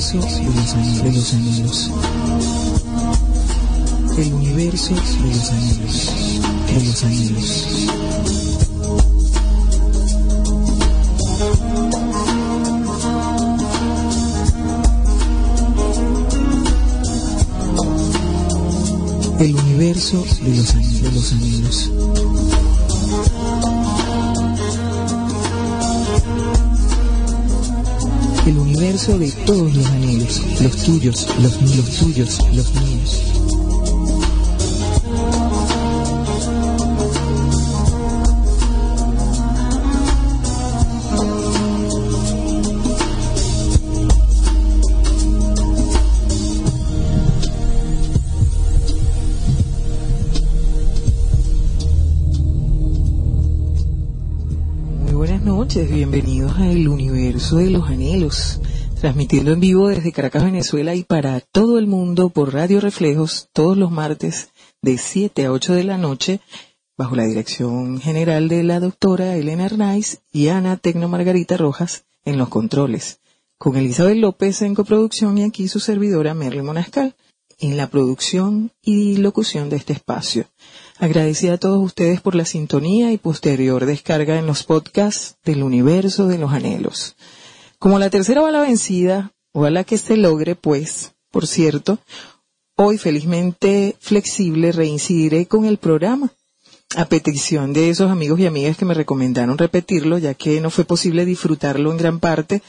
universo 0.00 0.18
de 1.04 1.12
los, 1.12 1.34
anhelos. 1.34 1.90
El 4.16 4.32
universo 4.32 4.94
de 4.94 5.00
los 5.28 5.50
anhelos, 5.50 6.12
de 6.66 6.84
los 6.86 7.04
anhelos. 7.04 7.66
El 19.38 19.54
universo 19.54 20.24
de 20.42 20.56
los, 20.56 21.02
de 21.02 21.12
los 21.12 21.32
anhelos. 21.32 22.19
Universo 28.80 29.18
de 29.18 29.30
todos 29.44 29.74
los 29.74 29.86
anhelos, 29.88 30.42
los 30.62 30.76
tuyos, 30.78 31.28
los 31.42 31.60
míos, 31.60 31.76
los 31.76 31.96
tuyos, 31.98 32.38
los 32.54 32.74
míos. 32.76 33.22
Muy 55.02 55.12
buenas 55.12 55.42
noches, 55.42 55.90
bienvenidos 55.90 56.56
a 56.56 56.70
El 56.70 56.88
Universo 56.88 57.56
de 57.56 57.68
los 57.68 57.86
Anhelos, 57.90 58.49
transmitiendo 59.00 59.52
en 59.52 59.60
vivo 59.60 59.88
desde 59.88 60.12
Caracas, 60.12 60.44
Venezuela 60.44 60.94
y 60.94 61.04
para 61.04 61.40
todo 61.40 61.78
el 61.78 61.86
mundo 61.86 62.28
por 62.28 62.52
Radio 62.52 62.80
Reflejos 62.80 63.48
todos 63.54 63.78
los 63.78 63.90
martes 63.90 64.50
de 64.82 64.98
7 64.98 65.46
a 65.46 65.52
8 65.52 65.72
de 65.72 65.84
la 65.84 65.96
noche, 65.96 66.40
bajo 66.98 67.16
la 67.16 67.24
dirección 67.24 67.98
general 67.98 68.48
de 68.48 68.62
la 68.62 68.78
doctora 68.78 69.36
Elena 69.36 69.64
Arnaiz 69.64 70.20
y 70.32 70.48
Ana 70.48 70.76
Tecno 70.76 71.08
Margarita 71.08 71.56
Rojas 71.56 72.04
en 72.26 72.36
los 72.36 72.50
controles, 72.50 73.20
con 73.56 73.74
Elizabeth 73.76 74.18
López 74.18 74.60
en 74.60 74.74
coproducción 74.74 75.38
y 75.38 75.44
aquí 75.44 75.66
su 75.66 75.80
servidora 75.80 76.34
Merly 76.34 76.60
Monascal 76.60 77.16
en 77.58 77.78
la 77.78 77.88
producción 77.88 78.70
y 78.82 79.16
locución 79.16 79.70
de 79.70 79.76
este 79.76 79.94
espacio. 79.94 80.44
Agradecida 80.98 81.54
a 81.54 81.58
todos 81.58 81.82
ustedes 81.82 82.20
por 82.20 82.34
la 82.34 82.44
sintonía 82.44 83.12
y 83.12 83.16
posterior 83.16 83.86
descarga 83.86 84.38
en 84.38 84.46
los 84.46 84.64
podcasts 84.64 85.36
del 85.42 85.62
universo 85.62 86.28
de 86.28 86.36
los 86.36 86.52
anhelos. 86.52 87.16
Como 87.80 87.98
la 87.98 88.10
tercera 88.10 88.42
bala 88.42 88.60
vencida, 88.60 89.32
o 89.54 89.64
a 89.64 89.70
la 89.70 89.84
que 89.84 89.96
se 89.96 90.18
logre, 90.18 90.54
pues, 90.54 91.14
por 91.30 91.46
cierto, 91.46 91.98
hoy 92.76 92.98
felizmente 92.98 93.96
flexible 93.98 94.70
reincidiré 94.70 95.46
con 95.46 95.64
el 95.64 95.78
programa 95.78 96.30
a 96.94 97.06
petición 97.06 97.72
de 97.72 97.88
esos 97.88 98.10
amigos 98.10 98.38
y 98.38 98.44
amigas 98.44 98.76
que 98.76 98.84
me 98.84 98.92
recomendaron 98.92 99.56
repetirlo, 99.56 100.18
ya 100.18 100.34
que 100.34 100.60
no 100.60 100.68
fue 100.68 100.84
posible 100.84 101.24
disfrutarlo 101.24 101.90
en 101.90 101.96
gran 101.96 102.20
parte, 102.20 102.60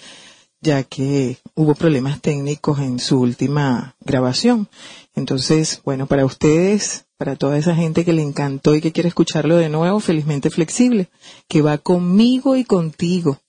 ya 0.61 0.83
que 0.83 1.39
hubo 1.55 1.75
problemas 1.75 2.22
técnicos 2.22 2.79
en 2.79 2.97
su 2.97 3.19
última 3.19 3.97
grabación. 3.99 4.69
Entonces, 5.13 5.81
bueno, 5.83 6.07
para 6.07 6.23
ustedes, 6.23 7.03
para 7.17 7.35
toda 7.35 7.57
esa 7.57 7.75
gente 7.75 8.05
que 8.05 8.13
le 8.13 8.22
encantó 8.22 8.75
y 8.75 8.81
que 8.81 8.93
quiere 8.93 9.09
escucharlo 9.09 9.57
de 9.57 9.67
nuevo, 9.67 9.99
felizmente 9.99 10.49
flexible, 10.49 11.09
que 11.49 11.61
va 11.61 11.79
conmigo 11.79 12.55
y 12.55 12.63
contigo, 12.63 13.41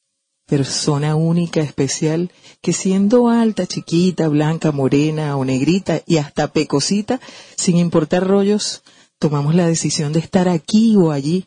persona 0.52 1.16
única, 1.16 1.62
especial, 1.62 2.30
que 2.60 2.74
siendo 2.74 3.30
alta, 3.30 3.66
chiquita, 3.66 4.28
blanca, 4.28 4.70
morena 4.70 5.34
o 5.38 5.46
negrita 5.46 6.02
y 6.06 6.18
hasta 6.18 6.52
pecosita, 6.52 7.22
sin 7.56 7.78
importar 7.78 8.26
rollos, 8.26 8.82
tomamos 9.18 9.54
la 9.54 9.66
decisión 9.66 10.12
de 10.12 10.20
estar 10.20 10.50
aquí 10.50 10.94
o 10.94 11.10
allí, 11.10 11.46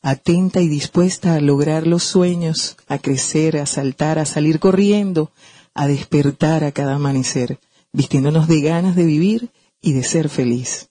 atenta 0.00 0.62
y 0.62 0.68
dispuesta 0.68 1.34
a 1.34 1.40
lograr 1.42 1.86
los 1.86 2.02
sueños, 2.04 2.78
a 2.88 2.96
crecer, 2.96 3.58
a 3.58 3.66
saltar, 3.66 4.18
a 4.18 4.24
salir 4.24 4.58
corriendo, 4.58 5.30
a 5.74 5.86
despertar 5.86 6.64
a 6.64 6.72
cada 6.72 6.94
amanecer, 6.94 7.60
vistiéndonos 7.92 8.48
de 8.48 8.62
ganas 8.62 8.96
de 8.96 9.04
vivir 9.04 9.50
y 9.82 9.92
de 9.92 10.02
ser 10.02 10.30
feliz. 10.30 10.88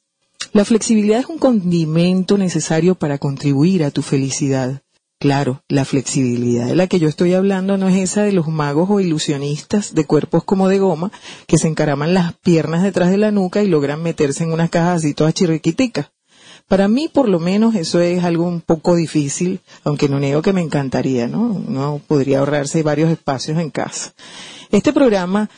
La 0.53 0.65
flexibilidad 0.65 1.21
es 1.21 1.25
un 1.25 1.39
condimento 1.39 2.37
necesario 2.37 2.93
para 2.93 3.17
contribuir 3.17 3.83
a 3.83 3.89
tu 3.89 4.03
felicidad. 4.03 4.83
Claro, 5.17 5.63
la 5.69 5.85
flexibilidad 5.85 6.67
de 6.67 6.75
la 6.75 6.87
que 6.87 6.99
yo 6.99 7.07
estoy 7.07 7.33
hablando 7.33 7.77
no 7.77 7.87
es 7.87 7.95
esa 7.95 8.23
de 8.23 8.33
los 8.33 8.47
magos 8.47 8.89
o 8.89 8.99
ilusionistas 8.99 9.95
de 9.95 10.05
cuerpos 10.05 10.43
como 10.43 10.67
de 10.67 10.77
goma 10.77 11.11
que 11.47 11.57
se 11.57 11.67
encaraman 11.67 12.13
las 12.13 12.33
piernas 12.33 12.83
detrás 12.83 13.09
de 13.09 13.17
la 13.17 13.31
nuca 13.31 13.63
y 13.63 13.67
logran 13.67 14.03
meterse 14.03 14.43
en 14.43 14.51
unas 14.51 14.69
cajas 14.69 14.97
así 14.97 15.13
todas 15.13 15.33
chirriquiticas. 15.33 16.11
Para 16.67 16.87
mí, 16.87 17.07
por 17.07 17.29
lo 17.29 17.39
menos, 17.39 17.75
eso 17.75 18.01
es 18.01 18.23
algo 18.23 18.45
un 18.45 18.59
poco 18.59 18.95
difícil, 18.95 19.59
aunque 19.83 20.09
no 20.09 20.19
niego 20.19 20.41
que 20.41 20.51
me 20.51 20.61
encantaría, 20.61 21.27
¿no? 21.27 21.43
Uno 21.43 22.01
podría 22.07 22.39
ahorrarse 22.39 22.81
varios 22.81 23.11
espacios 23.11 23.59
en 23.59 23.69
casa. 23.69 24.13
Este 24.71 24.91
programa 24.91 25.49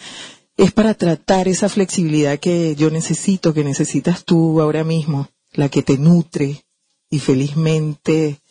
es 0.57 0.71
para 0.71 0.93
tratar 0.93 1.47
esa 1.47 1.69
flexibilidad 1.69 2.39
que 2.39 2.75
yo 2.75 2.91
necesito, 2.91 3.53
que 3.53 3.63
necesitas 3.63 4.25
tú 4.25 4.59
ahora 4.59 4.83
mismo, 4.83 5.29
la 5.53 5.69
que 5.69 5.81
te 5.81 5.97
nutre 5.97 6.65
y 7.09 7.19
felizmente 7.19 8.41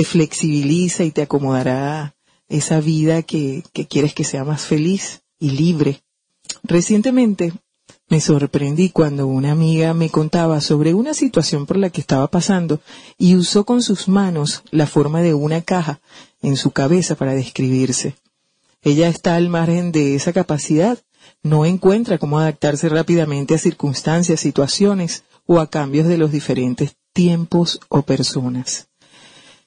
te 0.00 0.06
flexibiliza 0.06 1.04
y 1.04 1.10
te 1.10 1.20
acomodará 1.20 2.14
esa 2.48 2.80
vida 2.80 3.20
que, 3.20 3.62
que 3.74 3.86
quieres 3.86 4.14
que 4.14 4.24
sea 4.24 4.44
más 4.44 4.62
feliz 4.62 5.20
y 5.38 5.50
libre. 5.50 6.00
Recientemente 6.62 7.52
me 8.08 8.22
sorprendí 8.22 8.88
cuando 8.88 9.26
una 9.26 9.52
amiga 9.52 9.92
me 9.92 10.08
contaba 10.08 10.62
sobre 10.62 10.94
una 10.94 11.12
situación 11.12 11.66
por 11.66 11.76
la 11.76 11.90
que 11.90 12.00
estaba 12.00 12.28
pasando 12.28 12.80
y 13.18 13.36
usó 13.36 13.66
con 13.66 13.82
sus 13.82 14.08
manos 14.08 14.62
la 14.70 14.86
forma 14.86 15.20
de 15.20 15.34
una 15.34 15.60
caja 15.60 16.00
en 16.40 16.56
su 16.56 16.70
cabeza 16.70 17.14
para 17.14 17.34
describirse. 17.34 18.14
Ella 18.80 19.06
está 19.06 19.36
al 19.36 19.50
margen 19.50 19.92
de 19.92 20.14
esa 20.14 20.32
capacidad, 20.32 20.98
no 21.42 21.66
encuentra 21.66 22.16
cómo 22.16 22.38
adaptarse 22.38 22.88
rápidamente 22.88 23.54
a 23.54 23.58
circunstancias, 23.58 24.40
situaciones 24.40 25.24
o 25.44 25.60
a 25.60 25.68
cambios 25.68 26.08
de 26.08 26.16
los 26.16 26.32
diferentes 26.32 26.96
tiempos 27.12 27.80
o 27.90 28.00
personas. 28.00 28.86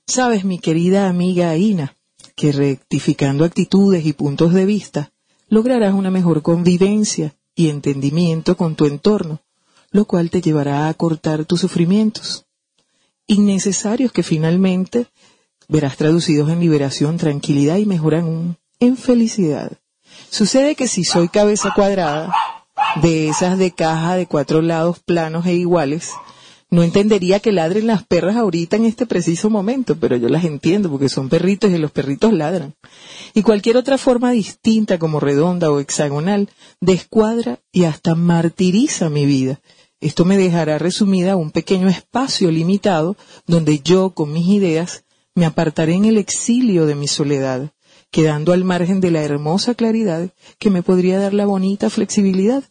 Sabes, 0.06 0.44
mi 0.44 0.60
querida 0.60 1.08
amiga 1.08 1.56
Ina, 1.56 1.96
que 2.36 2.52
rectificando 2.52 3.46
actitudes 3.46 4.06
y 4.06 4.14
puntos 4.14 4.54
de 4.54 4.66
vista, 4.66 5.12
lograrás 5.48 5.94
una 5.94 6.12
mejor 6.12 6.42
convivencia 6.42 7.36
y 7.56 7.70
entendimiento 7.70 8.58
con 8.58 8.76
tu 8.76 8.86
entorno, 8.86 9.42
lo 9.92 10.06
cual 10.06 10.30
te 10.30 10.42
llevará 10.42 10.86
a 10.86 10.90
acortar 10.90 11.46
tus 11.46 11.62
sufrimientos 11.62 12.46
innecesarios 13.28 14.12
que 14.12 14.24
finalmente 14.24 15.08
verás 15.68 15.98
traducidos 15.98 16.50
en 16.50 16.60
liberación, 16.60 17.18
tranquilidad 17.18 17.78
y 17.78 17.86
mejora 17.86 18.20
en, 18.20 18.58
en 18.80 18.98
felicidad. 18.98 19.72
Sucede 20.30 20.76
que 20.76 20.88
si 20.88 21.04
soy 21.04 21.30
cabeza 21.30 21.72
cuadrada, 21.76 22.34
de 23.02 23.30
esas 23.30 23.58
de 23.58 23.72
caja 23.72 24.16
de 24.16 24.28
cuatro 24.28 24.62
lados 24.62 25.00
planos 25.00 25.46
e 25.46 25.54
iguales, 25.54 26.12
no 26.74 26.82
entendería 26.82 27.40
que 27.40 27.52
ladren 27.52 27.86
las 27.86 28.04
perras 28.04 28.36
ahorita 28.36 28.78
en 28.78 28.86
este 28.86 29.06
preciso 29.06 29.52
momento, 29.52 29.96
pero 29.96 30.18
yo 30.18 30.28
las 30.28 30.44
entiendo 30.44 30.90
porque 30.90 31.08
son 31.08 31.30
perritos 31.30 31.70
y 31.70 31.78
los 31.78 31.92
perritos 31.92 32.34
ladran. 32.34 32.74
Y 33.36 33.44
cualquier 33.44 33.78
otra 33.78 34.00
forma 34.00 34.32
distinta 34.32 34.98
como 34.98 35.20
redonda 35.20 35.70
o 35.70 35.80
hexagonal 35.80 36.50
descuadra 36.82 37.60
y 37.72 37.84
hasta 37.84 38.16
martiriza 38.16 39.12
mi 39.12 39.28
vida. 39.28 39.62
Esto 40.02 40.26
me 40.26 40.36
dejará 40.36 40.80
resumida 40.80 41.36
un 41.36 41.52
pequeño 41.52 41.90
espacio 41.90 42.50
limitado 42.50 43.18
donde 43.46 43.80
yo 43.82 44.10
con 44.10 44.34
mis 44.34 44.48
ideas 44.48 45.04
me 45.36 45.46
apartaré 45.46 45.94
en 45.94 46.06
el 46.06 46.18
exilio 46.18 46.88
de 46.88 46.96
mi 46.96 47.08
soledad, 47.08 47.70
quedando 48.10 48.52
al 48.52 48.64
margen 48.64 49.00
de 49.00 49.12
la 49.12 49.22
hermosa 49.22 49.76
claridad 49.76 50.32
que 50.58 50.72
me 50.72 50.82
podría 50.82 51.20
dar 51.20 51.36
la 51.36 51.46
bonita 51.46 51.92
flexibilidad. 51.92 52.64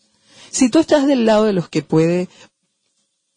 Si 0.50 0.70
tú 0.70 0.80
estás 0.80 1.06
del 1.06 1.24
lado 1.24 1.44
de 1.44 1.52
los 1.52 1.68
que 1.68 1.82
puede 1.82 2.28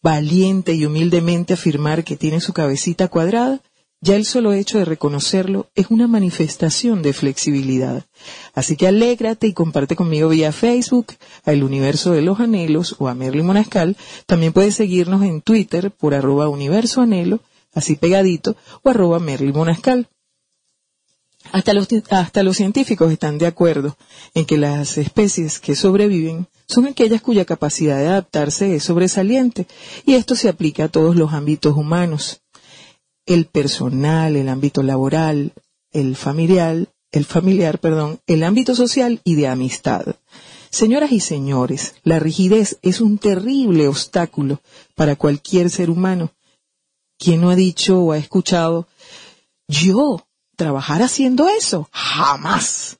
valiente 0.05 0.75
y 0.75 0.85
humildemente 0.85 1.55
afirmar 1.55 2.03
que 2.03 2.15
tiene 2.15 2.39
su 2.39 2.53
cabecita 2.53 3.07
cuadrada, 3.07 3.59
ya 4.01 4.15
el 4.15 4.25
solo 4.25 4.53
hecho 4.53 4.77
de 4.77 4.85
reconocerlo 4.85 5.71
es 5.73 5.87
una 5.89 6.07
manifestación 6.07 7.01
de 7.01 7.11
flexibilidad. 7.11 8.05
Así 8.53 8.77
que 8.77 8.87
alégrate 8.87 9.47
y 9.47 9.53
comparte 9.53 9.95
conmigo 9.95 10.29
vía 10.29 10.51
Facebook 10.51 11.07
a 11.43 11.53
El 11.53 11.63
Universo 11.63 12.11
de 12.11 12.21
los 12.21 12.39
Anhelos 12.39 12.95
o 12.99 13.07
a 13.07 13.15
Merly 13.15 13.41
Monascal. 13.41 13.97
También 14.27 14.53
puedes 14.53 14.75
seguirnos 14.75 15.23
en 15.23 15.41
Twitter 15.41 15.89
por 15.89 16.13
arroba 16.13 16.49
Universo 16.49 17.01
Anhelo, 17.01 17.39
así 17.73 17.95
pegadito, 17.95 18.55
o 18.83 18.91
arroba 18.91 19.17
Merly 19.17 19.53
Monascal. 19.53 20.07
Hasta 21.51 21.73
los, 21.73 21.87
hasta 22.09 22.43
los 22.43 22.57
científicos 22.57 23.11
están 23.11 23.37
de 23.37 23.47
acuerdo 23.47 23.97
en 24.33 24.45
que 24.45 24.57
las 24.57 24.97
especies 24.97 25.59
que 25.59 25.75
sobreviven 25.75 26.47
son 26.67 26.87
aquellas 26.87 27.21
cuya 27.21 27.45
capacidad 27.45 27.97
de 27.99 28.07
adaptarse 28.07 28.75
es 28.75 28.83
sobresaliente, 28.83 29.67
y 30.05 30.15
esto 30.15 30.35
se 30.35 30.49
aplica 30.49 30.85
a 30.85 30.89
todos 30.89 31.15
los 31.15 31.33
ámbitos 31.33 31.75
humanos 31.75 32.41
el 33.25 33.45
personal, 33.45 34.35
el 34.35 34.49
ámbito 34.49 34.83
laboral, 34.83 35.53
el 35.91 36.15
familiar, 36.15 36.87
el 37.11 37.25
familiar, 37.25 37.79
perdón, 37.79 38.19
el 38.27 38.43
ámbito 38.43 38.75
social 38.75 39.21
y 39.23 39.35
de 39.35 39.47
amistad. 39.47 40.15
Señoras 40.69 41.11
y 41.11 41.21
señores, 41.21 41.95
la 42.03 42.19
rigidez 42.19 42.77
es 42.81 42.99
un 42.99 43.17
terrible 43.17 43.87
obstáculo 43.87 44.61
para 44.93 45.15
cualquier 45.15 45.69
ser 45.69 45.89
humano. 45.89 46.31
¿Quién 47.17 47.41
no 47.41 47.49
ha 47.49 47.55
dicho 47.55 48.01
o 48.01 48.11
ha 48.11 48.17
escuchado, 48.17 48.87
yo 49.67 50.27
trabajar 50.55 51.01
haciendo 51.01 51.47
eso? 51.49 51.89
Jamás. 51.91 52.97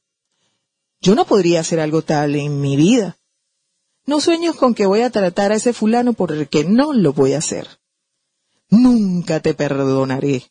Yo 1.01 1.15
no 1.15 1.25
podría 1.25 1.61
hacer 1.61 1.79
algo 1.79 2.01
tal 2.01 2.35
en 2.35 2.61
mi 2.61 2.75
vida. 2.75 3.17
No 4.05 4.19
sueños 4.19 4.55
con 4.55 4.75
que 4.75 4.85
voy 4.85 5.01
a 5.01 5.09
tratar 5.09 5.51
a 5.51 5.55
ese 5.55 5.73
fulano 5.73 6.13
porque 6.13 6.63
no 6.63 6.93
lo 6.93 7.13
voy 7.13 7.33
a 7.33 7.39
hacer 7.39 7.67
nunca 8.69 9.39
te 9.39 9.53
perdonaré. 9.53 10.43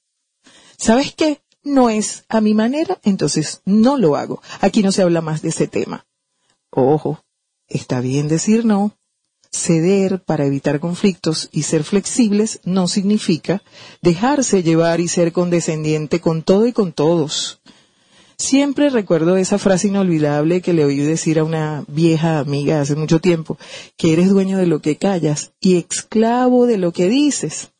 ¿Sabes 0.76 1.14
qué? 1.14 1.42
No 1.62 1.88
es 1.88 2.24
a 2.28 2.40
mi 2.40 2.54
manera, 2.54 2.98
entonces 3.04 3.62
no 3.64 3.96
lo 3.96 4.16
hago. 4.16 4.42
Aquí 4.60 4.82
no 4.82 4.92
se 4.92 5.02
habla 5.02 5.20
más 5.20 5.42
de 5.42 5.48
ese 5.48 5.66
tema. 5.66 6.06
Ojo, 6.70 7.24
está 7.68 8.00
bien 8.00 8.28
decir 8.28 8.64
no. 8.64 8.96
Ceder 9.56 10.20
para 10.20 10.46
evitar 10.46 10.80
conflictos 10.80 11.48
y 11.52 11.62
ser 11.62 11.84
flexibles 11.84 12.58
no 12.64 12.88
significa 12.88 13.62
dejarse 14.02 14.64
llevar 14.64 14.98
y 14.98 15.06
ser 15.06 15.32
condescendiente 15.32 16.20
con 16.20 16.42
todo 16.42 16.66
y 16.66 16.72
con 16.72 16.92
todos. 16.92 17.60
Siempre 18.36 18.90
recuerdo 18.90 19.36
esa 19.36 19.58
frase 19.58 19.86
inolvidable 19.86 20.60
que 20.60 20.72
le 20.72 20.84
oí 20.84 20.96
decir 20.96 21.38
a 21.38 21.44
una 21.44 21.84
vieja 21.86 22.40
amiga 22.40 22.80
hace 22.80 22.96
mucho 22.96 23.20
tiempo, 23.20 23.56
que 23.96 24.12
eres 24.12 24.28
dueño 24.28 24.58
de 24.58 24.66
lo 24.66 24.80
que 24.80 24.96
callas 24.96 25.52
y 25.60 25.76
esclavo 25.76 26.66
de 26.66 26.76
lo 26.76 26.92
que 26.92 27.08
dices. 27.08 27.70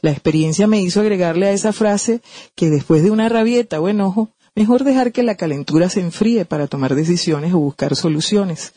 La 0.00 0.10
experiencia 0.10 0.66
me 0.66 0.80
hizo 0.80 1.00
agregarle 1.00 1.48
a 1.48 1.52
esa 1.52 1.74
frase 1.74 2.22
que 2.54 2.70
después 2.70 3.02
de 3.02 3.10
una 3.10 3.28
rabieta 3.28 3.78
o 3.78 3.88
enojo, 3.88 4.30
mejor 4.54 4.84
dejar 4.84 5.12
que 5.12 5.22
la 5.22 5.36
calentura 5.36 5.90
se 5.90 6.00
enfríe 6.00 6.46
para 6.46 6.66
tomar 6.66 6.94
decisiones 6.94 7.52
o 7.52 7.58
buscar 7.58 7.94
soluciones, 7.94 8.72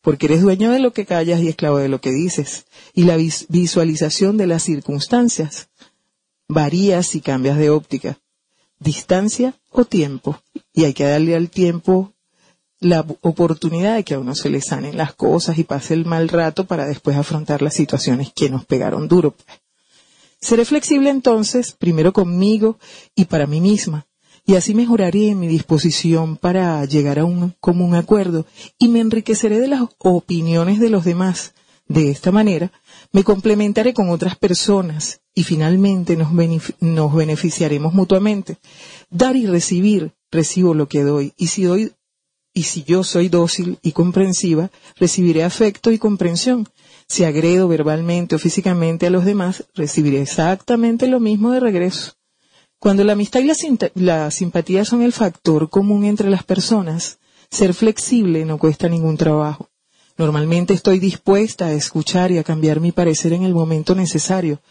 porque 0.00 0.26
eres 0.26 0.42
dueño 0.42 0.70
de 0.70 0.78
lo 0.78 0.92
que 0.92 1.06
callas 1.06 1.40
y 1.40 1.48
esclavo 1.48 1.78
de 1.78 1.88
lo 1.88 2.00
que 2.00 2.10
dices, 2.10 2.66
y 2.94 3.04
la 3.04 3.16
visualización 3.16 4.36
de 4.36 4.46
las 4.46 4.62
circunstancias 4.62 5.68
varía 6.48 7.02
si 7.02 7.20
cambias 7.20 7.58
de 7.58 7.70
óptica, 7.70 8.18
distancia 8.78 9.54
o 9.70 9.84
tiempo, 9.84 10.40
y 10.72 10.84
hay 10.84 10.94
que 10.94 11.04
darle 11.04 11.36
al 11.36 11.50
tiempo 11.50 12.12
la 12.80 13.04
oportunidad 13.20 13.96
de 13.96 14.04
que 14.04 14.14
a 14.14 14.18
uno 14.18 14.34
se 14.34 14.48
le 14.48 14.62
sanen 14.62 14.96
las 14.96 15.14
cosas 15.14 15.58
y 15.58 15.64
pase 15.64 15.92
el 15.92 16.06
mal 16.06 16.28
rato 16.28 16.64
para 16.64 16.86
después 16.86 17.16
afrontar 17.16 17.60
las 17.60 17.74
situaciones 17.74 18.32
que 18.34 18.48
nos 18.48 18.64
pegaron 18.64 19.06
duro. 19.06 19.32
Pues. 19.32 19.46
Seré 20.40 20.64
flexible 20.64 21.10
entonces, 21.10 21.72
primero 21.72 22.14
conmigo 22.14 22.78
y 23.14 23.26
para 23.26 23.46
mí 23.46 23.60
misma, 23.60 24.06
y 24.50 24.56
así 24.56 24.74
mejoraré 24.74 25.36
mi 25.36 25.46
disposición 25.46 26.36
para 26.36 26.84
llegar 26.84 27.20
a 27.20 27.24
un 27.24 27.54
común 27.60 27.94
acuerdo 27.94 28.46
y 28.80 28.88
me 28.88 28.98
enriqueceré 28.98 29.60
de 29.60 29.68
las 29.68 29.82
opiniones 29.98 30.80
de 30.80 30.90
los 30.90 31.04
demás. 31.04 31.54
De 31.86 32.10
esta 32.10 32.32
manera, 32.32 32.72
me 33.12 33.22
complementaré 33.22 33.94
con 33.94 34.10
otras 34.10 34.34
personas 34.34 35.20
y 35.36 35.44
finalmente 35.44 36.16
nos, 36.16 36.32
nos 36.80 37.14
beneficiaremos 37.14 37.94
mutuamente. 37.94 38.56
Dar 39.08 39.36
y 39.36 39.46
recibir, 39.46 40.14
recibo 40.32 40.74
lo 40.74 40.88
que 40.88 41.04
doy, 41.04 41.32
y 41.36 41.46
si 41.46 41.62
doy 41.62 41.92
y 42.52 42.64
si 42.64 42.82
yo 42.82 43.04
soy 43.04 43.28
dócil 43.28 43.78
y 43.82 43.92
comprensiva, 43.92 44.72
recibiré 44.96 45.44
afecto 45.44 45.92
y 45.92 45.98
comprensión. 46.00 46.68
Si 47.06 47.22
agredo 47.22 47.68
verbalmente 47.68 48.34
o 48.34 48.40
físicamente 48.40 49.06
a 49.06 49.10
los 49.10 49.24
demás, 49.24 49.68
recibiré 49.76 50.20
exactamente 50.22 51.06
lo 51.06 51.20
mismo 51.20 51.52
de 51.52 51.60
regreso. 51.60 52.14
Cuando 52.80 53.04
la 53.04 53.12
amistad 53.12 53.40
y 53.40 54.00
la, 54.00 54.30
simpatía 54.30 54.86
son 54.86 55.02
el 55.02 55.12
factor 55.12 55.68
común 55.68 56.06
entre 56.06 56.30
las 56.30 56.44
personas, 56.44 57.18
ser 57.50 57.74
flexible 57.74 58.46
no 58.46 58.56
cuesta 58.56 58.88
ningún 58.88 59.18
trabajo. 59.18 59.68
Normalmente 60.16 60.72
estoy 60.72 60.98
dispuesta 60.98 61.66
a 61.66 61.72
escuchar 61.72 62.32
y 62.32 62.38
a 62.38 62.42
cambiar 62.42 62.80
mi 62.80 62.90
parecer 62.90 63.34
en 63.34 63.42
el 63.42 63.52
momento 63.52 63.94
necesario. 63.94 64.62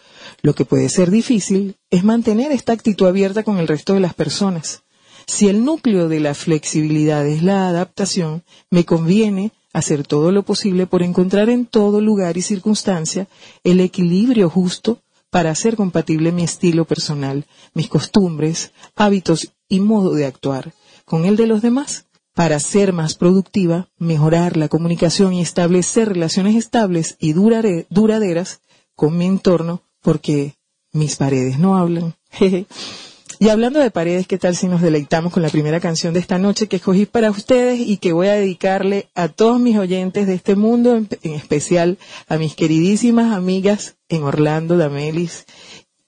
Lo 0.42 0.56
que 0.56 0.66
puede 0.66 0.90
ser 0.90 1.12
difícil 1.12 1.76
es 1.92 2.04
mantener 2.04 2.52
esta 2.52 2.74
actitud 2.74 3.06
abierta 3.06 3.44
con 3.44 3.60
el 3.60 3.68
resto 3.68 3.94
de 3.94 4.00
las 4.00 4.16
personas. 4.16 4.82
Si 5.28 5.48
el 5.48 5.64
núcleo 5.64 6.10
de 6.10 6.20
la 6.20 6.34
flexibilidad 6.34 7.28
es 7.28 7.44
la 7.44 7.70
adaptación, 7.70 8.44
me 8.72 8.86
conviene 8.86 9.52
hacer 9.72 10.02
todo 10.04 10.32
lo 10.32 10.42
posible 10.42 10.88
por 10.88 11.04
encontrar 11.04 11.48
en 11.52 11.68
todo 11.68 12.02
lugar 12.02 12.38
y 12.38 12.42
circunstancia 12.42 13.28
el 13.64 13.80
equilibrio 13.82 14.50
justo 14.50 14.98
para 15.30 15.52
hacer 15.52 15.76
compatible 15.76 16.32
mi 16.32 16.44
estilo 16.44 16.86
personal, 16.86 17.46
mis 17.74 17.90
costumbres, 17.90 18.72
hábitos 18.96 19.54
y 19.68 19.80
modo 19.80 20.14
de 20.14 20.26
actuar 20.26 20.74
con 21.06 21.26
el 21.26 21.36
de 21.36 21.48
los 21.48 21.62
demás, 21.62 22.06
para 22.34 22.60
ser 22.60 22.94
más 22.94 23.16
productiva, 23.16 23.90
mejorar 23.98 24.56
la 24.56 24.70
comunicación 24.70 25.34
y 25.34 25.42
establecer 25.42 26.10
relaciones 26.10 26.56
estables 26.56 27.18
y 27.20 27.34
duraderas 27.34 28.62
con 28.96 29.18
mi 29.18 29.26
entorno, 29.26 29.82
porque 30.02 30.56
mis 30.94 31.16
paredes 31.18 31.60
no 31.60 31.78
hablan. 31.78 32.16
Y 33.42 33.48
hablando 33.48 33.80
de 33.80 33.90
paredes, 33.90 34.28
¿qué 34.28 34.38
tal 34.38 34.54
si 34.58 34.68
nos 34.68 34.82
deleitamos 34.82 35.32
con 35.32 35.42
la 35.42 35.48
primera 35.48 35.80
canción 35.80 36.14
de 36.14 36.20
esta 36.20 36.38
noche 36.38 36.68
que 36.68 36.76
escogí 36.76 37.06
para 37.06 37.32
ustedes 37.32 37.80
y 37.80 37.96
que 37.96 38.12
voy 38.12 38.28
a 38.28 38.34
dedicarle 38.34 39.08
a 39.16 39.30
todos 39.30 39.62
mis 39.62 39.78
oyentes 39.78 40.28
de 40.28 40.34
este 40.34 40.58
mundo, 40.58 40.94
en, 40.98 41.34
especial 41.34 41.98
a 42.28 42.38
mis 42.38 42.54
queridísimas 42.56 43.34
amigas 43.34 43.96
en 44.10 44.24
Orlando, 44.24 44.76
Damelis 44.76 45.46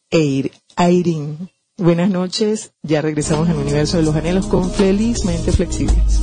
e 0.09 0.19
Irene. 0.77 1.37
Buenas 1.77 2.09
noches, 2.09 2.73
ya 2.83 3.01
regresamos 3.01 3.47
al 3.47 3.55
universo 3.55 3.95
de 3.95 4.03
los 4.03 4.13
anhelos 4.13 4.47
con 4.47 4.69
Felizmente 4.69 5.53
Flexibles. 5.53 6.19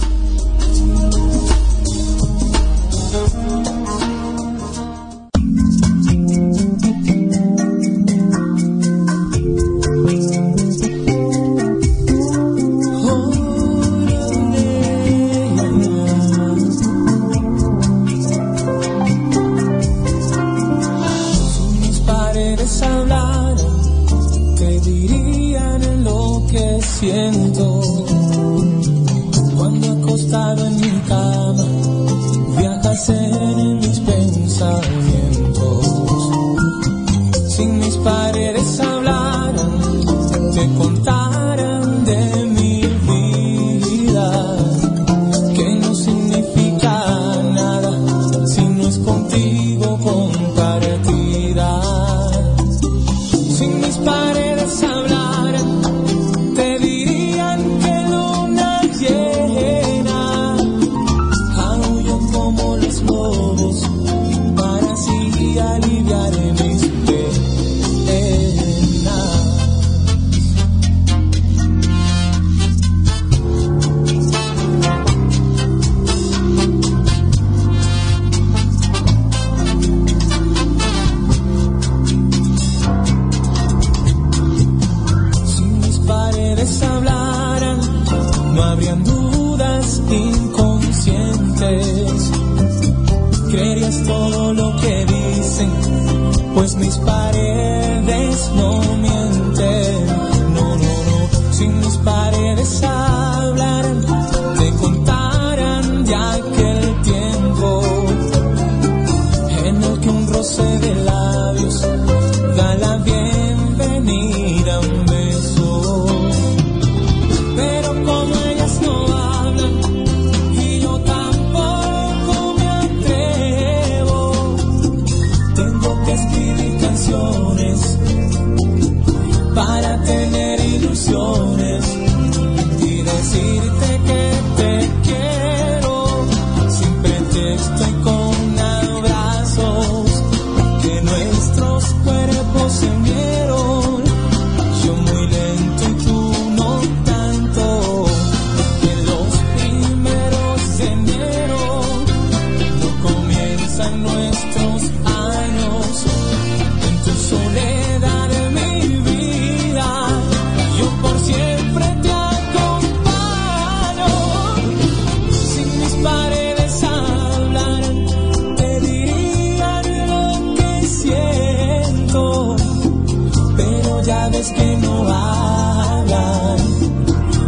Que 174.31 174.77
no 174.83 175.09
hablan 175.09 176.59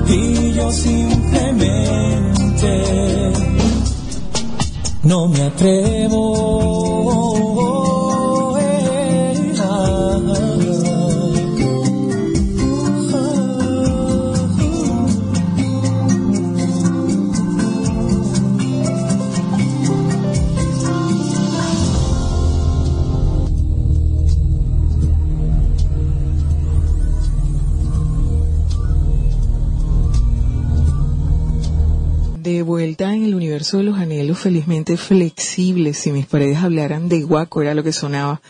y 0.08 0.54
yo 0.54 0.72
simplemente 0.72 1.52
no 5.02 5.28
me 5.28 5.42
atrevo. 5.42 6.99
Los 33.60 33.98
anhelos, 33.98 34.38
felizmente 34.38 34.96
flexibles, 34.96 35.98
si 35.98 36.12
mis 36.12 36.26
paredes 36.26 36.58
hablaran 36.58 37.08
de 37.08 37.22
guaco, 37.22 37.60
era 37.62 37.74
lo 37.74 37.82
que 37.82 37.92
sonaba. 37.92 38.40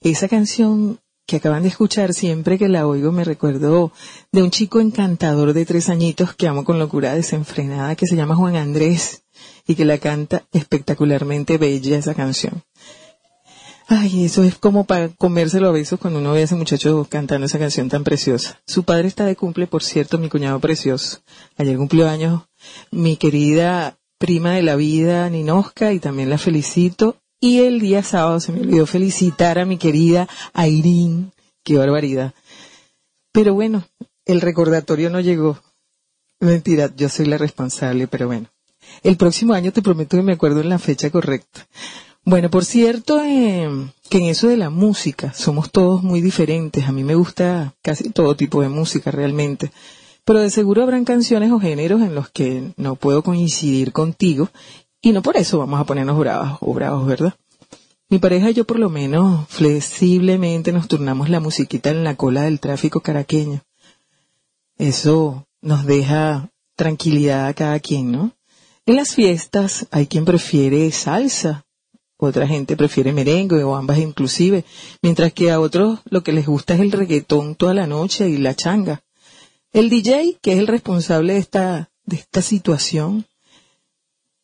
Esa 0.00 0.28
canción 0.28 1.00
que 1.26 1.36
acaban 1.36 1.62
de 1.62 1.68
escuchar, 1.68 2.14
siempre 2.14 2.56
que 2.56 2.68
la 2.68 2.86
oigo 2.86 3.12
me 3.12 3.24
recuerdo 3.24 3.92
de 4.32 4.42
un 4.42 4.50
chico 4.50 4.80
encantador 4.80 5.52
de 5.52 5.66
tres 5.66 5.88
añitos 5.88 6.34
que 6.34 6.48
amo 6.48 6.64
con 6.64 6.78
locura 6.78 7.14
desenfrenada, 7.14 7.96
que 7.96 8.06
se 8.06 8.16
llama 8.16 8.36
Juan 8.36 8.56
Andrés, 8.56 9.24
y 9.66 9.74
que 9.74 9.84
la 9.84 9.98
canta 9.98 10.44
espectacularmente 10.52 11.58
bella 11.58 11.98
esa 11.98 12.14
canción. 12.14 12.62
Ay, 13.90 14.26
eso 14.26 14.42
es 14.42 14.54
como 14.54 14.84
para 14.84 15.08
comérselo 15.08 15.68
a 15.68 15.72
besos 15.72 15.98
cuando 15.98 16.20
uno 16.20 16.32
ve 16.32 16.40
a 16.40 16.44
ese 16.44 16.54
muchacho 16.54 17.06
cantando 17.08 17.46
esa 17.46 17.58
canción 17.58 17.88
tan 17.88 18.04
preciosa. 18.04 18.60
Su 18.66 18.84
padre 18.84 19.08
está 19.08 19.24
de 19.24 19.34
cumple, 19.34 19.66
por 19.66 19.82
cierto, 19.82 20.18
mi 20.18 20.28
cuñado 20.28 20.60
precioso. 20.60 21.20
Ayer 21.56 21.76
cumplió 21.76 22.08
años 22.08 22.42
mi 22.90 23.16
querida 23.16 23.97
prima 24.18 24.54
de 24.54 24.62
la 24.62 24.76
vida, 24.76 25.30
Ninosca, 25.30 25.92
y 25.92 26.00
también 26.00 26.30
la 26.30 26.38
felicito. 26.38 27.16
Y 27.40 27.60
el 27.60 27.80
día 27.80 28.02
sábado 28.02 28.40
se 28.40 28.52
me 28.52 28.60
olvidó 28.60 28.84
felicitar 28.86 29.58
a 29.58 29.64
mi 29.64 29.78
querida 29.78 30.28
Airín. 30.52 31.32
Qué 31.62 31.78
barbaridad. 31.78 32.34
Pero 33.32 33.54
bueno, 33.54 33.84
el 34.26 34.40
recordatorio 34.40 35.08
no 35.10 35.20
llegó. 35.20 35.58
Mentira, 36.40 36.92
yo 36.96 37.08
soy 37.08 37.26
la 37.26 37.38
responsable, 37.38 38.08
pero 38.08 38.26
bueno. 38.26 38.48
El 39.02 39.16
próximo 39.16 39.54
año 39.54 39.72
te 39.72 39.82
prometo 39.82 40.16
que 40.16 40.22
me 40.22 40.32
acuerdo 40.32 40.60
en 40.60 40.68
la 40.68 40.78
fecha 40.78 41.10
correcta. 41.10 41.66
Bueno, 42.24 42.50
por 42.50 42.64
cierto, 42.64 43.22
eh, 43.22 43.68
que 44.10 44.18
en 44.18 44.24
eso 44.24 44.48
de 44.48 44.56
la 44.56 44.70
música 44.70 45.32
somos 45.32 45.70
todos 45.70 46.02
muy 46.02 46.20
diferentes. 46.20 46.84
A 46.84 46.92
mí 46.92 47.04
me 47.04 47.14
gusta 47.14 47.74
casi 47.82 48.10
todo 48.10 48.36
tipo 48.36 48.60
de 48.60 48.68
música 48.68 49.10
realmente. 49.10 49.70
Pero 50.28 50.40
de 50.40 50.50
seguro 50.50 50.82
habrán 50.82 51.06
canciones 51.06 51.50
o 51.52 51.58
géneros 51.58 52.02
en 52.02 52.14
los 52.14 52.28
que 52.28 52.74
no 52.76 52.96
puedo 52.96 53.22
coincidir 53.22 53.92
contigo 53.92 54.50
y 55.00 55.12
no 55.12 55.22
por 55.22 55.38
eso 55.38 55.58
vamos 55.58 55.80
a 55.80 55.84
ponernos 55.84 56.18
bravos 56.18 56.58
o 56.60 56.74
bravos, 56.74 57.06
¿verdad? 57.06 57.34
Mi 58.10 58.18
pareja 58.18 58.50
y 58.50 58.52
yo 58.52 58.66
por 58.66 58.78
lo 58.78 58.90
menos 58.90 59.48
flexiblemente 59.48 60.70
nos 60.70 60.86
turnamos 60.86 61.30
la 61.30 61.40
musiquita 61.40 61.88
en 61.88 62.04
la 62.04 62.14
cola 62.14 62.42
del 62.42 62.60
tráfico 62.60 63.00
caraqueño. 63.00 63.62
Eso 64.76 65.46
nos 65.62 65.86
deja 65.86 66.50
tranquilidad 66.76 67.46
a 67.46 67.54
cada 67.54 67.80
quien, 67.80 68.12
¿no? 68.12 68.32
En 68.84 68.96
las 68.96 69.14
fiestas 69.14 69.86
hay 69.90 70.08
quien 70.08 70.26
prefiere 70.26 70.92
salsa, 70.92 71.64
otra 72.18 72.46
gente 72.46 72.76
prefiere 72.76 73.14
merengue 73.14 73.64
o 73.64 73.74
ambas 73.74 73.96
inclusive, 73.96 74.66
mientras 75.00 75.32
que 75.32 75.50
a 75.50 75.58
otros 75.58 76.00
lo 76.10 76.22
que 76.22 76.32
les 76.32 76.44
gusta 76.44 76.74
es 76.74 76.80
el 76.80 76.92
reggaetón 76.92 77.54
toda 77.54 77.72
la 77.72 77.86
noche 77.86 78.28
y 78.28 78.36
la 78.36 78.54
changa. 78.54 79.02
El 79.72 79.90
DJ, 79.90 80.38
que 80.40 80.52
es 80.52 80.58
el 80.58 80.66
responsable 80.66 81.34
de 81.34 81.38
esta, 81.38 81.90
de 82.04 82.16
esta 82.16 82.40
situación, 82.42 83.26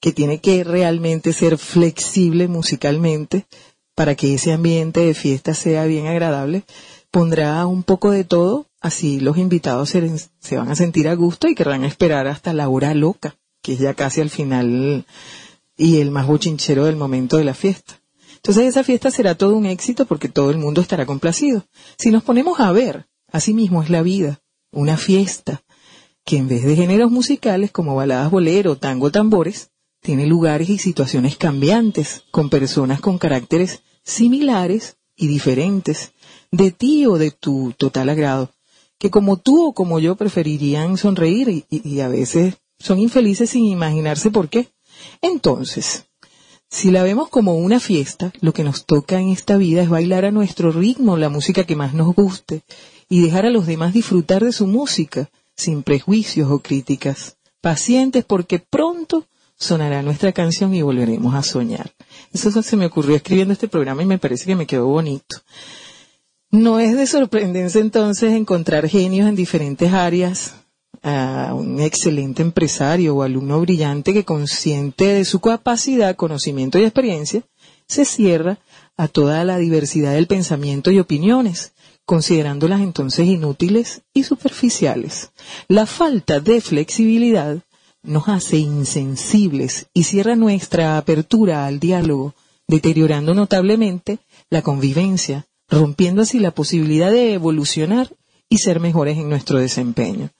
que 0.00 0.12
tiene 0.12 0.38
que 0.38 0.64
realmente 0.64 1.32
ser 1.32 1.56
flexible 1.56 2.46
musicalmente 2.46 3.46
para 3.94 4.16
que 4.16 4.34
ese 4.34 4.52
ambiente 4.52 5.00
de 5.00 5.14
fiesta 5.14 5.54
sea 5.54 5.86
bien 5.86 6.06
agradable, 6.06 6.64
pondrá 7.10 7.64
un 7.66 7.84
poco 7.84 8.10
de 8.10 8.24
todo, 8.24 8.66
así 8.80 9.18
los 9.18 9.38
invitados 9.38 9.88
se, 9.88 10.18
se 10.40 10.56
van 10.56 10.68
a 10.68 10.76
sentir 10.76 11.08
a 11.08 11.14
gusto 11.14 11.48
y 11.48 11.54
querrán 11.54 11.84
esperar 11.84 12.26
hasta 12.26 12.52
la 12.52 12.68
hora 12.68 12.92
loca, 12.92 13.36
que 13.62 13.74
es 13.74 13.78
ya 13.78 13.94
casi 13.94 14.20
al 14.20 14.30
final 14.30 15.06
y 15.76 16.00
el 16.00 16.10
más 16.10 16.26
bochinchero 16.26 16.84
del 16.84 16.96
momento 16.96 17.38
de 17.38 17.44
la 17.44 17.54
fiesta. 17.54 18.00
Entonces 18.36 18.66
esa 18.66 18.84
fiesta 18.84 19.10
será 19.10 19.36
todo 19.36 19.56
un 19.56 19.64
éxito 19.64 20.04
porque 20.04 20.28
todo 20.28 20.50
el 20.50 20.58
mundo 20.58 20.82
estará 20.82 21.06
complacido. 21.06 21.64
Si 21.96 22.10
nos 22.10 22.22
ponemos 22.22 22.60
a 22.60 22.72
ver, 22.72 23.06
así 23.32 23.54
mismo 23.54 23.82
es 23.82 23.88
la 23.88 24.02
vida, 24.02 24.42
una 24.74 24.96
fiesta, 24.96 25.62
que 26.24 26.36
en 26.38 26.48
vez 26.48 26.64
de 26.64 26.76
géneros 26.76 27.10
musicales 27.10 27.70
como 27.70 27.94
baladas 27.94 28.30
bolero, 28.30 28.76
tango, 28.76 29.10
tambores, 29.10 29.70
tiene 30.00 30.26
lugares 30.26 30.68
y 30.68 30.78
situaciones 30.78 31.36
cambiantes, 31.36 32.24
con 32.30 32.50
personas 32.50 33.00
con 33.00 33.18
caracteres 33.18 33.82
similares 34.04 34.96
y 35.16 35.26
diferentes, 35.26 36.12
de 36.50 36.70
ti 36.70 37.06
o 37.06 37.16
de 37.18 37.30
tu 37.30 37.72
total 37.76 38.08
agrado, 38.10 38.50
que 38.98 39.10
como 39.10 39.38
tú 39.38 39.68
o 39.68 39.72
como 39.72 39.98
yo 39.98 40.16
preferirían 40.16 40.96
sonreír 40.96 41.48
y, 41.48 41.64
y, 41.70 42.00
a 42.00 42.08
veces 42.08 42.56
son 42.78 42.98
infelices 42.98 43.50
sin 43.50 43.64
imaginarse 43.64 44.30
por 44.30 44.48
qué. 44.48 44.68
Entonces, 45.22 46.06
si 46.68 46.90
la 46.90 47.02
vemos 47.02 47.28
como 47.28 47.54
una 47.56 47.80
fiesta, 47.80 48.32
lo 48.40 48.52
que 48.52 48.64
nos 48.64 48.84
toca 48.84 49.20
en 49.20 49.28
esta 49.28 49.56
vida 49.56 49.82
es 49.82 49.88
bailar 49.88 50.24
a 50.24 50.32
nuestro 50.32 50.70
ritmo 50.70 51.16
la 51.16 51.28
música 51.28 51.64
que 51.64 51.76
más 51.76 51.94
nos 51.94 52.14
guste 52.14 52.62
y 53.14 53.20
dejar 53.20 53.46
a 53.46 53.50
los 53.50 53.68
demás 53.68 53.94
disfrutar 53.94 54.42
de 54.42 54.50
su 54.50 54.66
música, 54.66 55.30
sin 55.54 55.84
prejuicios 55.84 56.50
o 56.50 56.58
críticas, 56.58 57.36
pacientes 57.60 58.24
porque 58.24 58.58
pronto 58.58 59.24
sonará 59.54 60.02
nuestra 60.02 60.32
canción 60.32 60.74
y 60.74 60.82
volveremos 60.82 61.32
a 61.36 61.44
soñar. 61.44 61.92
Eso 62.32 62.60
se 62.60 62.76
me 62.76 62.86
ocurrió 62.86 63.14
escribiendo 63.14 63.52
este 63.52 63.68
programa 63.68 64.02
y 64.02 64.06
me 64.06 64.18
parece 64.18 64.46
que 64.46 64.56
me 64.56 64.66
quedó 64.66 64.86
bonito. 64.86 65.36
No 66.50 66.80
es 66.80 66.96
de 66.96 67.06
sorprendencia 67.06 67.80
entonces 67.80 68.32
encontrar 68.32 68.88
genios 68.88 69.28
en 69.28 69.36
diferentes 69.36 69.92
áreas, 69.92 70.56
a 71.04 71.54
un 71.54 71.78
excelente 71.78 72.42
empresario 72.42 73.14
o 73.14 73.22
alumno 73.22 73.60
brillante 73.60 74.12
que 74.12 74.24
consciente 74.24 75.04
de 75.04 75.24
su 75.24 75.38
capacidad, 75.38 76.16
conocimiento 76.16 76.80
y 76.80 76.82
experiencia, 76.82 77.44
se 77.86 78.06
cierra 78.06 78.58
a 78.96 79.06
toda 79.06 79.44
la 79.44 79.58
diversidad 79.58 80.14
del 80.14 80.26
pensamiento 80.26 80.90
y 80.90 80.98
opiniones, 80.98 81.74
considerándolas 82.04 82.80
entonces 82.80 83.26
inútiles 83.26 84.02
y 84.12 84.24
superficiales. 84.24 85.30
La 85.68 85.86
falta 85.86 86.40
de 86.40 86.60
flexibilidad 86.60 87.58
nos 88.02 88.28
hace 88.28 88.58
insensibles 88.58 89.86
y 89.94 90.04
cierra 90.04 90.36
nuestra 90.36 90.98
apertura 90.98 91.66
al 91.66 91.80
diálogo, 91.80 92.34
deteriorando 92.68 93.34
notablemente 93.34 94.18
la 94.50 94.62
convivencia, 94.62 95.46
rompiendo 95.68 96.22
así 96.22 96.38
la 96.38 96.50
posibilidad 96.50 97.10
de 97.10 97.32
evolucionar 97.32 98.14
y 98.48 98.58
ser 98.58 98.80
mejores 98.80 99.16
en 99.16 99.28
nuestro 99.28 99.58
desempeño. 99.58 100.30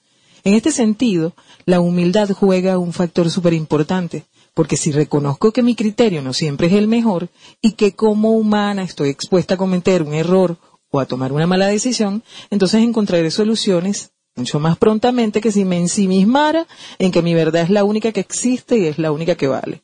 En 0.43 0.53
este 0.53 0.71
sentido, 0.71 1.33
la 1.65 1.79
humildad 1.79 2.29
juega 2.29 2.77
un 2.77 2.93
factor 2.93 3.31
súper 3.31 3.53
importante, 3.53 4.25
porque 4.53 4.77
si 4.77 4.91
reconozco 4.91 5.51
que 5.51 5.63
mi 5.63 5.75
criterio 5.75 6.21
no 6.21 6.33
siempre 6.33 6.67
es 6.67 6.73
el 6.73 6.87
mejor 6.87 7.29
y 7.61 7.71
que 7.71 7.93
como 7.93 8.31
humana 8.33 8.83
estoy 8.83 9.09
expuesta 9.09 9.55
a 9.55 9.57
cometer 9.57 10.03
un 10.03 10.13
error 10.13 10.57
o 10.95 10.99
a 10.99 11.05
tomar 11.05 11.31
una 11.31 11.47
mala 11.47 11.67
decisión, 11.67 12.23
entonces 12.49 12.81
encontraré 12.81 13.29
soluciones 13.31 14.11
mucho 14.35 14.59
más 14.59 14.77
prontamente 14.77 15.41
que 15.41 15.51
si 15.51 15.63
me 15.65 15.77
ensimismara 15.77 16.67
en 16.99 17.11
que 17.11 17.21
mi 17.21 17.33
verdad 17.33 17.63
es 17.63 17.69
la 17.69 17.83
única 17.83 18.11
que 18.11 18.19
existe 18.19 18.77
y 18.77 18.85
es 18.85 18.97
la 18.97 19.11
única 19.11 19.35
que 19.35 19.47
vale 19.47 19.81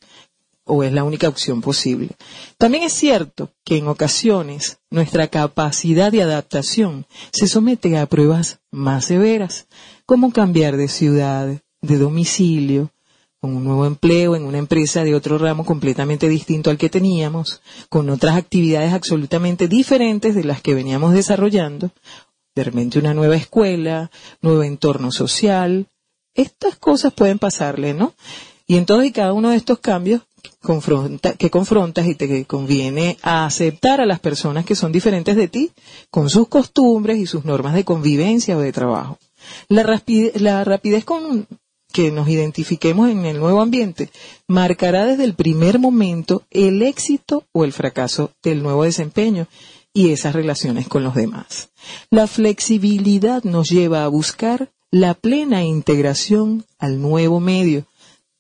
o 0.66 0.84
es 0.84 0.94
la 0.94 1.04
única 1.04 1.28
opción 1.28 1.62
posible. 1.62 2.10
También 2.58 2.84
es 2.84 2.94
cierto 2.94 3.50
que 3.66 3.78
en 3.78 3.88
ocasiones 3.88 4.80
nuestra 4.90 5.28
capacidad 5.28 6.12
de 6.12 6.22
adaptación 6.22 7.06
se 7.32 7.48
somete 7.48 7.98
a 7.98 8.06
pruebas 8.06 8.60
más 8.72 9.06
severas, 9.06 9.68
como 10.06 10.32
cambiar 10.32 10.78
de 10.78 10.88
ciudad, 10.88 11.62
de 11.82 11.98
domicilio, 11.98 12.92
con 13.42 13.56
un 13.56 13.64
nuevo 13.64 13.88
empleo 13.88 14.36
en 14.36 14.46
una 14.46 14.60
empresa 14.60 15.04
de 15.04 15.16
otro 15.16 15.40
ramo 15.40 15.66
completamente 15.66 16.30
distinto 16.30 16.70
al 16.70 16.78
que 16.78 16.90
teníamos, 16.90 17.62
con 17.90 18.08
otras 18.12 18.38
actividades 18.38 18.94
absolutamente 18.94 19.68
diferentes 19.68 20.36
de 20.36 20.44
las 20.44 20.62
que 20.62 20.76
veníamos 20.76 21.14
desarrollando, 21.14 21.90
de 22.54 22.64
repente 22.64 23.00
una 23.00 23.16
nueva 23.16 23.36
escuela, 23.36 24.12
nuevo 24.42 24.62
entorno 24.62 25.12
social. 25.12 25.88
Estas 26.36 26.76
cosas 26.76 27.14
pueden 27.14 27.40
pasarle, 27.40 27.96
¿no? 27.96 28.14
Y 28.68 28.78
en 28.78 28.86
todos 28.86 29.04
y 29.06 29.12
cada 29.12 29.34
uno 29.34 29.50
de 29.50 29.58
estos 29.58 29.80
cambios 29.80 30.22
que 31.38 31.50
confrontas 31.50 32.06
y 32.06 32.16
te 32.16 32.46
conviene 32.46 33.18
aceptar 33.24 34.02
a 34.02 34.06
las 34.06 34.20
personas 34.20 34.66
que 34.66 34.76
son 34.76 34.92
diferentes 34.92 35.36
de 35.36 35.48
ti, 35.48 35.72
con 36.12 36.30
sus 36.30 36.48
costumbres 36.48 37.18
y 37.18 37.26
sus 37.26 37.44
normas 37.44 37.74
de 37.74 37.86
convivencia 37.86 38.56
o 38.56 38.60
de 38.60 38.72
trabajo. 38.72 39.18
La, 39.68 39.84
la 40.36 40.64
rapidez 40.64 41.04
con 41.06 41.48
que 41.92 42.12
nos 42.12 42.28
identifiquemos 42.28 43.10
en 43.10 43.26
el 43.26 43.40
nuevo 43.40 43.62
ambiente 43.62 44.10
marcará 44.48 45.06
desde 45.06 45.24
el 45.24 45.36
primer 45.36 45.80
momento 45.80 46.44
el 46.50 46.82
éxito 46.82 47.46
o 47.52 47.64
el 47.64 47.74
fracaso 47.74 48.32
del 48.42 48.64
nuevo 48.64 48.84
desempeño 48.84 49.48
y 49.94 50.10
esas 50.10 50.34
relaciones 50.34 50.88
con 50.88 51.04
los 51.04 51.16
demás. 51.16 51.70
La 52.10 52.28
flexibilidad 52.28 53.44
nos 53.44 53.70
lleva 53.70 54.04
a 54.04 54.08
buscar 54.08 54.72
la 54.90 55.14
plena 55.14 55.64
integración 55.64 56.66
al 56.80 57.02
nuevo 57.02 57.40
medio. 57.40 57.86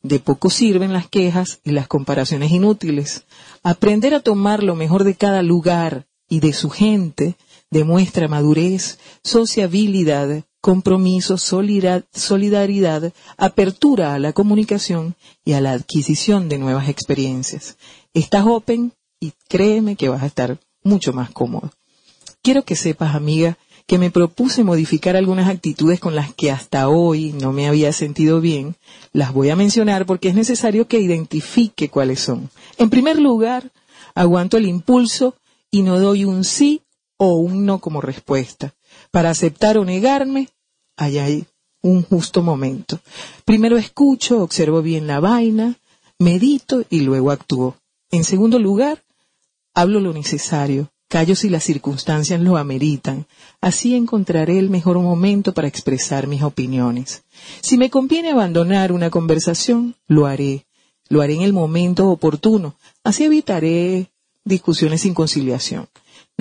De 0.03 0.19
poco 0.19 0.49
sirven 0.49 0.93
las 0.93 1.07
quejas 1.07 1.59
y 1.63 1.71
las 1.71 1.87
comparaciones 1.87 2.51
inútiles. 2.51 3.25
Aprender 3.63 4.13
a 4.15 4.21
tomar 4.21 4.63
lo 4.63 4.75
mejor 4.75 5.03
de 5.03 5.15
cada 5.15 5.43
lugar 5.43 6.07
y 6.27 6.39
de 6.39 6.53
su 6.53 6.69
gente 6.69 7.35
demuestra 7.69 8.27
madurez, 8.27 8.99
sociabilidad, 9.23 10.43
compromiso, 10.61 11.37
solidaridad, 11.37 13.13
apertura 13.37 14.13
a 14.13 14.19
la 14.19 14.31
comunicación 14.31 15.15
y 15.43 15.53
a 15.53 15.61
la 15.61 15.71
adquisición 15.71 16.47
de 16.49 16.59
nuevas 16.59 16.87
experiencias. 16.87 17.77
Estás 18.13 18.45
open 18.45 18.93
y 19.19 19.33
créeme 19.49 19.95
que 19.95 20.09
vas 20.09 20.23
a 20.23 20.27
estar 20.27 20.59
mucho 20.83 21.13
más 21.13 21.31
cómodo. 21.31 21.71
Quiero 22.43 22.63
que 22.63 22.75
sepas, 22.75 23.15
amiga, 23.15 23.57
que 23.87 23.97
me 23.97 24.11
propuse 24.11 24.63
modificar 24.63 25.15
algunas 25.15 25.49
actitudes 25.49 25.99
con 25.99 26.15
las 26.15 26.33
que 26.33 26.51
hasta 26.51 26.89
hoy 26.89 27.33
no 27.33 27.51
me 27.51 27.67
había 27.67 27.91
sentido 27.91 28.39
bien. 28.39 28.75
Las 29.11 29.33
voy 29.33 29.49
a 29.49 29.55
mencionar 29.55 30.05
porque 30.05 30.29
es 30.29 30.35
necesario 30.35 30.87
que 30.87 30.99
identifique 30.99 31.89
cuáles 31.89 32.19
son. 32.19 32.49
En 32.77 32.89
primer 32.89 33.19
lugar, 33.19 33.71
aguanto 34.15 34.57
el 34.57 34.67
impulso 34.67 35.35
y 35.71 35.81
no 35.81 35.99
doy 35.99 36.25
un 36.25 36.43
sí 36.43 36.81
o 37.17 37.35
un 37.35 37.65
no 37.65 37.79
como 37.79 38.01
respuesta. 38.01 38.73
Para 39.11 39.29
aceptar 39.29 39.77
o 39.77 39.85
negarme, 39.85 40.49
hay 40.95 41.45
un 41.81 42.03
justo 42.03 42.41
momento. 42.41 42.99
Primero 43.45 43.77
escucho, 43.77 44.41
observo 44.41 44.81
bien 44.81 45.07
la 45.07 45.19
vaina, 45.19 45.75
medito 46.19 46.83
y 46.89 47.01
luego 47.01 47.31
actúo. 47.31 47.75
En 48.11 48.23
segundo 48.23 48.59
lugar, 48.59 49.03
hablo 49.73 49.99
lo 49.99 50.13
necesario, 50.13 50.89
callo 51.07 51.35
si 51.35 51.49
las 51.49 51.63
circunstancias 51.63 52.39
lo 52.39 52.57
ameritan. 52.57 53.25
Así 53.59 53.95
encontraré 53.95 54.59
el 54.59 54.69
mejor 54.69 54.99
momento 54.99 55.53
para 55.53 55.67
expresar 55.67 56.27
mis 56.27 56.43
opiniones. 56.43 57.23
Si 57.61 57.77
me 57.77 57.89
conviene 57.89 58.31
abandonar 58.31 58.91
una 58.91 59.09
conversación, 59.09 59.95
lo 60.07 60.25
haré. 60.25 60.65
Lo 61.09 61.21
haré 61.21 61.33
en 61.33 61.41
el 61.41 61.51
momento 61.51 62.09
oportuno. 62.09 62.75
Así 63.03 63.25
evitaré 63.25 64.11
discusiones 64.45 65.01
sin 65.01 65.13
conciliación. 65.13 65.87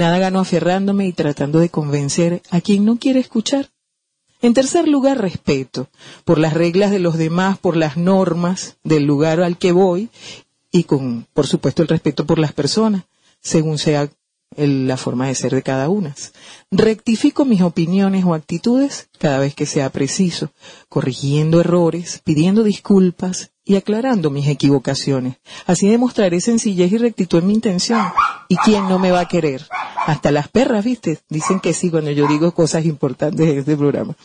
Nada 0.00 0.18
gano 0.18 0.40
aferrándome 0.40 1.06
y 1.06 1.12
tratando 1.12 1.58
de 1.58 1.68
convencer 1.68 2.40
a 2.48 2.62
quien 2.62 2.86
no 2.86 2.96
quiere 2.96 3.20
escuchar. 3.20 3.68
En 4.40 4.54
tercer 4.54 4.88
lugar, 4.88 5.20
respeto 5.20 5.88
por 6.24 6.38
las 6.38 6.54
reglas 6.54 6.90
de 6.90 7.00
los 7.00 7.18
demás, 7.18 7.58
por 7.58 7.76
las 7.76 7.98
normas 7.98 8.78
del 8.82 9.04
lugar 9.04 9.42
al 9.42 9.58
que 9.58 9.72
voy 9.72 10.08
y 10.70 10.84
con, 10.84 11.26
por 11.34 11.46
supuesto, 11.46 11.82
el 11.82 11.88
respeto 11.88 12.24
por 12.24 12.38
las 12.38 12.54
personas, 12.54 13.02
según 13.42 13.76
sea 13.76 14.08
la 14.56 14.96
forma 14.96 15.28
de 15.28 15.34
ser 15.34 15.54
de 15.54 15.62
cada 15.62 15.88
una. 15.88 16.14
Rectifico 16.70 17.44
mis 17.44 17.62
opiniones 17.62 18.24
o 18.24 18.34
actitudes 18.34 19.08
cada 19.18 19.38
vez 19.38 19.54
que 19.54 19.66
sea 19.66 19.90
preciso, 19.90 20.52
corrigiendo 20.88 21.60
errores, 21.60 22.20
pidiendo 22.24 22.64
disculpas 22.64 23.52
y 23.64 23.76
aclarando 23.76 24.30
mis 24.30 24.48
equivocaciones. 24.48 25.36
Así 25.66 25.88
demostraré 25.88 26.40
sencillez 26.40 26.90
y 26.92 26.98
rectitud 26.98 27.38
en 27.38 27.46
mi 27.46 27.54
intención. 27.54 28.04
¿Y 28.48 28.56
quién 28.56 28.88
no 28.88 28.98
me 28.98 29.12
va 29.12 29.20
a 29.20 29.28
querer? 29.28 29.66
Hasta 30.06 30.32
las 30.32 30.48
perras, 30.48 30.84
¿viste? 30.84 31.20
Dicen 31.28 31.60
que 31.60 31.72
sí 31.72 31.90
cuando 31.90 32.10
yo 32.10 32.26
digo 32.26 32.52
cosas 32.52 32.84
importantes 32.84 33.48
en 33.48 33.58
este 33.58 33.76
programa. 33.76 34.16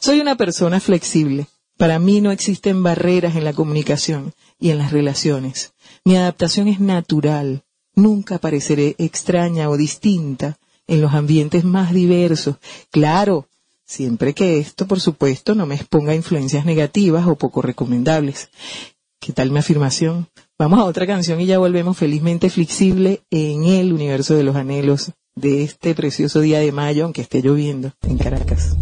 Soy 0.00 0.20
una 0.20 0.36
persona 0.36 0.80
flexible. 0.80 1.46
Para 1.76 2.00
mí 2.00 2.20
no 2.20 2.32
existen 2.32 2.82
barreras 2.82 3.36
en 3.36 3.44
la 3.44 3.52
comunicación 3.52 4.34
y 4.58 4.70
en 4.70 4.78
las 4.78 4.90
relaciones. 4.90 5.74
Mi 6.04 6.16
adaptación 6.16 6.66
es 6.66 6.80
natural 6.80 7.62
Nunca 7.98 8.38
pareceré 8.38 8.94
extraña 8.98 9.68
o 9.68 9.76
distinta 9.76 10.56
en 10.86 11.00
los 11.00 11.14
ambientes 11.14 11.64
más 11.64 11.92
diversos. 11.92 12.54
Claro, 12.92 13.48
siempre 13.84 14.34
que 14.34 14.60
esto, 14.60 14.86
por 14.86 15.00
supuesto, 15.00 15.56
no 15.56 15.66
me 15.66 15.74
exponga 15.74 16.12
a 16.12 16.14
influencias 16.14 16.64
negativas 16.64 17.26
o 17.26 17.34
poco 17.34 17.60
recomendables. 17.60 18.50
¿Qué 19.18 19.32
tal 19.32 19.50
mi 19.50 19.58
afirmación? 19.58 20.28
Vamos 20.56 20.78
a 20.78 20.84
otra 20.84 21.08
canción 21.08 21.40
y 21.40 21.46
ya 21.46 21.58
volvemos 21.58 21.96
felizmente 21.96 22.50
flexible 22.50 23.22
en 23.32 23.64
el 23.64 23.92
universo 23.92 24.36
de 24.36 24.44
los 24.44 24.54
anhelos 24.54 25.10
de 25.34 25.64
este 25.64 25.96
precioso 25.96 26.38
día 26.38 26.60
de 26.60 26.70
mayo, 26.70 27.02
aunque 27.02 27.22
esté 27.22 27.42
lloviendo 27.42 27.90
en 28.02 28.16
Caracas. 28.16 28.76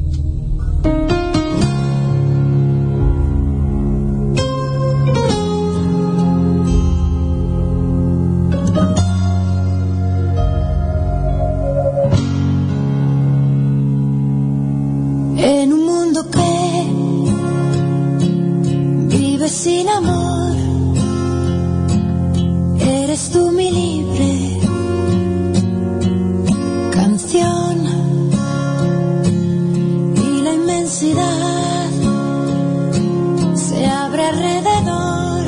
Se 33.54 33.86
abre 33.86 34.24
alrededor, 34.24 35.44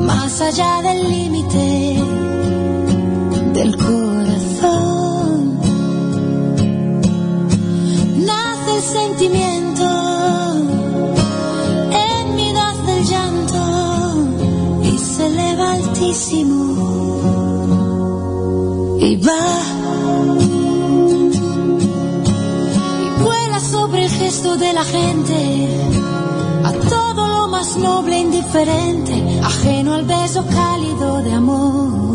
más 0.00 0.40
allá 0.40 0.82
del 0.82 1.08
límite 1.08 2.02
del 3.52 3.76
corazón. 3.76 5.60
Nace 8.26 8.76
el 8.76 8.82
sentimiento 8.82 9.84
y 19.00 19.16
va 19.16 19.64
y 19.70 19.73
gente 24.84 25.68
a 26.64 26.72
todo 26.72 27.26
lo 27.26 27.48
más 27.48 27.76
noble 27.76 28.16
e 28.16 28.20
indiferente, 28.20 29.40
ajeno 29.42 29.94
al 29.94 30.04
beso 30.04 30.44
cálido 30.46 31.22
de 31.22 31.32
amor. 31.32 32.13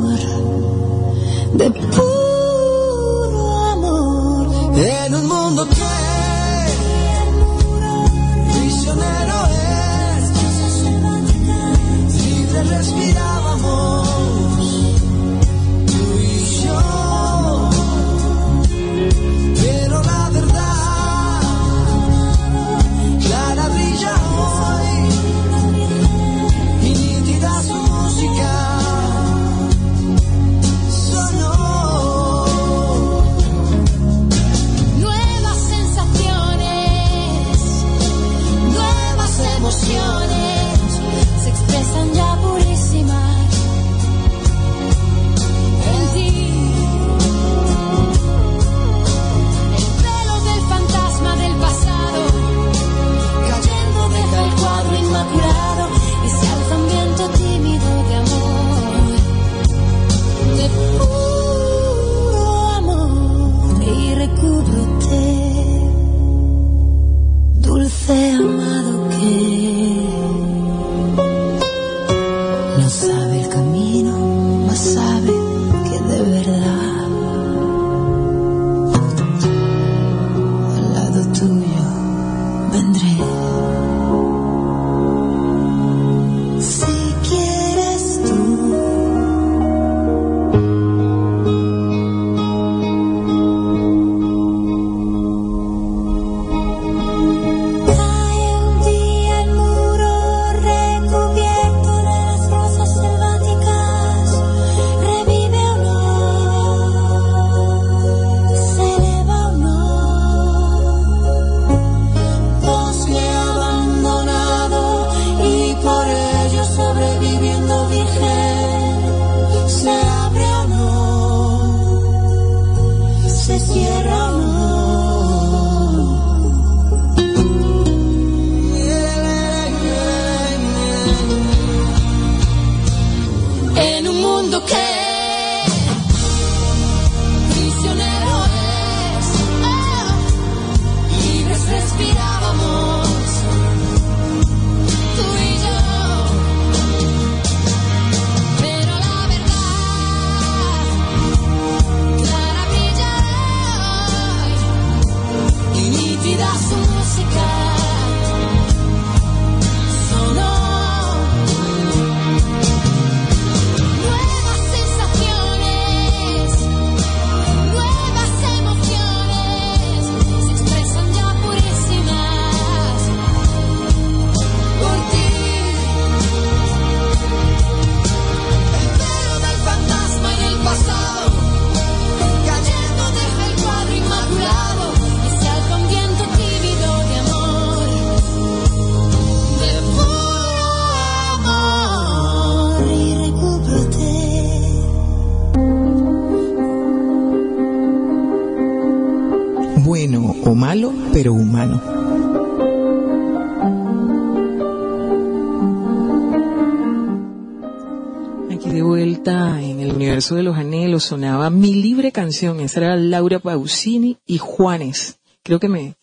Aquí 208.50 208.70
de 208.70 208.82
vuelta 208.82 209.62
en 209.62 209.82
el 209.82 209.92
universo 209.92 210.36
de 210.36 210.44
los 210.44 210.56
anhelos 210.56 211.04
sonaba 211.04 211.50
mi 211.50 211.74
libre 211.74 212.14
canción, 212.14 212.62
esa 212.62 212.80
era 212.80 212.96
Laura 212.96 213.40
Pausini 213.40 214.18
y 214.26 214.38
Juanes. 214.38 215.20
Creo 215.44 215.60
que 215.60 215.68
me, 215.68 215.98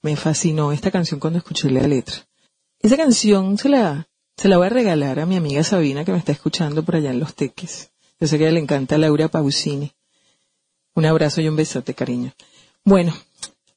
me 0.00 0.14
fascinó 0.14 0.70
esta 0.70 0.92
canción 0.92 1.18
cuando 1.18 1.38
escuché 1.38 1.70
la 1.70 1.86
letra. 1.88 2.14
Esa 2.78 2.96
canción 2.96 3.58
se 3.58 3.68
la, 3.68 4.08
se 4.36 4.48
la 4.48 4.58
voy 4.58 4.66
a 4.66 4.70
regalar 4.70 5.18
a 5.18 5.26
mi 5.26 5.36
amiga 5.36 5.64
Sabina 5.64 6.04
que 6.04 6.12
me 6.12 6.18
está 6.18 6.30
escuchando 6.30 6.84
por 6.84 6.94
allá 6.94 7.10
en 7.10 7.18
Los 7.18 7.34
Teques. 7.34 7.90
Yo 8.20 8.28
sé 8.28 8.38
que 8.38 8.50
le 8.52 8.60
encanta 8.60 8.96
Laura 8.96 9.26
Pausini. 9.26 9.92
Un 10.94 11.04
abrazo 11.04 11.40
y 11.40 11.48
un 11.48 11.56
besote, 11.56 11.94
cariño. 11.94 12.32
Bueno, 12.84 13.12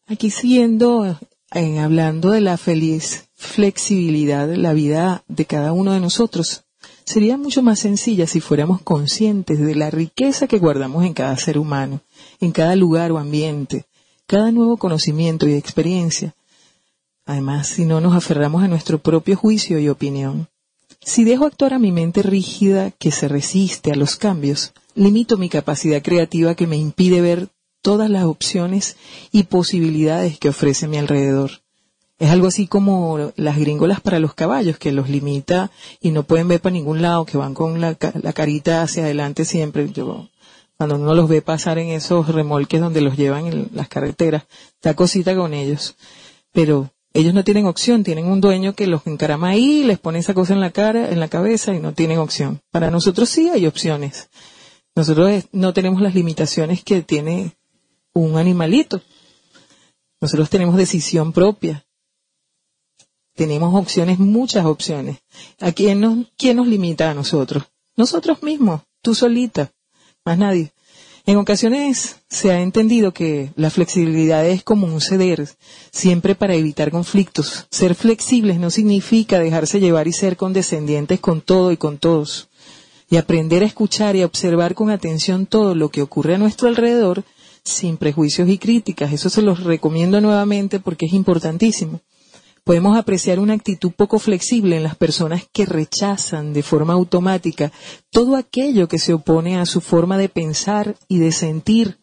aquí 0.08 0.30
siguiendo 0.30 1.18
eh, 1.54 1.80
hablando 1.80 2.32
de 2.32 2.42
la 2.42 2.58
feliz 2.58 3.30
flexibilidad 3.36 4.48
de 4.48 4.58
la 4.58 4.74
vida 4.74 5.24
de 5.28 5.46
cada 5.46 5.74
uno 5.74 5.94
de 5.94 6.00
nosotros. 6.00 6.64
Sería 7.06 7.38
mucho 7.38 7.62
más 7.62 7.80
sencilla 7.80 8.28
si 8.28 8.40
fuéramos 8.40 8.82
conscientes 8.82 9.60
de 9.60 9.76
la 9.76 9.92
riqueza 9.92 10.48
que 10.48 10.58
guardamos 10.58 11.06
en 11.06 11.14
cada 11.14 11.36
ser 11.38 11.58
humano, 11.58 12.02
en 12.40 12.52
cada 12.52 12.76
lugar 12.76 13.12
o 13.12 13.18
ambiente, 13.18 13.86
cada 14.26 14.52
nuevo 14.52 14.78
conocimiento 14.78 15.48
y 15.48 15.54
experiencia. 15.54 16.34
Además, 17.26 17.68
si 17.68 17.86
no 17.86 18.02
nos 18.02 18.16
aferramos 18.16 18.64
a 18.64 18.68
nuestro 18.68 19.00
propio 19.00 19.36
juicio 19.36 19.80
y 19.80 19.90
opinión. 19.90 20.48
Si 21.02 21.26
dejo 21.26 21.46
actuar 21.46 21.74
a 21.74 21.80
mi 21.80 21.92
mente 21.92 22.22
rígida 22.22 22.92
que 22.92 23.12
se 23.12 23.28
resiste 23.28 23.92
a 23.92 23.96
los 23.96 24.16
cambios, 24.16 24.74
limito 24.96 25.38
mi 25.38 25.50
capacidad 25.50 26.02
creativa 26.02 26.56
que 26.56 26.68
me 26.68 26.78
impide 26.78 27.22
ver 27.22 27.50
todas 27.84 28.10
las 28.10 28.24
opciones 28.24 28.96
y 29.32 29.44
posibilidades 29.44 30.40
que 30.40 30.50
ofrece 30.50 30.88
mi 30.88 30.98
alrededor. 30.98 31.52
Es 32.18 32.32
algo 32.32 32.48
así 32.48 32.66
como 32.66 33.34
las 33.36 33.58
gringolas 33.58 34.00
para 34.00 34.20
los 34.20 34.34
caballos, 34.34 34.80
que 34.80 34.94
los 34.94 35.10
limita 35.10 35.70
y 36.00 36.12
no 36.12 36.24
pueden 36.24 36.48
ver 36.48 36.62
para 36.62 36.74
ningún 36.74 37.02
lado, 37.02 37.26
que 37.26 37.38
van 37.38 37.54
con 37.54 37.82
la, 37.82 37.96
carita 37.96 38.82
hacia 38.82 39.04
adelante 39.04 39.44
siempre. 39.44 39.92
Yo, 39.92 40.30
cuando 40.78 40.96
uno 40.96 41.14
los 41.14 41.28
ve 41.28 41.42
pasar 41.42 41.78
en 41.78 41.90
esos 41.90 42.30
remolques 42.30 42.80
donde 42.80 43.02
los 43.02 43.18
llevan 43.18 43.48
en 43.48 43.70
las 43.74 43.90
carreteras, 43.90 44.44
da 44.82 44.94
cosita 44.94 45.36
con 45.36 45.54
ellos. 45.54 45.96
Pero 46.54 46.90
ellos 47.14 47.34
no 47.34 47.44
tienen 47.44 47.66
opción, 47.66 48.06
tienen 48.06 48.28
un 48.28 48.40
dueño 48.40 48.74
que 48.74 48.88
los 48.88 49.06
encarama 49.06 49.50
ahí, 49.50 49.84
les 49.84 50.00
pone 50.00 50.20
esa 50.20 50.34
cosa 50.34 50.54
en 50.54 50.62
la 50.62 50.72
cara, 50.72 51.10
en 51.10 51.20
la 51.20 51.28
cabeza 51.28 51.74
y 51.74 51.80
no 51.80 51.94
tienen 51.94 52.20
opción. 52.20 52.62
Para 52.72 52.90
nosotros 52.90 53.28
sí 53.28 53.50
hay 53.50 53.68
opciones. 53.68 54.30
Nosotros 54.96 55.44
no 55.52 55.74
tenemos 55.74 56.02
las 56.02 56.16
limitaciones 56.16 56.84
que 56.84 57.02
tiene 57.02 57.52
un 58.14 58.38
animalito. 58.38 59.02
Nosotros 60.22 60.50
tenemos 60.50 60.78
decisión 60.78 61.34
propia. 61.34 61.86
Tenemos 63.36 63.74
opciones, 63.74 64.20
muchas 64.20 64.66
opciones. 64.66 65.18
¿A 65.60 65.72
quién 65.72 66.02
nos, 66.02 66.28
quién 66.38 66.58
nos 66.58 66.68
limita 66.68 67.10
a 67.10 67.14
nosotros? 67.14 67.64
Nosotros 67.96 68.44
mismos, 68.44 68.82
tú 69.02 69.16
solita, 69.16 69.74
más 70.24 70.38
nadie. 70.38 70.72
En 71.26 71.38
ocasiones 71.38 72.18
se 72.30 72.52
ha 72.52 72.62
entendido 72.62 73.14
que 73.14 73.52
la 73.56 73.70
flexibilidad 73.70 74.46
es 74.46 74.62
como 74.62 74.88
un 74.88 75.00
ceder, 75.00 75.48
siempre 75.92 76.36
para 76.36 76.56
evitar 76.56 76.92
conflictos. 76.92 77.66
Ser 77.72 77.96
flexibles 77.96 78.60
no 78.60 78.70
significa 78.70 79.40
dejarse 79.40 79.80
llevar 79.80 80.08
y 80.08 80.14
ser 80.14 80.36
condescendientes 80.36 81.20
con 81.22 81.42
todo 81.42 81.72
y 81.72 81.78
con 81.78 81.98
todos. 81.98 82.50
Y 83.10 83.16
aprender 83.16 83.64
a 83.64 83.68
escuchar 83.68 84.16
y 84.16 84.22
a 84.22 84.26
observar 84.26 84.76
con 84.76 84.90
atención 84.90 85.46
todo 85.46 85.76
lo 85.76 85.90
que 85.90 86.02
ocurre 86.02 86.36
a 86.36 86.40
nuestro 86.40 86.68
alrededor 86.68 87.24
sin 87.64 87.98
prejuicios 87.98 88.50
y 88.50 88.58
críticas. 88.58 89.14
Eso 89.14 89.30
se 89.30 89.42
los 89.42 89.64
recomiendo 89.64 90.20
nuevamente 90.22 90.80
porque 90.80 91.06
es 91.06 91.14
importantísimo. 91.14 92.02
Podemos 92.64 92.98
apreciar 92.98 93.40
una 93.40 93.54
actitud 93.54 93.92
poco 93.92 94.20
flexible 94.20 94.78
en 94.78 94.84
las 94.84 94.96
personas 94.96 95.44
que 95.52 95.66
rechazan 95.66 96.54
de 96.54 96.64
forma 96.64 96.94
automática 96.94 97.74
todo 98.10 98.38
aquello 98.38 98.88
que 98.88 99.00
se 99.00 99.14
opone 99.14 99.60
a 99.60 99.66
su 99.66 99.82
forma 99.82 100.18
de 100.18 100.30
pensar 100.30 100.96
y 101.10 101.20
de 101.20 101.34
sentir, 101.34 101.98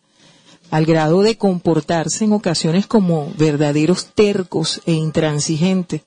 al 0.70 0.85
grado 0.85 1.23
de 1.23 1.38
comportarse 1.38 2.25
en 2.27 2.35
ocasiones 2.35 2.87
como 2.87 3.33
verdaderos 3.38 4.12
tercos 4.14 4.83
e 4.85 4.92
intransigentes. 4.92 6.03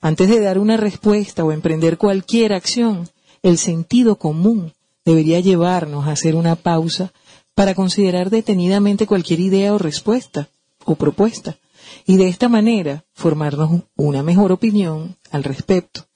Antes 0.00 0.30
de 0.30 0.40
dar 0.40 0.58
una 0.58 0.78
respuesta 0.78 1.44
o 1.44 1.52
emprender 1.52 1.98
cualquier 1.98 2.54
acción, 2.54 3.10
el 3.42 3.58
sentido 3.58 4.16
común 4.16 4.72
debería 5.04 5.40
llevarnos 5.40 6.06
a 6.06 6.12
hacer 6.12 6.34
una 6.34 6.56
pausa 6.56 7.12
para 7.54 7.74
considerar 7.74 8.30
detenidamente 8.30 9.06
cualquier 9.06 9.40
idea 9.40 9.74
o 9.74 9.78
respuesta 9.78 10.48
o 10.84 10.94
propuesta 10.96 11.58
y 12.06 12.16
de 12.16 12.28
esta 12.28 12.48
manera 12.48 13.04
formarnos 13.12 13.82
una 13.96 14.22
mejor 14.22 14.52
opinión 14.52 15.16
al 15.30 15.44
respecto. 15.44 16.06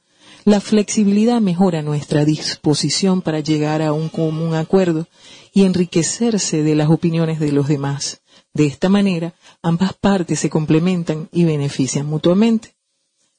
La 0.44 0.60
flexibilidad 0.60 1.40
mejora 1.40 1.82
nuestra 1.82 2.24
disposición 2.24 3.20
para 3.20 3.40
llegar 3.40 3.82
a 3.82 3.92
un 3.92 4.08
común 4.08 4.54
acuerdo 4.54 5.08
y 5.52 5.64
enriquecerse 5.64 6.62
de 6.62 6.76
las 6.76 6.88
opiniones 6.88 7.40
de 7.40 7.50
los 7.50 7.66
demás. 7.66 8.22
De 8.54 8.66
esta 8.66 8.88
manera, 8.88 9.34
ambas 9.60 9.92
partes 9.94 10.38
se 10.38 10.48
complementan 10.48 11.28
y 11.32 11.44
benefician 11.44 12.06
mutuamente. 12.06 12.76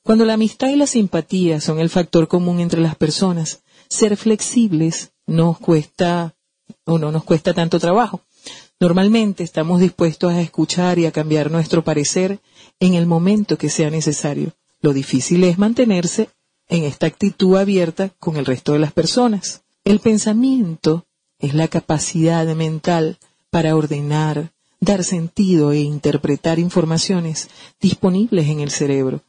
Cuando 0.03 0.25
la 0.25 0.33
amistad 0.33 0.67
y 0.67 0.75
la 0.75 0.87
simpatía 0.87 1.61
son 1.61 1.79
el 1.79 1.89
factor 1.89 2.27
común 2.27 2.59
entre 2.59 2.81
las 2.81 2.95
personas, 2.95 3.63
ser 3.89 4.17
flexibles 4.17 5.13
nos 5.25 5.59
cuesta 5.59 6.35
o 6.85 6.97
no 6.97 7.11
nos 7.11 7.23
cuesta 7.23 7.53
tanto 7.53 7.79
trabajo. 7.79 8.21
Normalmente 8.79 9.43
estamos 9.43 9.81
dispuestos 9.81 10.33
a 10.33 10.41
escuchar 10.41 10.99
y 10.99 11.05
a 11.05 11.11
cambiar 11.11 11.49
nuestro 11.49 11.83
parecer 11.83 12.39
en 12.79 12.93
el 12.93 13.05
momento 13.05 13.57
que 13.57 13.69
sea 13.69 13.89
necesario. 13.89 14.53
Lo 14.81 14.93
difícil 14.93 15.43
es 15.43 15.57
mantenerse 15.57 16.29
en 16.69 16.83
esta 16.83 17.07
actitud 17.07 17.57
abierta 17.57 18.09
con 18.19 18.37
el 18.37 18.45
resto 18.45 18.73
de 18.73 18.79
las 18.79 18.91
personas. 18.91 19.63
El 19.83 19.99
pensamiento 19.99 21.05
es 21.39 21.53
la 21.53 21.67
capacidad 21.67 22.45
mental 22.55 23.17
para 23.49 23.75
ordenar, 23.75 24.51
dar 24.79 25.03
sentido 25.03 25.71
e 25.71 25.79
interpretar 25.79 26.59
informaciones 26.59 27.49
disponibles 27.79 28.47
en 28.47 28.59
el 28.59 28.69
cerebro. 28.69 29.21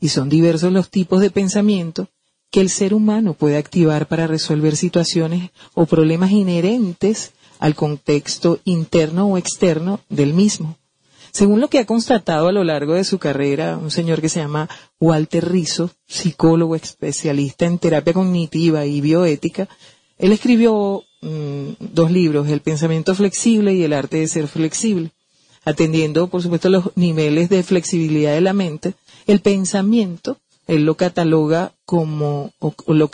Y 0.00 0.08
son 0.08 0.28
diversos 0.28 0.72
los 0.72 0.90
tipos 0.90 1.20
de 1.20 1.30
pensamiento 1.30 2.08
que 2.50 2.60
el 2.60 2.70
ser 2.70 2.94
humano 2.94 3.34
puede 3.34 3.56
activar 3.56 4.08
para 4.08 4.26
resolver 4.26 4.76
situaciones 4.76 5.50
o 5.74 5.86
problemas 5.86 6.30
inherentes 6.30 7.32
al 7.58 7.74
contexto 7.74 8.60
interno 8.64 9.26
o 9.26 9.38
externo 9.38 10.00
del 10.08 10.34
mismo. 10.34 10.76
Según 11.32 11.60
lo 11.60 11.68
que 11.68 11.78
ha 11.78 11.84
constatado 11.84 12.48
a 12.48 12.52
lo 12.52 12.64
largo 12.64 12.94
de 12.94 13.04
su 13.04 13.18
carrera 13.18 13.76
un 13.76 13.90
señor 13.90 14.22
que 14.22 14.30
se 14.30 14.40
llama 14.40 14.70
Walter 14.98 15.46
Rizzo, 15.46 15.90
psicólogo 16.06 16.74
especialista 16.74 17.66
en 17.66 17.78
terapia 17.78 18.14
cognitiva 18.14 18.86
y 18.86 19.02
bioética, 19.02 19.68
él 20.16 20.32
escribió 20.32 21.02
mm, 21.20 21.72
dos 21.78 22.10
libros, 22.10 22.48
El 22.48 22.62
pensamiento 22.62 23.14
flexible 23.14 23.74
y 23.74 23.82
El 23.82 23.92
arte 23.92 24.16
de 24.16 24.28
ser 24.28 24.48
flexible, 24.48 25.10
atendiendo, 25.64 26.28
por 26.28 26.42
supuesto, 26.42 26.70
los 26.70 26.92
niveles 26.94 27.50
de 27.50 27.62
flexibilidad 27.62 28.32
de 28.32 28.40
la 28.40 28.54
mente. 28.54 28.94
El 29.26 29.40
pensamiento, 29.40 30.38
él 30.66 30.84
lo 30.84 30.96
cataloga 30.96 31.74
como, 31.84 32.52
o 32.58 32.74
lo 32.92 33.10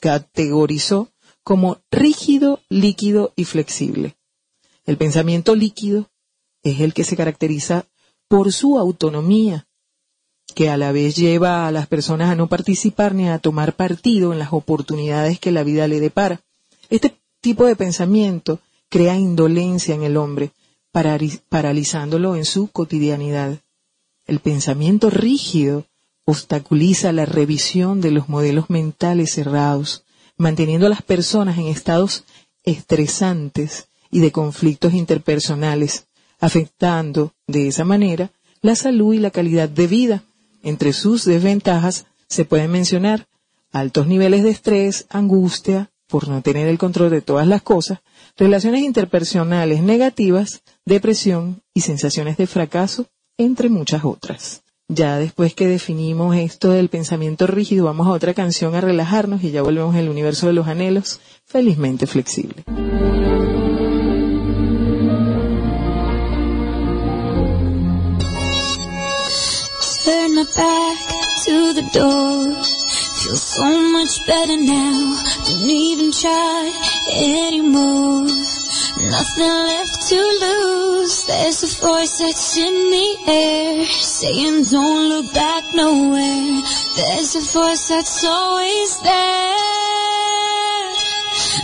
categorizó 0.00 1.10
como 1.42 1.78
rígido, 1.90 2.60
líquido 2.68 3.32
y 3.36 3.44
flexible. 3.44 4.16
El 4.84 4.96
pensamiento 4.96 5.54
líquido 5.54 6.10
es 6.62 6.80
el 6.80 6.94
que 6.94 7.04
se 7.04 7.16
caracteriza 7.16 7.86
por 8.28 8.52
su 8.52 8.78
autonomía, 8.78 9.66
que 10.54 10.70
a 10.70 10.76
la 10.76 10.92
vez 10.92 11.16
lleva 11.16 11.66
a 11.66 11.72
las 11.72 11.86
personas 11.86 12.30
a 12.30 12.34
no 12.34 12.48
participar 12.48 13.14
ni 13.14 13.28
a 13.28 13.38
tomar 13.38 13.74
partido 13.74 14.32
en 14.32 14.38
las 14.38 14.52
oportunidades 14.52 15.38
que 15.38 15.52
la 15.52 15.64
vida 15.64 15.86
le 15.86 16.00
depara. 16.00 16.40
Este 16.88 17.16
tipo 17.40 17.66
de 17.66 17.76
pensamiento 17.76 18.60
crea 18.88 19.16
indolencia 19.16 19.94
en 19.94 20.02
el 20.02 20.16
hombre, 20.16 20.52
paralizándolo 21.48 22.36
en 22.36 22.44
su 22.44 22.68
cotidianidad. 22.68 23.58
El 24.24 24.40
pensamiento 24.40 25.10
rígido 25.10 25.84
obstaculiza 26.26 27.12
la 27.12 27.24
revisión 27.24 28.00
de 28.00 28.10
los 28.10 28.28
modelos 28.28 28.68
mentales 28.68 29.32
cerrados, 29.32 30.04
manteniendo 30.36 30.86
a 30.86 30.90
las 30.90 31.02
personas 31.02 31.56
en 31.56 31.68
estados 31.68 32.24
estresantes 32.64 33.88
y 34.10 34.20
de 34.20 34.32
conflictos 34.32 34.92
interpersonales, 34.92 36.08
afectando 36.40 37.32
de 37.46 37.68
esa 37.68 37.84
manera 37.84 38.32
la 38.60 38.74
salud 38.74 39.14
y 39.14 39.18
la 39.18 39.30
calidad 39.30 39.68
de 39.68 39.86
vida. 39.86 40.24
Entre 40.62 40.92
sus 40.92 41.24
desventajas 41.24 42.06
se 42.28 42.44
pueden 42.44 42.72
mencionar 42.72 43.28
altos 43.72 44.08
niveles 44.08 44.42
de 44.42 44.50
estrés, 44.50 45.06
angustia, 45.08 45.90
por 46.08 46.28
no 46.28 46.42
tener 46.42 46.66
el 46.66 46.78
control 46.78 47.10
de 47.10 47.22
todas 47.22 47.46
las 47.46 47.62
cosas, 47.62 48.00
relaciones 48.36 48.82
interpersonales 48.82 49.82
negativas, 49.82 50.62
depresión 50.84 51.62
y 51.72 51.82
sensaciones 51.82 52.36
de 52.36 52.46
fracaso, 52.46 53.06
entre 53.38 53.68
muchas 53.68 54.04
otras. 54.04 54.62
Ya 54.88 55.18
después 55.18 55.52
que 55.52 55.66
definimos 55.66 56.36
esto 56.36 56.70
del 56.70 56.88
pensamiento 56.88 57.48
rígido, 57.48 57.86
vamos 57.86 58.06
a 58.06 58.10
otra 58.10 58.34
canción 58.34 58.76
a 58.76 58.80
relajarnos 58.80 59.42
y 59.42 59.50
ya 59.50 59.62
volvemos 59.62 59.96
al 59.96 60.08
universo 60.08 60.46
de 60.46 60.52
los 60.52 60.68
anhelos, 60.68 61.18
felizmente 61.44 62.06
flexible. 62.06 62.62
Feel 73.26 73.36
so 73.36 73.82
much 73.90 74.24
better 74.24 74.56
now. 74.56 75.20
Don't 75.46 75.68
even 75.68 76.12
try 76.12 76.70
anymore. 77.12 78.22
Nothing 79.02 79.56
left 79.66 80.08
to 80.10 80.14
lose. 80.14 81.26
There's 81.26 81.64
a 81.64 81.80
voice 81.84 82.20
that's 82.20 82.56
in 82.56 82.74
the 82.88 83.16
air 83.26 83.84
saying, 83.86 84.66
Don't 84.70 85.08
look 85.08 85.34
back 85.34 85.64
nowhere. 85.74 86.62
There's 86.94 87.34
a 87.34 87.40
voice 87.52 87.88
that's 87.88 88.24
always 88.24 89.00
there. 89.00 89.56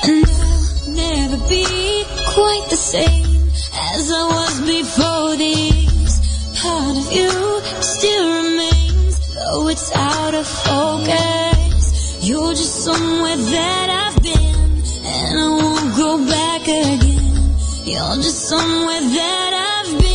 And 0.03 0.27
I'll 0.27 0.91
never 0.91 1.49
be 1.49 2.05
quite 2.35 2.67
the 2.71 2.77
same 2.77 3.47
as 3.95 4.11
I 4.11 4.25
was 4.35 4.61
before 4.63 5.37
this. 5.37 6.61
Part 6.61 6.97
of 6.97 7.13
you 7.13 7.31
still 7.83 8.43
remains, 8.43 9.35
though 9.37 9.69
it's 9.69 9.93
out 9.95 10.35
of 10.35 10.45
focus. 10.49 11.52
You're 12.25 12.55
just 12.55 12.85
somewhere 12.85 13.37
that 13.37 14.15
I've 14.15 14.23
been, 14.23 14.81
and 15.05 15.39
I 15.41 15.49
won't 15.49 15.97
go 15.97 16.25
back 16.25 16.63
again. 16.63 17.51
You're 17.85 18.17
just 18.23 18.49
somewhere 18.49 19.01
that 19.01 19.83
I've 19.85 20.01
been. 20.01 20.12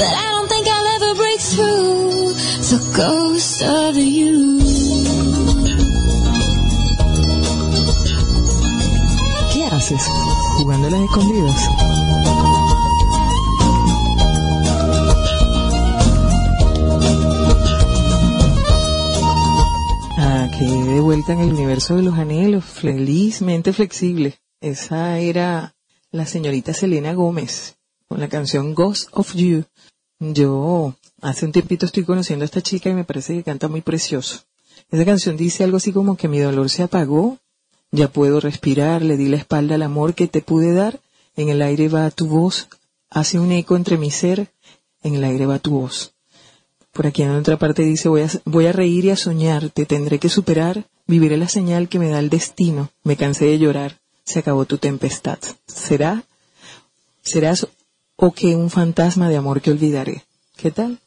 But 0.00 0.08
I 0.08 0.32
don't 0.32 0.48
think 0.48 0.66
I'll 0.66 0.90
ever 0.96 1.14
break 1.14 1.40
through 1.40 2.32
the 2.72 2.80
ghost 2.96 3.62
of 3.62 3.96
you. 3.96 4.58
¿Qué 9.52 9.64
haces? 9.66 10.02
Jugando 10.56 10.88
las 10.88 11.02
escondidas. 11.02 11.68
Aquí 20.16 20.64
de 20.64 21.00
vuelta 21.00 21.34
en 21.34 21.40
el 21.40 21.52
universo 21.52 21.96
de 21.96 22.02
los 22.04 22.14
anhelos, 22.14 22.64
felizmente 22.64 23.74
flexible. 23.74 24.38
Esa 24.62 25.18
era 25.18 25.74
la 26.10 26.24
señorita 26.24 26.72
Selena 26.72 27.12
Gómez 27.12 27.76
con 28.08 28.18
la 28.18 28.28
canción 28.28 28.74
Ghost 28.74 29.08
of 29.12 29.34
You. 29.34 29.66
Yo 30.20 30.94
hace 31.22 31.46
un 31.46 31.52
tiempito 31.52 31.86
estoy 31.86 32.04
conociendo 32.04 32.44
a 32.44 32.46
esta 32.46 32.60
chica 32.60 32.90
y 32.90 32.94
me 32.94 33.04
parece 33.04 33.34
que 33.34 33.42
canta 33.42 33.68
muy 33.68 33.80
precioso. 33.80 34.40
Esa 34.90 35.06
canción 35.06 35.36
dice 35.38 35.64
algo 35.64 35.78
así 35.78 35.92
como 35.92 36.16
que 36.16 36.28
mi 36.28 36.38
dolor 36.38 36.68
se 36.68 36.82
apagó, 36.82 37.38
ya 37.90 38.08
puedo 38.08 38.38
respirar, 38.38 39.00
le 39.00 39.16
di 39.16 39.28
la 39.28 39.38
espalda 39.38 39.76
al 39.76 39.82
amor 39.82 40.14
que 40.14 40.28
te 40.28 40.42
pude 40.42 40.74
dar, 40.74 41.00
en 41.36 41.48
el 41.48 41.62
aire 41.62 41.88
va 41.88 42.10
tu 42.10 42.26
voz, 42.26 42.68
hace 43.08 43.38
un 43.38 43.50
eco 43.50 43.76
entre 43.76 43.96
mi 43.96 44.10
ser, 44.10 44.52
en 45.02 45.14
el 45.14 45.24
aire 45.24 45.46
va 45.46 45.58
tu 45.58 45.70
voz. 45.70 46.12
Por 46.92 47.06
aquí 47.06 47.22
en 47.22 47.30
otra 47.30 47.58
parte 47.58 47.82
dice, 47.82 48.10
voy 48.10 48.22
a, 48.22 48.28
voy 48.44 48.66
a 48.66 48.72
reír 48.72 49.06
y 49.06 49.10
a 49.10 49.16
soñar, 49.16 49.70
te 49.70 49.86
tendré 49.86 50.18
que 50.18 50.28
superar, 50.28 50.86
viviré 51.06 51.38
la 51.38 51.48
señal 51.48 51.88
que 51.88 51.98
me 51.98 52.10
da 52.10 52.18
el 52.18 52.28
destino, 52.28 52.90
me 53.04 53.16
cansé 53.16 53.46
de 53.46 53.58
llorar, 53.58 54.00
se 54.24 54.40
acabó 54.40 54.66
tu 54.66 54.76
tempestad. 54.76 55.38
¿Será? 55.66 56.24
¿Serás 57.22 57.66
o 58.20 58.32
que 58.32 58.54
un 58.54 58.68
fantasma 58.68 59.28
de 59.28 59.38
amor 59.38 59.62
que 59.62 59.70
olvidaré? 59.70 60.24
¿Qué 60.56 60.70
tal? 60.70 60.98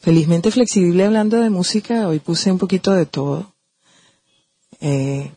Felizmente 0.00 0.52
flexible 0.52 1.04
hablando 1.04 1.40
de 1.40 1.50
música, 1.50 2.06
hoy 2.06 2.20
puse 2.20 2.52
un 2.52 2.58
poquito 2.58 2.92
de 2.92 3.06
todo. 3.06 3.52
Eh, 4.80 5.32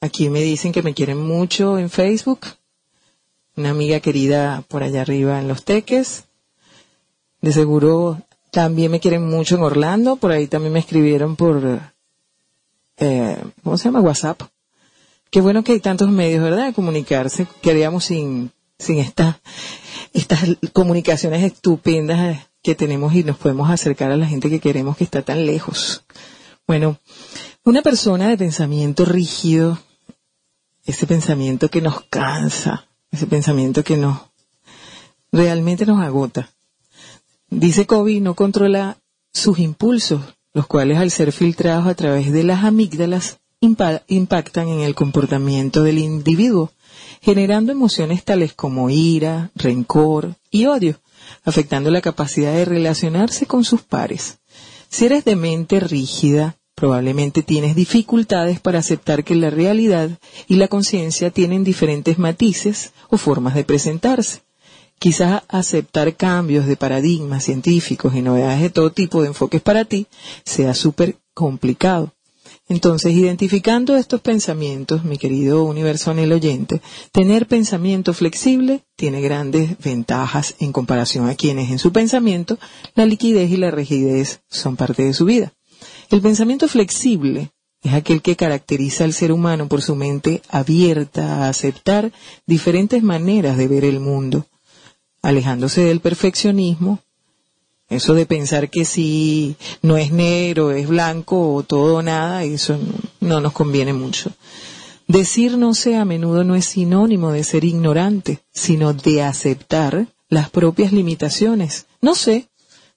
aquí 0.00 0.30
me 0.30 0.40
dicen 0.40 0.72
que 0.72 0.82
me 0.82 0.94
quieren 0.94 1.18
mucho 1.18 1.78
en 1.78 1.90
Facebook. 1.90 2.40
Una 3.56 3.70
amiga 3.70 4.00
querida 4.00 4.64
por 4.68 4.82
allá 4.82 5.02
arriba 5.02 5.38
en 5.38 5.48
Los 5.48 5.64
Teques. 5.64 6.24
De 7.42 7.52
seguro 7.52 8.22
también 8.50 8.90
me 8.90 9.00
quieren 9.00 9.28
mucho 9.28 9.56
en 9.56 9.62
Orlando. 9.62 10.16
Por 10.16 10.32
ahí 10.32 10.46
también 10.46 10.72
me 10.72 10.78
escribieron 10.78 11.36
por, 11.36 11.80
eh, 12.96 13.44
¿cómo 13.62 13.76
se 13.76 13.84
llama? 13.84 14.00
WhatsApp. 14.00 14.42
Qué 15.30 15.42
bueno 15.42 15.62
que 15.62 15.72
hay 15.72 15.80
tantos 15.80 16.08
medios, 16.08 16.42
¿verdad? 16.42 16.66
De 16.66 16.72
comunicarse. 16.72 17.46
Queríamos 17.60 18.04
sin, 18.04 18.50
sin 18.78 18.98
esta, 18.98 19.40
estas 20.12 20.40
comunicaciones 20.72 21.42
estupendas 21.42 22.48
que 22.62 22.74
tenemos 22.74 23.14
y 23.14 23.24
nos 23.24 23.36
podemos 23.36 23.70
acercar 23.70 24.10
a 24.10 24.16
la 24.16 24.26
gente 24.26 24.50
que 24.50 24.60
queremos 24.60 24.96
que 24.96 25.04
está 25.04 25.22
tan 25.22 25.46
lejos. 25.46 26.04
Bueno, 26.66 26.98
una 27.64 27.82
persona 27.82 28.28
de 28.28 28.36
pensamiento 28.36 29.04
rígido, 29.04 29.78
ese 30.84 31.06
pensamiento 31.06 31.70
que 31.70 31.82
nos 31.82 32.02
cansa, 32.04 32.86
ese 33.10 33.26
pensamiento 33.26 33.82
que 33.82 33.96
nos 33.96 34.18
realmente 35.32 35.86
nos 35.86 36.00
agota. 36.00 36.50
Dice 37.50 37.86
Kobe, 37.86 38.20
no 38.20 38.34
controla 38.34 38.98
sus 39.32 39.58
impulsos, 39.58 40.22
los 40.52 40.66
cuales 40.66 40.98
al 40.98 41.10
ser 41.10 41.32
filtrados 41.32 41.86
a 41.86 41.94
través 41.94 42.32
de 42.32 42.44
las 42.44 42.64
amígdalas 42.64 43.40
impactan 43.60 44.68
en 44.68 44.80
el 44.80 44.94
comportamiento 44.94 45.82
del 45.82 45.98
individuo, 45.98 46.72
generando 47.20 47.72
emociones 47.72 48.24
tales 48.24 48.54
como 48.54 48.90
ira, 48.90 49.50
rencor 49.54 50.36
y 50.50 50.66
odio, 50.66 51.00
afectando 51.44 51.90
la 51.90 52.00
capacidad 52.00 52.52
de 52.52 52.64
relacionarse 52.64 53.46
con 53.46 53.64
sus 53.64 53.82
pares. 53.82 54.38
Si 54.88 55.06
eres 55.06 55.24
de 55.24 55.36
mente 55.36 55.80
rígida, 55.80 56.56
probablemente 56.74 57.42
tienes 57.42 57.74
dificultades 57.74 58.60
para 58.60 58.78
aceptar 58.78 59.24
que 59.24 59.34
la 59.34 59.50
realidad 59.50 60.10
y 60.46 60.54
la 60.54 60.68
conciencia 60.68 61.30
tienen 61.30 61.64
diferentes 61.64 62.18
matices 62.18 62.92
o 63.10 63.18
formas 63.18 63.54
de 63.54 63.64
presentarse. 63.64 64.42
Quizás 65.00 65.42
aceptar 65.48 66.16
cambios 66.16 66.66
de 66.66 66.76
paradigmas 66.76 67.44
científicos 67.44 68.14
y 68.14 68.22
novedades 68.22 68.60
de 68.60 68.70
todo 68.70 68.90
tipo 68.90 69.22
de 69.22 69.28
enfoques 69.28 69.60
para 69.60 69.84
ti 69.84 70.06
sea 70.44 70.74
súper 70.74 71.16
complicado. 71.34 72.14
Entonces, 72.68 73.14
identificando 73.14 73.96
estos 73.96 74.20
pensamientos, 74.20 75.02
mi 75.02 75.16
querido 75.16 75.64
universo 75.64 76.10
en 76.10 76.18
el 76.18 76.32
oyente, 76.32 76.82
tener 77.12 77.46
pensamiento 77.46 78.12
flexible 78.12 78.84
tiene 78.94 79.22
grandes 79.22 79.78
ventajas 79.78 80.54
en 80.58 80.72
comparación 80.72 81.28
a 81.28 81.34
quienes 81.34 81.70
en 81.70 81.78
su 81.78 81.92
pensamiento 81.92 82.58
la 82.94 83.06
liquidez 83.06 83.50
y 83.50 83.56
la 83.56 83.70
rigidez 83.70 84.42
son 84.50 84.76
parte 84.76 85.02
de 85.02 85.14
su 85.14 85.24
vida. 85.24 85.54
El 86.10 86.20
pensamiento 86.20 86.68
flexible 86.68 87.52
es 87.82 87.94
aquel 87.94 88.20
que 88.20 88.36
caracteriza 88.36 89.04
al 89.04 89.14
ser 89.14 89.32
humano 89.32 89.68
por 89.68 89.80
su 89.80 89.94
mente 89.94 90.42
abierta 90.50 91.44
a 91.44 91.48
aceptar 91.48 92.12
diferentes 92.46 93.02
maneras 93.02 93.56
de 93.56 93.68
ver 93.68 93.84
el 93.84 94.00
mundo, 94.00 94.44
alejándose 95.22 95.82
del 95.82 96.00
perfeccionismo 96.00 97.00
eso 97.88 98.14
de 98.14 98.26
pensar 98.26 98.68
que 98.68 98.84
si 98.84 99.56
no 99.82 99.96
es 99.96 100.12
negro, 100.12 100.72
es 100.72 100.86
blanco 100.88 101.54
o 101.54 101.62
todo 101.62 101.96
o 101.96 102.02
nada, 102.02 102.44
eso 102.44 102.78
no 103.20 103.40
nos 103.40 103.52
conviene 103.52 103.92
mucho. 103.92 104.30
Decir 105.06 105.56
no 105.56 105.72
sé 105.72 105.96
a 105.96 106.04
menudo 106.04 106.44
no 106.44 106.54
es 106.54 106.66
sinónimo 106.66 107.32
de 107.32 107.42
ser 107.44 107.64
ignorante, 107.64 108.40
sino 108.52 108.92
de 108.92 109.22
aceptar 109.22 110.06
las 110.28 110.50
propias 110.50 110.92
limitaciones. 110.92 111.86
No 112.02 112.14
sé, 112.14 112.48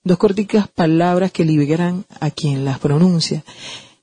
dos 0.04 0.18
corticas 0.18 0.68
palabras 0.68 1.32
que 1.32 1.46
liberan 1.46 2.06
a 2.20 2.30
quien 2.30 2.66
las 2.66 2.80
pronuncia 2.80 3.46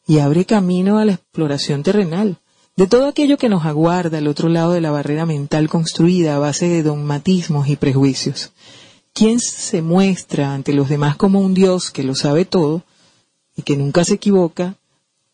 y 0.07 0.20
abre 0.20 0.47
camino 0.47 0.99
a 0.99 1.05
la 1.05 1.12
exploración 1.12 1.82
terrenal 1.82 2.39
de 2.76 2.86
todo 2.86 3.09
aquello 3.09 3.36
que 3.36 3.49
nos 3.49 3.66
aguarda 3.66 4.18
al 4.18 4.28
otro 4.28 4.49
lado 4.49 4.72
de 4.72 4.80
la 4.80 4.93
barrera 4.93 5.26
mental 5.26 5.68
construida 5.68 6.36
a 6.36 6.39
base 6.39 6.68
de 6.68 6.82
dogmatismos 6.82 7.68
y 7.68 7.76
prejuicios. 7.76 8.53
¿Quién 9.12 9.40
se 9.40 9.82
muestra 9.82 10.54
ante 10.54 10.72
los 10.72 10.88
demás 10.88 11.16
como 11.16 11.40
un 11.40 11.54
Dios 11.54 11.90
que 11.90 12.04
lo 12.04 12.14
sabe 12.14 12.44
todo 12.44 12.82
y 13.56 13.62
que 13.62 13.76
nunca 13.76 14.04
se 14.04 14.14
equivoca 14.14 14.76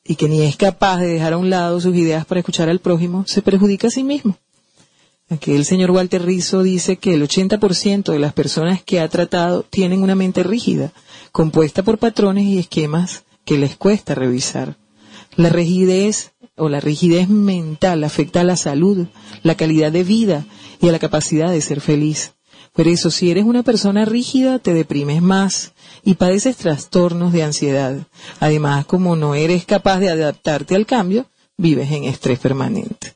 y 0.04 0.16
que 0.16 0.28
ni 0.28 0.42
es 0.42 0.56
capaz 0.56 0.98
de 0.98 1.06
dejar 1.06 1.34
a 1.34 1.38
un 1.38 1.50
lado 1.50 1.80
sus 1.80 1.94
ideas 1.94 2.24
para 2.26 2.40
escuchar 2.40 2.68
al 2.68 2.80
prójimo, 2.80 3.24
se 3.26 3.42
perjudica 3.42 3.88
a 3.88 3.90
sí 3.90 4.04
mismo? 4.04 4.36
Aquí 5.30 5.52
el 5.52 5.64
señor 5.64 5.90
Walter 5.90 6.22
Rizzo 6.22 6.62
dice 6.62 6.96
que 6.96 7.14
el 7.14 7.22
80% 7.22 8.12
de 8.12 8.18
las 8.18 8.34
personas 8.34 8.82
que 8.82 9.00
ha 9.00 9.08
tratado 9.08 9.62
tienen 9.62 10.02
una 10.02 10.14
mente 10.14 10.42
rígida, 10.42 10.92
compuesta 11.32 11.82
por 11.82 11.98
patrones 11.98 12.44
y 12.44 12.58
esquemas 12.58 13.24
que 13.46 13.56
les 13.56 13.76
cuesta 13.76 14.14
revisar. 14.14 14.76
La 15.36 15.48
rigidez 15.48 16.32
o 16.56 16.68
la 16.68 16.78
rigidez 16.78 17.28
mental 17.30 18.04
afecta 18.04 18.42
a 18.42 18.44
la 18.44 18.56
salud, 18.56 19.06
la 19.42 19.56
calidad 19.56 19.90
de 19.90 20.04
vida 20.04 20.44
y 20.80 20.88
a 20.88 20.92
la 20.92 20.98
capacidad 20.98 21.50
de 21.50 21.60
ser 21.62 21.80
feliz. 21.80 22.33
Por 22.74 22.88
eso, 22.88 23.12
si 23.12 23.30
eres 23.30 23.44
una 23.44 23.62
persona 23.62 24.04
rígida, 24.04 24.58
te 24.58 24.74
deprimes 24.74 25.22
más 25.22 25.74
y 26.02 26.14
padeces 26.14 26.56
trastornos 26.56 27.32
de 27.32 27.44
ansiedad. 27.44 28.08
Además, 28.40 28.84
como 28.84 29.14
no 29.14 29.36
eres 29.36 29.64
capaz 29.64 30.00
de 30.00 30.10
adaptarte 30.10 30.74
al 30.74 30.84
cambio, 30.84 31.26
vives 31.56 31.92
en 31.92 32.02
estrés 32.02 32.40
permanente. 32.40 33.14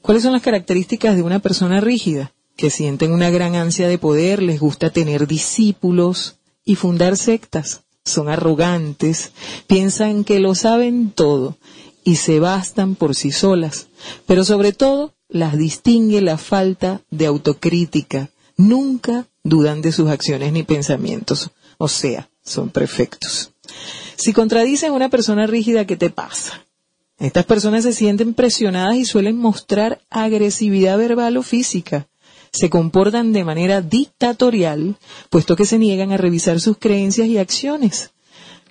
¿Cuáles 0.00 0.22
son 0.22 0.32
las 0.32 0.40
características 0.40 1.16
de 1.16 1.22
una 1.22 1.38
persona 1.38 1.82
rígida? 1.82 2.32
Que 2.56 2.70
sienten 2.70 3.12
una 3.12 3.28
gran 3.28 3.56
ansia 3.56 3.88
de 3.88 3.98
poder, 3.98 4.42
les 4.42 4.58
gusta 4.58 4.88
tener 4.88 5.26
discípulos 5.26 6.38
y 6.64 6.76
fundar 6.76 7.18
sectas. 7.18 7.82
Son 8.06 8.30
arrogantes, 8.30 9.32
piensan 9.66 10.24
que 10.24 10.40
lo 10.40 10.54
saben 10.54 11.10
todo 11.10 11.58
y 12.04 12.16
se 12.16 12.40
bastan 12.40 12.94
por 12.94 13.14
sí 13.14 13.32
solas. 13.32 13.88
Pero 14.26 14.44
sobre 14.44 14.72
todo, 14.72 15.12
las 15.28 15.58
distingue 15.58 16.22
la 16.22 16.38
falta 16.38 17.02
de 17.10 17.26
autocrítica 17.26 18.30
nunca 18.58 19.26
dudan 19.42 19.80
de 19.80 19.92
sus 19.92 20.10
acciones 20.10 20.52
ni 20.52 20.64
pensamientos, 20.64 21.50
o 21.78 21.88
sea, 21.88 22.28
son 22.42 22.68
perfectos. 22.68 23.52
Si 24.16 24.34
contradices 24.34 24.90
a 24.90 24.92
una 24.92 25.08
persona 25.08 25.46
rígida, 25.46 25.86
¿qué 25.86 25.96
te 25.96 26.10
pasa? 26.10 26.66
Estas 27.18 27.46
personas 27.46 27.84
se 27.84 27.92
sienten 27.92 28.34
presionadas 28.34 28.96
y 28.96 29.04
suelen 29.04 29.38
mostrar 29.38 30.00
agresividad 30.10 30.98
verbal 30.98 31.36
o 31.36 31.42
física. 31.42 32.08
Se 32.52 32.70
comportan 32.70 33.32
de 33.32 33.44
manera 33.44 33.80
dictatorial, 33.80 34.96
puesto 35.30 35.56
que 35.56 35.66
se 35.66 35.78
niegan 35.78 36.12
a 36.12 36.16
revisar 36.16 36.60
sus 36.60 36.78
creencias 36.78 37.28
y 37.28 37.38
acciones. 37.38 38.10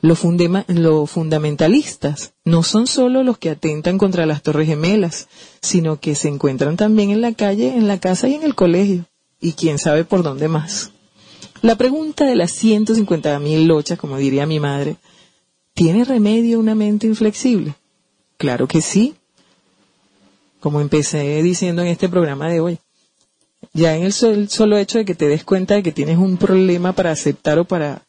Los, 0.02 0.20
los, 0.68 1.10
fundamentalistas 1.10 2.34
no 2.46 2.64
son 2.64 2.88
solo 2.88 3.24
los 3.24 3.38
que 3.38 3.50
atentan 3.50 3.98
contra 3.98 4.26
las 4.26 4.44
torres 4.44 4.68
gemelas, 4.68 5.28
sino 5.62 6.00
que 6.00 6.16
se 6.16 6.28
encuentran 6.28 6.78
también 6.78 7.10
en 7.10 7.22
la 7.22 7.34
calle, 7.34 7.76
en 7.76 7.88
la 7.88 8.00
casa 8.00 8.28
y 8.28 8.36
en 8.36 8.44
el 8.44 8.54
colegio 8.54 9.06
y 9.40 9.54
quién 9.54 9.80
sabe 9.80 10.04
por 10.04 10.24
dónde 10.24 10.48
más. 10.48 10.92
La 11.62 11.76
pregunta 11.76 12.26
de 12.26 12.36
las 12.36 12.52
150 12.52 13.40
mil 13.40 13.68
lochas, 13.68 13.98
como 13.98 14.18
diría 14.18 14.46
mi 14.46 14.60
madre, 14.60 14.98
¿tiene 15.74 16.06
remedio 16.06 16.60
una 16.60 16.76
mente 16.76 17.08
inflexible? 17.08 17.76
Claro 18.38 18.68
que 18.68 18.82
sí. 18.82 19.16
Como 20.60 20.82
empecé 20.82 21.42
diciendo 21.42 21.82
en 21.82 21.88
este 21.88 22.10
programa 22.10 22.50
de 22.50 22.60
hoy. 22.60 22.80
Ya 23.74 23.96
en 23.96 24.04
el, 24.04 24.14
solo 24.14 24.78
hecho 24.78 25.00
de 25.00 25.06
que 25.06 25.16
te 25.16 25.28
des 25.28 25.44
cuenta 25.44 25.76
de 25.76 25.84
que 25.84 25.92
tienes 25.92 26.18
un 26.18 26.38
problema 26.38 26.94
para 26.94 27.12
aceptar 27.12 27.58
o 27.60 27.66
para 27.66 28.04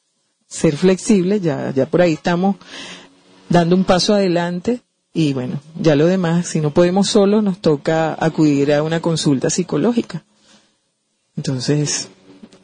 ser 0.46 0.76
flexible, 0.76 1.40
ya, 1.40 1.72
ya 1.74 1.86
por 1.86 2.02
ahí 2.02 2.14
estamos 2.14 2.56
dando 3.48 3.76
un 3.76 3.84
paso 3.84 4.14
adelante 4.14 4.80
y 5.12 5.32
bueno, 5.32 5.60
ya 5.80 5.96
lo 5.96 6.06
demás, 6.06 6.48
si 6.48 6.60
no 6.60 6.70
podemos 6.70 7.08
solo, 7.08 7.42
nos 7.42 7.60
toca 7.60 8.16
acudir 8.18 8.72
a 8.72 8.82
una 8.82 9.00
consulta 9.00 9.50
psicológica. 9.50 10.24
Entonces, 11.38 12.08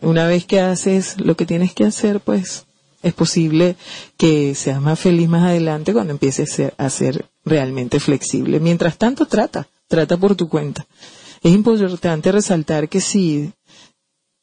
una 0.01 0.27
vez 0.27 0.47
que 0.47 0.59
haces 0.59 1.20
lo 1.20 1.37
que 1.37 1.47
tienes 1.47 1.72
que 1.75 1.85
hacer, 1.85 2.18
pues 2.18 2.66
es 3.05 3.14
posible 3.14 3.77
que 4.16 4.57
seas 4.57 4.83
más 4.83 4.99
feliz 4.99 5.29
más 5.29 5.45
adelante 5.45 5.93
cuando 5.93 6.12
empieces 6.12 6.61
a 6.77 6.91
ser 6.91 7.25
realmente 7.45 8.01
flexible. 8.01 8.59
Mientras 8.59 8.99
tanto, 8.99 9.27
trata, 9.27 9.68
trata 9.87 10.16
por 10.16 10.35
tu 10.35 10.49
cuenta. 10.49 10.89
Es 11.41 11.55
importante 11.55 12.33
resaltar 12.33 12.89
que 12.89 13.01
sí, 13.01 13.53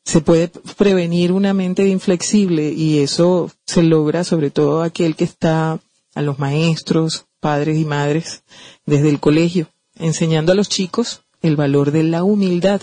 se 0.06 0.22
puede 0.22 0.48
prevenir 0.78 1.34
una 1.34 1.54
mente 1.54 1.86
inflexible 1.90 2.72
y 2.72 3.00
eso 3.00 3.52
se 3.66 3.84
logra 3.84 4.24
sobre 4.24 4.50
todo 4.50 4.82
aquel 4.82 5.18
que 5.18 5.26
está 5.26 5.78
a 6.16 6.22
los 6.22 6.40
maestros, 6.40 7.26
padres 7.42 7.78
y 7.78 7.84
madres 7.84 8.44
desde 8.86 9.10
el 9.10 9.20
colegio, 9.20 9.68
enseñando 9.96 10.54
a 10.54 10.56
los 10.56 10.70
chicos 10.70 11.24
el 11.42 11.58
valor 11.58 11.92
de 11.92 12.04
la 12.04 12.24
humildad, 12.24 12.82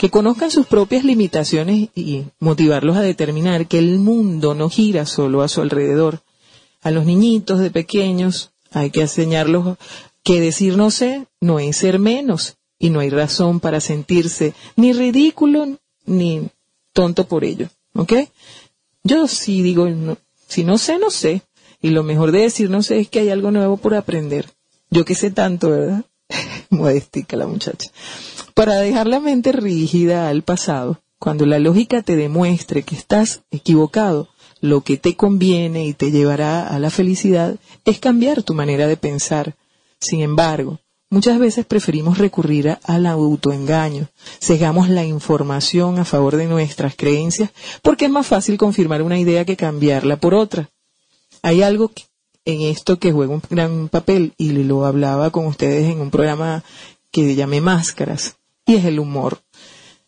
que 0.00 0.08
conozcan 0.08 0.50
sus 0.50 0.66
propias 0.66 1.04
limitaciones 1.04 1.90
y 1.94 2.24
motivarlos 2.38 2.96
a 2.96 3.02
determinar 3.02 3.68
que 3.68 3.76
el 3.78 3.98
mundo 3.98 4.54
no 4.54 4.70
gira 4.70 5.04
solo 5.04 5.42
a 5.42 5.48
su 5.48 5.60
alrededor. 5.60 6.22
A 6.80 6.90
los 6.90 7.04
niñitos 7.04 7.60
de 7.60 7.70
pequeños 7.70 8.50
hay 8.70 8.88
que 8.88 9.02
enseñarlos 9.02 9.76
que 10.22 10.40
decir 10.40 10.78
no 10.78 10.90
sé 10.90 11.26
no 11.42 11.58
es 11.58 11.76
ser 11.76 11.98
menos 11.98 12.56
y 12.78 12.88
no 12.88 13.00
hay 13.00 13.10
razón 13.10 13.60
para 13.60 13.78
sentirse 13.82 14.54
ni 14.74 14.94
ridículo 14.94 15.76
ni 16.06 16.48
tonto 16.94 17.26
por 17.26 17.44
ello. 17.44 17.68
¿Ok? 17.92 18.14
Yo 19.04 19.28
sí 19.28 19.60
digo, 19.60 19.86
si 20.48 20.64
no 20.64 20.78
sé, 20.78 20.98
no 20.98 21.10
sé. 21.10 21.42
Y 21.82 21.90
lo 21.90 22.04
mejor 22.04 22.32
de 22.32 22.40
decir 22.40 22.70
no 22.70 22.82
sé 22.82 23.00
es 23.00 23.10
que 23.10 23.20
hay 23.20 23.28
algo 23.28 23.50
nuevo 23.50 23.76
por 23.76 23.94
aprender. 23.94 24.48
Yo 24.88 25.04
que 25.04 25.14
sé 25.14 25.30
tanto, 25.30 25.68
¿verdad? 25.68 26.04
Modestica 26.70 27.36
la 27.36 27.46
muchacha. 27.46 27.90
Para 28.54 28.76
dejar 28.76 29.06
la 29.06 29.20
mente 29.20 29.52
rígida 29.52 30.28
al 30.28 30.42
pasado, 30.42 31.00
cuando 31.18 31.46
la 31.46 31.58
lógica 31.58 32.02
te 32.02 32.16
demuestre 32.16 32.82
que 32.82 32.96
estás 32.96 33.42
equivocado, 33.50 34.28
lo 34.60 34.80
que 34.80 34.96
te 34.96 35.16
conviene 35.16 35.86
y 35.86 35.94
te 35.94 36.10
llevará 36.10 36.66
a 36.66 36.78
la 36.78 36.90
felicidad 36.90 37.56
es 37.84 37.98
cambiar 37.98 38.42
tu 38.42 38.54
manera 38.54 38.86
de 38.86 38.96
pensar. 38.96 39.54
Sin 40.00 40.20
embargo, 40.20 40.80
muchas 41.10 41.38
veces 41.38 41.64
preferimos 41.64 42.18
recurrir 42.18 42.78
al 42.82 43.06
autoengaño, 43.06 44.08
cegamos 44.40 44.88
la 44.88 45.04
información 45.04 45.98
a 45.98 46.04
favor 46.04 46.36
de 46.36 46.46
nuestras 46.46 46.96
creencias 46.96 47.50
porque 47.82 48.06
es 48.06 48.10
más 48.10 48.26
fácil 48.26 48.58
confirmar 48.58 49.02
una 49.02 49.18
idea 49.18 49.44
que 49.44 49.56
cambiarla 49.56 50.16
por 50.16 50.34
otra. 50.34 50.70
Hay 51.42 51.62
algo 51.62 51.92
en 52.44 52.62
esto 52.62 52.98
que 52.98 53.12
juega 53.12 53.34
un 53.34 53.42
gran 53.48 53.88
papel 53.88 54.34
y 54.36 54.50
lo 54.50 54.84
hablaba 54.84 55.30
con 55.30 55.46
ustedes 55.46 55.84
en 55.90 56.00
un 56.00 56.10
programa 56.10 56.64
que 57.10 57.34
llamé 57.34 57.60
Máscaras 57.60 58.39
y 58.66 58.76
es 58.76 58.84
el 58.84 58.98
humor. 58.98 59.40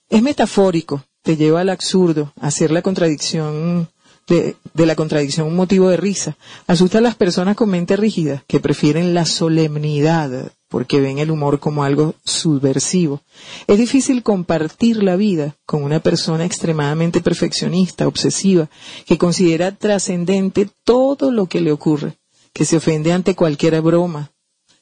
Es 0.09 0.23
metafórico, 0.23 1.05
te 1.23 1.37
lleva 1.37 1.61
al 1.61 1.71
absurdo, 1.71 2.33
hacer 2.41 2.71
la 2.71 2.83
contradicción 2.83 3.89
de, 4.27 4.57
de 4.75 4.87
la 4.87 4.95
contradicción 4.95 5.47
un 5.47 5.57
motivo 5.57 5.89
de 5.89 5.97
risa. 5.97 6.37
Asusta 6.67 6.99
a 6.99 7.03
las 7.03 7.15
personas 7.15 7.57
con 7.57 7.71
mente 7.71 7.97
rígida, 7.97 8.45
que 8.47 8.61
prefieren 8.61 9.15
la 9.15 9.27
solemnidad, 9.27 10.53
porque 10.69 11.01
ven 11.01 11.19
el 11.19 11.31
humor 11.31 11.61
como 11.61 11.85
algo 11.85 12.15
subversivo. 12.25 13.21
Es 13.67 13.79
difícil 13.79 14.23
compartir 14.23 15.03
la 15.03 15.17
vida 15.17 15.57
con 15.67 15.83
una 15.83 16.01
persona 16.01 16.45
extremadamente 16.45 17.21
perfeccionista, 17.21 18.09
obsesiva, 18.09 18.69
que 19.07 19.19
considera 19.19 19.73
trascendente 19.73 20.69
todo 20.85 21.31
lo 21.31 21.47
que 21.47 21.61
le 21.61 21.73
ocurre, 21.73 22.15
que 22.53 22.65
se 22.65 22.77
ofende 22.77 23.13
ante 23.13 23.35
cualquier 23.35 23.81
broma, 23.83 24.32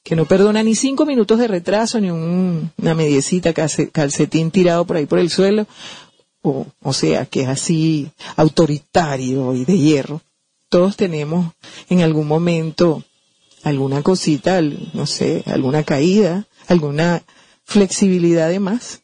que 0.02 0.16
no 0.16 0.24
perdona 0.24 0.62
ni 0.62 0.74
cinco 0.74 1.04
minutos 1.06 1.38
de 1.38 1.46
retraso, 1.48 2.00
ni 2.00 2.10
un- 2.10 2.72
una 2.78 2.94
mediecita, 2.94 3.52
calce- 3.52 3.90
calcetín 3.90 4.50
tirado 4.50 4.84
por 4.86 4.96
ahí 4.96 5.06
por 5.06 5.18
el 5.18 5.30
suelo, 5.30 5.66
o, 6.42 6.66
o 6.82 6.92
sea, 6.92 7.26
que 7.26 7.42
es 7.42 7.48
así 7.48 8.10
autoritario 8.36 9.54
y 9.54 9.64
de 9.64 9.78
hierro. 9.78 10.22
Todos 10.68 10.96
tenemos 10.96 11.52
en 11.88 12.00
algún 12.00 12.26
momento 12.28 13.02
alguna 13.62 14.02
cosita, 14.02 14.60
no 14.62 15.04
sé, 15.06 15.42
alguna 15.46 15.82
caída, 15.82 16.46
alguna 16.68 17.22
flexibilidad 17.64 18.48
de 18.48 18.60
más, 18.60 19.02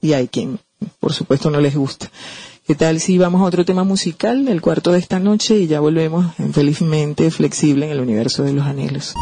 y 0.00 0.12
hay 0.14 0.28
quien, 0.28 0.60
por 1.00 1.12
supuesto, 1.12 1.50
no 1.50 1.60
les 1.60 1.74
gusta. 1.76 2.10
¿Qué 2.66 2.74
tal 2.74 3.00
si 3.00 3.18
vamos 3.18 3.40
a 3.42 3.44
otro 3.44 3.64
tema 3.64 3.82
musical, 3.84 4.46
el 4.48 4.60
cuarto 4.60 4.92
de 4.92 4.98
esta 4.98 5.18
noche, 5.18 5.58
y 5.58 5.66
ya 5.66 5.80
volvemos 5.80 6.26
en 6.38 6.52
felizmente 6.54 7.30
flexible 7.30 7.86
en 7.86 7.92
el 7.92 8.00
universo 8.00 8.44
de 8.44 8.52
los 8.52 8.64
anhelos? 8.66 9.14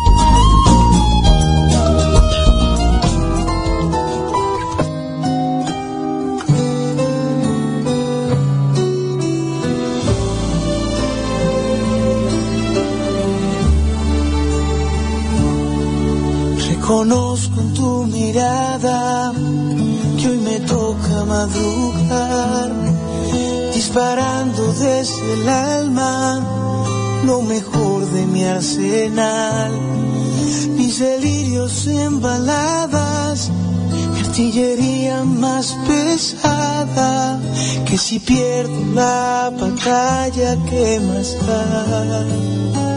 Reconozco 16.87 17.61
en 17.63 17.75
tu 17.75 18.05
mirada 18.05 19.33
que 20.17 20.29
hoy 20.29 20.39
me 20.39 20.61
toca 20.61 21.25
madrugar, 21.25 22.71
disparando 23.75 24.73
desde 24.73 25.33
el 25.33 25.49
alma 25.49 26.41
lo 27.25 27.43
mejor 27.43 28.09
de 28.13 28.27
mi 28.27 28.45
arsenal. 28.45 29.73
Mis 30.77 31.01
delirios 31.01 31.89
en 31.89 32.21
baladas, 32.21 33.51
artillería 34.25 35.25
más 35.25 35.77
pesada, 35.89 37.41
que 37.85 37.99
si 37.99 38.21
pierdo 38.21 38.95
la 38.95 39.53
batalla, 39.61 40.57
¿qué 40.71 41.01
más 41.01 41.37
da? 41.49 42.96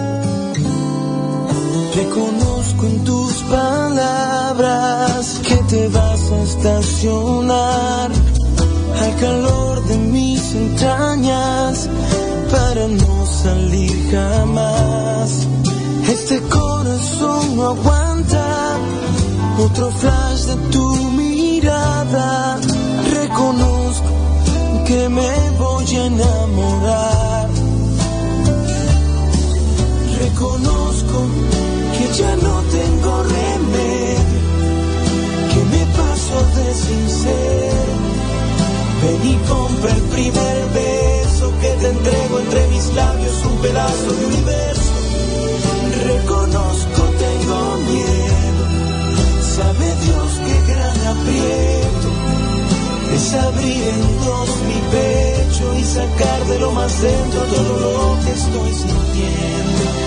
Reconozco 2.02 2.86
en 2.86 3.04
tus 3.04 3.34
palabras 3.44 5.42
que 5.46 5.58
te 5.68 5.90
vas 5.90 6.32
a 6.32 6.44
estacionar 6.44 8.10
al 9.02 9.16
calor 9.20 9.86
de 9.86 9.98
mis 9.98 10.56
entrañas 10.56 11.90
para 12.50 12.88
no 12.88 13.26
salir 13.26 14.12
jamás. 14.12 15.46
Este 16.08 16.40
corazón 16.44 17.58
no 17.58 17.68
aguanta 17.68 18.78
otro 19.58 19.92
flash 19.92 20.44
de 20.52 20.56
tu 20.72 20.96
mirada. 21.20 22.60
Reconozco 23.12 24.14
que 24.88 25.10
me 25.10 25.50
voy 25.58 25.96
a 25.98 26.06
enamorar. 26.06 27.50
Reconozco 30.18 31.59
ya 32.20 32.36
no 32.36 32.62
tengo 32.64 33.24
remedio, 33.24 34.42
que 35.52 35.62
me 35.72 35.84
paso 35.98 36.38
de 36.56 36.74
sincero. 36.74 37.96
Ven 39.02 39.22
y 39.32 39.36
compra 39.48 39.92
el 39.96 40.02
primer 40.16 40.58
beso 40.74 41.54
que 41.62 41.70
te 41.80 41.88
entrego 41.88 42.40
entre 42.40 42.68
mis 42.68 42.94
labios, 42.94 43.46
un 43.46 43.58
pedazo 43.60 44.12
de 44.18 44.26
universo. 44.26 44.92
Reconozco, 46.12 47.02
tengo 47.26 47.60
miedo, 47.88 48.64
sabe 49.56 49.86
Dios 50.06 50.30
qué 50.46 50.74
gran 50.74 51.00
aprieto. 51.16 52.10
Es 53.16 53.34
abrir 53.34 53.84
en 53.96 54.26
dos 54.26 54.50
mi 54.68 54.80
pecho 54.92 55.66
y 55.80 55.84
sacar 55.84 56.46
de 56.48 56.60
lo 56.60 56.72
más 56.72 57.02
dentro 57.02 57.42
todo 57.44 57.80
lo 57.80 58.26
que 58.26 58.32
estoy 58.32 58.74
sintiendo 58.74 60.00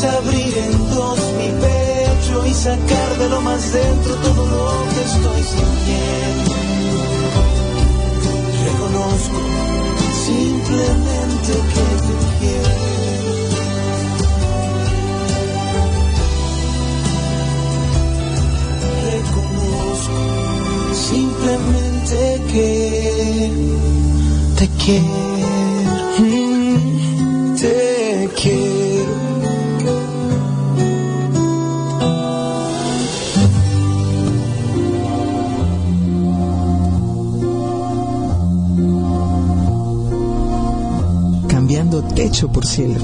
es 0.00 0.04
abrir 0.04 0.56
en 0.56 0.90
dos 0.94 1.18
mi 1.36 1.48
pecho 1.48 2.46
y 2.46 2.54
sacar 2.54 3.18
de 3.18 3.28
lo 3.28 3.40
más 3.40 3.72
dentro 3.72 4.14
todo 4.16 4.46
lo 4.46 4.66
que 4.92 5.02
estoy 5.10 5.42
sintiendo. 5.54 6.52
Reconozco 8.64 9.40
simplemente 10.26 11.52
que 11.72 11.86
te 12.06 12.14
quiero. 12.38 12.74
Reconozco 19.12 20.20
simplemente 20.94 22.16
que 22.52 23.50
te 24.56 24.66
quiero, 24.82 25.16
mm, 26.18 27.54
te 27.56 28.30
quiero. 28.40 28.79
Techo 42.20 42.52
por 42.52 42.66
cielo. 42.66 43.00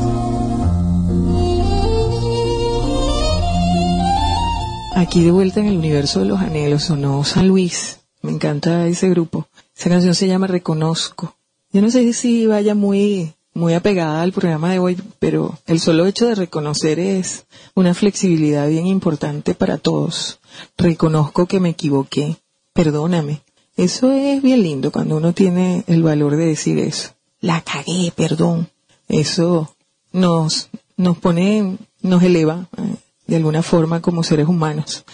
Aquí 4.95 5.25
de 5.25 5.31
vuelta 5.31 5.61
en 5.61 5.69
el 5.69 5.79
universo 5.79 6.21
de 6.21 6.27
los 6.27 6.39
anhelos 6.39 6.83
sonó 6.83 7.25
San 7.25 7.49
Luis. 7.49 8.01
Me 8.21 8.31
encanta 8.31 8.87
ese 8.87 9.09
grupo. 9.09 9.49
Esa 9.75 9.89
canción 9.89 10.15
se 10.15 10.29
llama 10.29 10.49
Reconozco. 10.49 11.35
Yo 11.73 11.81
no 11.81 11.91
sé 11.91 12.13
si 12.13 12.47
vaya 12.47 12.75
muy, 12.75 13.33
muy 13.55 13.73
apegada 13.73 14.21
al 14.21 14.33
programa 14.33 14.71
de 14.73 14.81
hoy, 14.81 14.99
pero 15.19 15.59
el 15.67 15.81
solo 15.81 16.05
hecho 16.05 16.27
de 16.27 16.35
reconocer 16.35 16.99
es 16.99 17.47
una 17.75 17.95
flexibilidad 17.95 18.69
bien 18.69 18.87
importante 18.87 19.55
para 19.55 19.79
todos. 19.79 20.41
Reconozco 20.77 21.47
que 21.47 21.59
me 21.59 21.71
equivoqué. 21.71 22.37
Perdóname. 22.75 23.41
Eso 23.79 24.13
es 24.13 24.43
bien 24.43 24.63
lindo 24.63 24.93
cuando 24.93 25.17
uno 25.17 25.33
tiene 25.33 25.85
el 25.87 26.03
valor 26.03 26.37
de 26.37 26.45
decir 26.45 26.79
eso. 26.79 27.13
La 27.41 27.63
cagué, 27.63 28.13
perdón. 28.15 28.69
Eso 29.09 29.75
nos, 30.13 30.69
nos 30.97 31.19
pone, 31.19 31.79
nos 32.03 32.23
eleva 32.23 32.69
eh, 32.77 32.97
de 33.27 33.37
alguna 33.37 33.63
forma 33.63 34.01
como 34.01 34.23
seres 34.23 34.49
humanos. 34.49 35.05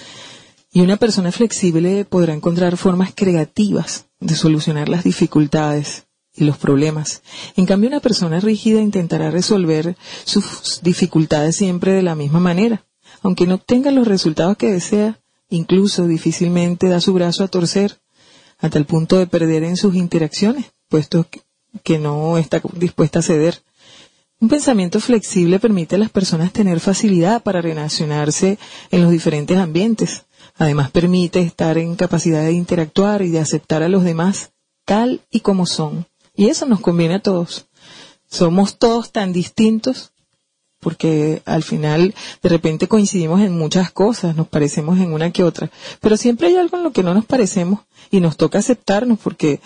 Y 0.72 0.80
una 0.80 0.97
persona 0.97 1.32
flexible 1.32 2.05
podrá 2.05 2.32
encontrar 2.32 2.76
formas 2.76 3.12
creativas 3.14 4.07
de 4.20 4.34
solucionar 4.34 4.88
las 4.88 5.05
dificultades 5.05 6.07
y 6.34 6.45
los 6.45 6.57
problemas. 6.57 7.22
En 7.57 7.66
cambio, 7.66 7.88
una 7.88 8.01
persona 8.01 8.40
rígida 8.40 8.80
intentará 8.80 9.30
resolver 9.30 9.97
sus 10.24 10.80
dificultades 10.82 11.57
siempre 11.57 11.93
de 11.93 12.03
la 12.03 12.14
misma 12.14 12.40
manera. 12.40 12.86
Aunque 13.22 13.47
no 13.47 13.57
obtenga 13.57 13.90
los 13.90 14.09
resultados 14.09 14.57
que 14.57 14.72
desea, 14.72 15.20
incluso 15.51 16.07
difícilmente 16.07 16.88
da 16.88 17.01
su 17.01 17.12
brazo 17.12 17.45
a 17.45 17.49
torcer, 17.49 18.01
hasta 18.59 18.78
el 18.78 18.86
punto 18.86 19.18
de 19.18 19.26
perder 19.26 19.64
en 19.64 19.76
sus 19.76 19.95
interacciones, 19.95 20.72
puesto 20.88 21.26
que 21.82 21.99
no 21.99 22.38
está 22.38 22.62
dispuesta 22.74 23.18
a 23.18 23.22
ceder. 23.22 23.62
Un 24.43 24.49
pensamiento 24.49 24.99
flexible 24.99 25.61
permite 25.61 25.95
a 25.95 25.99
las 25.99 26.11
personas 26.11 26.53
tener 26.53 26.80
facilidad 26.80 27.45
para 27.45 27.62
relacionarse 27.62 28.59
en 28.90 29.03
los 29.03 29.12
diferentes 29.12 29.57
ambientes. 29.57 30.24
Además 30.57 30.90
permite 30.90 31.43
estar 31.43 31.78
en 31.78 31.95
capacidad 31.95 32.43
de 32.43 32.51
interactuar 32.51 33.22
y 33.22 33.30
de 33.30 33.38
aceptar 33.38 33.84
a 33.84 33.88
los 33.88 34.03
demás 34.03 34.51
tal 34.84 35.20
y 35.30 35.40
como 35.40 35.64
son. 35.64 36.07
Y 36.34 36.49
eso 36.49 36.66
nos 36.66 36.80
conviene 36.80 37.14
a 37.14 37.22
todos. 37.22 37.66
Somos 38.28 38.80
todos 38.80 39.12
tan 39.12 39.32
distintos 39.32 40.12
porque 40.80 41.40
al 41.45 41.62
final 41.62 42.12
de 42.43 42.49
repente 42.49 42.88
coincidimos 42.88 43.43
en 43.43 43.57
muchas 43.57 43.93
cosas, 43.93 44.34
nos 44.34 44.49
parecemos 44.49 44.99
en 44.99 45.12
una 45.12 45.30
que 45.30 45.45
otra, 45.45 45.70
pero 46.01 46.16
siempre 46.16 46.49
hay 46.49 46.57
algo 46.57 46.78
en 46.78 46.82
lo 46.82 46.90
que 46.90 47.05
no 47.05 47.14
nos 47.14 47.26
parecemos 47.26 47.82
y 48.11 48.18
nos 48.18 48.36
toca 48.36 48.59
aceptarnos 48.59 49.20
porque 49.20 49.61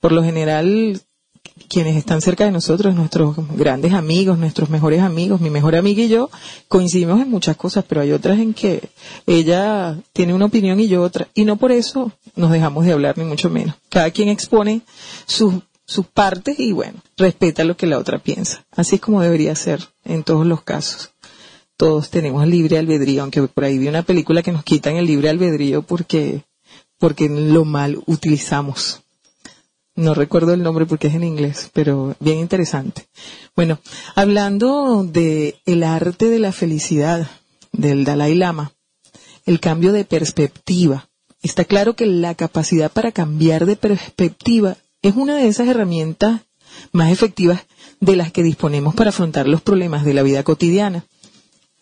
por 0.00 0.10
lo 0.10 0.24
general 0.24 1.00
quienes 1.68 1.96
están 1.96 2.20
cerca 2.20 2.44
de 2.44 2.50
nosotros, 2.50 2.94
nuestros 2.94 3.36
grandes 3.56 3.92
amigos, 3.92 4.38
nuestros 4.38 4.70
mejores 4.70 5.00
amigos, 5.00 5.40
mi 5.40 5.50
mejor 5.50 5.76
amiga 5.76 6.02
y 6.02 6.08
yo, 6.08 6.30
coincidimos 6.68 7.20
en 7.20 7.30
muchas 7.30 7.56
cosas, 7.56 7.84
pero 7.88 8.00
hay 8.00 8.12
otras 8.12 8.38
en 8.38 8.54
que 8.54 8.90
ella 9.26 9.98
tiene 10.12 10.34
una 10.34 10.46
opinión 10.46 10.80
y 10.80 10.88
yo 10.88 11.02
otra, 11.02 11.28
y 11.34 11.44
no 11.44 11.56
por 11.56 11.72
eso 11.72 12.12
nos 12.36 12.50
dejamos 12.50 12.84
de 12.84 12.92
hablar, 12.92 13.18
ni 13.18 13.24
mucho 13.24 13.50
menos. 13.50 13.74
Cada 13.88 14.10
quien 14.10 14.28
expone 14.28 14.82
sus 15.26 15.54
sus 15.84 16.06
partes 16.06 16.58
y 16.58 16.72
bueno, 16.72 17.00
respeta 17.16 17.64
lo 17.64 17.76
que 17.76 17.86
la 17.86 17.98
otra 17.98 18.18
piensa. 18.18 18.64
Así 18.70 18.96
es 18.96 19.00
como 19.00 19.20
debería 19.20 19.54
ser 19.54 19.88
en 20.04 20.22
todos 20.22 20.46
los 20.46 20.62
casos. 20.62 21.10
Todos 21.76 22.10
tenemos 22.10 22.46
libre 22.46 22.78
albedrío, 22.78 23.22
aunque 23.22 23.42
por 23.42 23.64
ahí 23.64 23.78
vi 23.78 23.88
una 23.88 24.02
película 24.02 24.42
que 24.42 24.52
nos 24.52 24.64
quitan 24.64 24.96
el 24.96 25.06
libre 25.06 25.28
albedrío 25.28 25.82
porque, 25.82 26.44
porque 26.98 27.28
lo 27.28 27.64
mal 27.64 28.02
utilizamos. 28.06 29.01
No 29.94 30.14
recuerdo 30.14 30.54
el 30.54 30.62
nombre 30.62 30.86
porque 30.86 31.08
es 31.08 31.14
en 31.14 31.24
inglés, 31.24 31.70
pero 31.74 32.16
bien 32.18 32.38
interesante. 32.38 33.06
Bueno, 33.54 33.78
hablando 34.14 35.04
de 35.04 35.56
el 35.66 35.82
arte 35.82 36.30
de 36.30 36.38
la 36.38 36.52
felicidad 36.52 37.28
del 37.72 38.04
Dalai 38.04 38.34
Lama, 38.34 38.72
el 39.44 39.60
cambio 39.60 39.92
de 39.92 40.04
perspectiva. 40.04 41.08
Está 41.42 41.64
claro 41.64 41.94
que 41.94 42.06
la 42.06 42.34
capacidad 42.34 42.90
para 42.90 43.12
cambiar 43.12 43.66
de 43.66 43.76
perspectiva 43.76 44.76
es 45.02 45.14
una 45.16 45.36
de 45.36 45.48
esas 45.48 45.68
herramientas 45.68 46.42
más 46.92 47.10
efectivas 47.10 47.66
de 48.00 48.16
las 48.16 48.32
que 48.32 48.42
disponemos 48.42 48.94
para 48.94 49.10
afrontar 49.10 49.46
los 49.48 49.60
problemas 49.60 50.04
de 50.04 50.14
la 50.14 50.22
vida 50.22 50.42
cotidiana. 50.42 51.04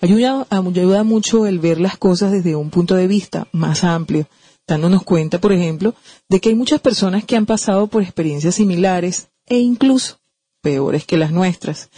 Ayuda, 0.01 0.47
ayuda 0.51 1.05
mucho 1.05 1.47
el 1.47 1.59
ver 1.59 1.79
las 1.79 1.99
cosas 1.99 2.33
desde 2.33 2.57
un 2.57 2.71
punto 2.71 2.95
de 2.95 3.07
vista 3.07 3.47
más 3.53 3.85
amplio, 3.85 4.27
dándonos 4.75 5.03
cuenta, 5.03 5.41
por 5.41 5.53
ejemplo, 5.53 5.95
de 6.29 6.41
que 6.41 6.49
hay 6.49 6.55
muchas 6.55 6.81
personas 6.81 7.25
que 7.25 7.37
han 7.37 7.47
pasado 7.47 7.87
por 7.87 8.03
experiencias 8.03 8.55
similares 8.55 9.29
e 9.47 9.59
incluso 9.59 10.19
peores 10.63 11.05
que 11.05 11.17
las 11.17 11.33
nuestras, 11.33 11.91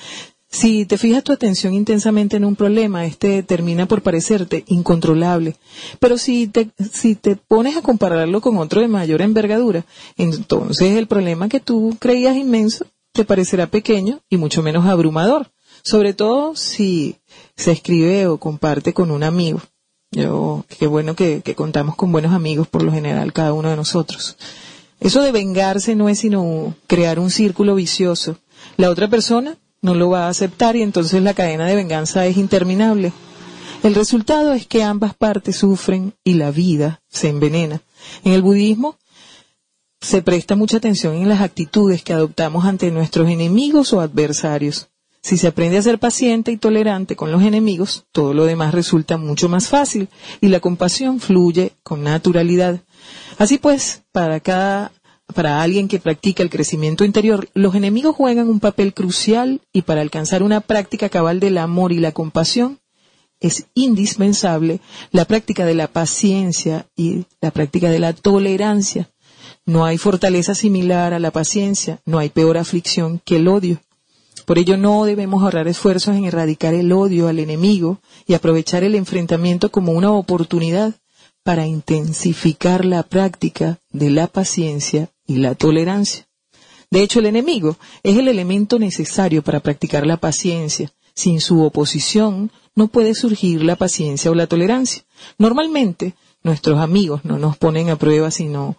si 0.52 0.84
te 0.84 0.98
fijas 0.98 1.24
tu 1.24 1.32
atención 1.32 1.72
intensamente 1.72 2.36
en 2.36 2.44
un 2.44 2.56
problema, 2.56 3.06
este 3.06 3.42
termina 3.42 3.86
por 3.86 4.02
parecerte 4.02 4.64
incontrolable. 4.66 5.56
Pero 5.98 6.18
si 6.18 6.46
te, 6.46 6.68
si 6.92 7.14
te 7.14 7.36
pones 7.36 7.78
a 7.78 7.82
compararlo 7.82 8.42
con 8.42 8.58
otro 8.58 8.82
de 8.82 8.86
mayor 8.86 9.22
envergadura, 9.22 9.86
entonces 10.18 10.96
el 10.98 11.06
problema 11.06 11.48
que 11.48 11.58
tú 11.58 11.96
creías 11.98 12.36
inmenso 12.36 12.84
te 13.12 13.24
parecerá 13.24 13.66
pequeño 13.66 14.20
y 14.28 14.36
mucho 14.36 14.62
menos 14.62 14.84
abrumador. 14.86 15.50
Sobre 15.84 16.12
todo 16.12 16.54
si 16.54 17.16
se 17.56 17.72
escribe 17.72 18.26
o 18.26 18.36
comparte 18.36 18.92
con 18.92 19.10
un 19.10 19.22
amigo. 19.22 19.62
Yo, 20.12 20.64
qué 20.68 20.86
bueno 20.86 21.16
que, 21.16 21.40
que 21.40 21.54
contamos 21.54 21.96
con 21.96 22.12
buenos 22.12 22.32
amigos 22.32 22.68
por 22.68 22.82
lo 22.82 22.92
general, 22.92 23.32
cada 23.32 23.54
uno 23.54 23.70
de 23.70 23.76
nosotros. 23.76 24.36
Eso 25.00 25.22
de 25.22 25.32
vengarse 25.32 25.96
no 25.96 26.08
es 26.08 26.20
sino 26.20 26.74
crear 26.86 27.18
un 27.18 27.30
círculo 27.30 27.74
vicioso. 27.74 28.36
La 28.76 28.90
otra 28.90 29.08
persona 29.08 29.56
no 29.80 29.94
lo 29.94 30.10
va 30.10 30.26
a 30.26 30.28
aceptar 30.28 30.76
y 30.76 30.82
entonces 30.82 31.22
la 31.22 31.34
cadena 31.34 31.66
de 31.66 31.74
venganza 31.74 32.24
es 32.26 32.36
interminable. 32.36 33.12
El 33.82 33.96
resultado 33.96 34.52
es 34.52 34.68
que 34.68 34.84
ambas 34.84 35.14
partes 35.14 35.56
sufren 35.56 36.14
y 36.22 36.34
la 36.34 36.52
vida 36.52 37.02
se 37.08 37.28
envenena. 37.28 37.82
En 38.22 38.32
el 38.32 38.42
budismo 38.42 38.96
se 40.00 40.22
presta 40.22 40.54
mucha 40.54 40.76
atención 40.76 41.16
en 41.16 41.28
las 41.28 41.40
actitudes 41.40 42.04
que 42.04 42.12
adoptamos 42.12 42.64
ante 42.64 42.92
nuestros 42.92 43.28
enemigos 43.28 43.92
o 43.92 44.00
adversarios. 44.00 44.88
Si 45.22 45.36
se 45.36 45.46
aprende 45.46 45.78
a 45.78 45.82
ser 45.82 46.00
paciente 46.00 46.50
y 46.50 46.56
tolerante 46.56 47.14
con 47.14 47.30
los 47.30 47.42
enemigos, 47.42 48.06
todo 48.10 48.34
lo 48.34 48.44
demás 48.44 48.74
resulta 48.74 49.16
mucho 49.16 49.48
más 49.48 49.68
fácil 49.68 50.08
y 50.40 50.48
la 50.48 50.58
compasión 50.58 51.20
fluye 51.20 51.72
con 51.84 52.02
naturalidad. 52.02 52.80
Así 53.38 53.58
pues, 53.58 54.02
para 54.10 54.40
cada 54.40 54.92
para 55.32 55.62
alguien 55.62 55.88
que 55.88 55.98
practica 55.98 56.42
el 56.42 56.50
crecimiento 56.50 57.04
interior, 57.04 57.48
los 57.54 57.74
enemigos 57.74 58.14
juegan 58.14 58.48
un 58.48 58.60
papel 58.60 58.92
crucial 58.92 59.62
y 59.72 59.82
para 59.82 60.02
alcanzar 60.02 60.42
una 60.42 60.60
práctica 60.60 61.08
cabal 61.08 61.40
del 61.40 61.56
amor 61.58 61.92
y 61.92 61.98
la 61.98 62.12
compasión 62.12 62.80
es 63.40 63.66
indispensable 63.74 64.80
la 65.10 65.24
práctica 65.24 65.64
de 65.64 65.74
la 65.74 65.88
paciencia 65.88 66.86
y 66.96 67.24
la 67.40 67.50
práctica 67.50 67.90
de 67.90 67.98
la 67.98 68.12
tolerancia. 68.12 69.10
No 69.64 69.84
hay 69.84 69.98
fortaleza 69.98 70.54
similar 70.54 71.14
a 71.14 71.18
la 71.18 71.30
paciencia, 71.30 72.00
no 72.04 72.18
hay 72.18 72.28
peor 72.28 72.58
aflicción 72.58 73.20
que 73.24 73.36
el 73.36 73.48
odio. 73.48 73.80
Por 74.52 74.58
ello 74.58 74.76
no 74.76 75.06
debemos 75.06 75.42
ahorrar 75.42 75.66
esfuerzos 75.66 76.14
en 76.14 76.26
erradicar 76.26 76.74
el 76.74 76.92
odio 76.92 77.26
al 77.26 77.38
enemigo 77.38 78.02
y 78.26 78.34
aprovechar 78.34 78.84
el 78.84 78.94
enfrentamiento 78.94 79.72
como 79.72 79.92
una 79.92 80.12
oportunidad 80.12 80.92
para 81.42 81.66
intensificar 81.66 82.84
la 82.84 83.02
práctica 83.02 83.78
de 83.92 84.10
la 84.10 84.26
paciencia 84.26 85.10
y 85.26 85.36
la 85.36 85.54
tolerancia. 85.54 86.28
De 86.90 87.02
hecho, 87.02 87.20
el 87.20 87.24
enemigo 87.24 87.78
es 88.02 88.18
el 88.18 88.28
elemento 88.28 88.78
necesario 88.78 89.40
para 89.40 89.60
practicar 89.60 90.06
la 90.06 90.18
paciencia. 90.18 90.92
Sin 91.14 91.40
su 91.40 91.62
oposición 91.62 92.52
no 92.74 92.88
puede 92.88 93.14
surgir 93.14 93.64
la 93.64 93.76
paciencia 93.76 94.30
o 94.30 94.34
la 94.34 94.48
tolerancia. 94.48 95.02
Normalmente, 95.38 96.14
nuestros 96.42 96.78
amigos 96.78 97.24
no 97.24 97.38
nos 97.38 97.56
ponen 97.56 97.88
a 97.88 97.96
prueba, 97.96 98.30
sino 98.30 98.76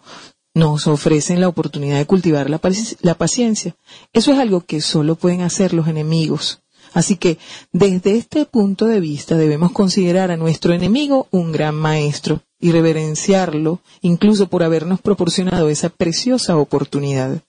nos 0.54 0.86
ofrecen 0.86 1.40
la 1.40 1.48
oportunidad 1.48 1.98
de 1.98 2.06
cultivar 2.06 2.48
la, 2.48 2.58
paciencia. 2.58 3.74
Eso 4.12 4.32
es 4.32 4.38
algo 4.38 4.60
que 4.60 4.80
solo 4.80 5.16
pueden 5.16 5.42
hacer 5.42 5.74
los 5.74 5.88
enemigos. 5.88 6.60
Así 6.92 7.16
que, 7.16 7.38
desde 7.72 8.16
este 8.16 8.44
punto 8.44 8.86
de 8.86 9.00
vista, 9.00 9.36
debemos 9.36 9.72
considerar 9.72 10.30
a 10.30 10.36
nuestro 10.36 10.72
enemigo 10.72 11.26
un 11.32 11.50
gran 11.50 11.74
maestro 11.74 12.40
y 12.60 12.70
reverenciarlo, 12.70 13.80
incluso 14.00 14.48
por 14.48 14.62
habernos 14.62 15.00
proporcionado 15.00 15.68
esa 15.68 15.88
preciosa 15.88 16.56
oportunidad. 16.56 17.42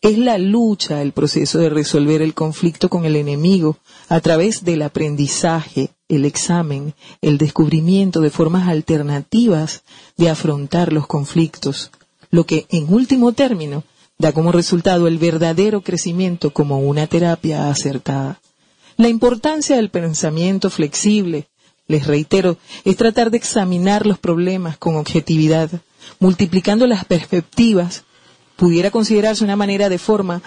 Es 0.00 0.18
la 0.18 0.38
lucha, 0.38 1.02
el 1.02 1.10
proceso 1.10 1.58
de 1.58 1.68
resolver 1.68 2.22
el 2.22 2.32
conflicto 2.32 2.88
con 2.88 3.04
el 3.04 3.16
enemigo 3.16 3.76
a 4.08 4.20
través 4.20 4.64
del 4.64 4.82
aprendizaje, 4.82 5.90
el 6.08 6.24
examen, 6.24 6.94
el 7.22 7.38
descubrimiento 7.38 8.20
de 8.20 8.30
formas 8.30 8.68
alternativas 8.68 9.82
de 10.16 10.30
afrontar 10.30 10.92
los 10.92 11.08
conflictos, 11.08 11.90
lo 12.32 12.44
que 12.44 12.66
en 12.70 12.92
último 12.92 13.32
término 13.32 13.84
da 14.18 14.32
como 14.32 14.50
resultado 14.50 15.06
el 15.06 15.18
verdadero 15.18 15.82
crecimiento 15.82 16.52
como 16.52 16.80
una 16.80 17.06
terapia 17.06 17.68
acertada. 17.70 18.40
La 18.96 19.08
importancia 19.08 19.76
del 19.76 19.90
pensamiento 19.90 20.70
flexible, 20.70 21.48
les 21.86 22.06
reitero, 22.06 22.56
es 22.84 22.96
tratar 22.96 23.30
de 23.30 23.36
examinar 23.36 24.06
los 24.06 24.18
problemas 24.18 24.78
con 24.78 24.96
objetividad, 24.96 25.70
multiplicando 26.18 26.86
las 26.86 27.04
perspectivas, 27.04 28.04
pudiera 28.56 28.90
considerarse 28.90 29.44
una 29.44 29.56
manera 29.56 29.88
de 29.88 29.98
forma 29.98 30.42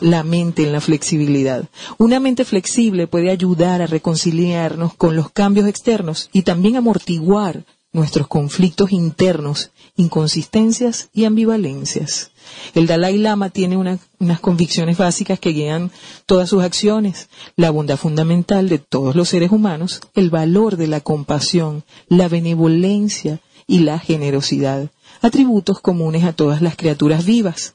la 0.00 0.22
mente 0.22 0.62
en 0.62 0.72
la 0.72 0.80
flexibilidad. 0.80 1.68
Una 1.98 2.20
mente 2.20 2.44
flexible 2.44 3.06
puede 3.06 3.30
ayudar 3.30 3.82
a 3.82 3.86
reconciliarnos 3.86 4.94
con 4.94 5.14
los 5.16 5.30
cambios 5.30 5.66
externos 5.66 6.30
y 6.32 6.42
también 6.42 6.76
amortiguar 6.76 7.64
nuestros 7.92 8.26
conflictos 8.26 8.92
internos, 8.92 9.70
inconsistencias 9.96 11.10
y 11.12 11.24
ambivalencias. 11.24 12.30
El 12.74 12.86
Dalai 12.86 13.18
Lama 13.18 13.50
tiene 13.50 13.76
unas 13.76 14.40
convicciones 14.40 14.96
básicas 14.98 15.38
que 15.38 15.50
guían 15.50 15.90
todas 16.26 16.48
sus 16.48 16.62
acciones, 16.62 17.28
la 17.56 17.70
bondad 17.70 17.96
fundamental 17.96 18.68
de 18.68 18.78
todos 18.78 19.14
los 19.14 19.28
seres 19.28 19.50
humanos, 19.50 20.00
el 20.14 20.30
valor 20.30 20.76
de 20.76 20.86
la 20.86 21.00
compasión, 21.00 21.84
la 22.08 22.28
benevolencia 22.28 23.40
y 23.66 23.80
la 23.80 23.98
generosidad, 23.98 24.90
atributos 25.20 25.80
comunes 25.80 26.24
a 26.24 26.32
todas 26.32 26.62
las 26.62 26.76
criaturas 26.76 27.24
vivas. 27.24 27.74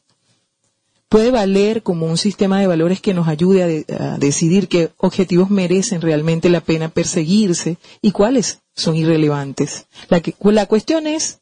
puede 1.09 1.31
valer 1.31 1.83
como 1.83 2.05
un 2.05 2.17
sistema 2.17 2.59
de 2.59 2.67
valores 2.67 2.99
que 2.99 3.13
nos 3.13 3.29
ayude 3.29 3.85
a, 3.97 4.17
decidir 4.17 4.67
qué 4.67 4.91
objetivos 4.97 5.49
merecen 5.49 6.01
realmente 6.01 6.49
la 6.49 6.59
pena 6.59 6.89
perseguirse 6.89 7.77
y 8.01 8.11
cuáles 8.11 8.59
son 8.75 8.97
irrelevantes. 8.97 9.85
La, 10.09 10.21
la 10.51 10.65
cuestión 10.65 11.07
es, 11.07 11.39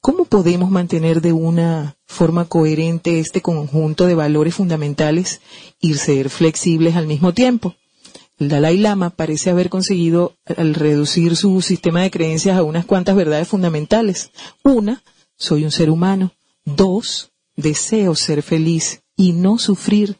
¿cómo 0.00 0.24
podemos 0.24 0.70
mantener 0.70 1.20
de 1.20 1.32
una 1.32 1.96
forma 2.06 2.46
coherente 2.46 3.20
este 3.20 3.40
conjunto 3.40 4.06
de 4.06 4.14
valores 4.14 4.54
fundamentales 4.54 5.40
y 5.80 5.94
ser 5.94 6.30
flexibles 6.30 6.96
al 6.96 7.06
mismo 7.06 7.32
tiempo? 7.32 7.74
El 8.38 8.48
Dalai 8.48 8.78
Lama 8.78 9.10
parece 9.10 9.50
haber 9.50 9.70
conseguido 9.70 10.34
al 10.56 10.74
reducir 10.74 11.36
su 11.36 11.62
sistema 11.62 12.02
de 12.02 12.10
creencias 12.10 12.56
a 12.56 12.64
unas 12.64 12.84
cuantas 12.84 13.14
verdades 13.14 13.46
fundamentales. 13.46 14.30
Una, 14.64 15.02
soy 15.36 15.64
un 15.64 15.70
ser 15.70 15.88
humano. 15.88 16.32
Dos, 16.64 17.30
deseo 17.54 18.14
ser 18.16 18.42
feliz 18.42 19.02
y 19.16 19.32
no 19.32 19.58
sufrir. 19.58 20.16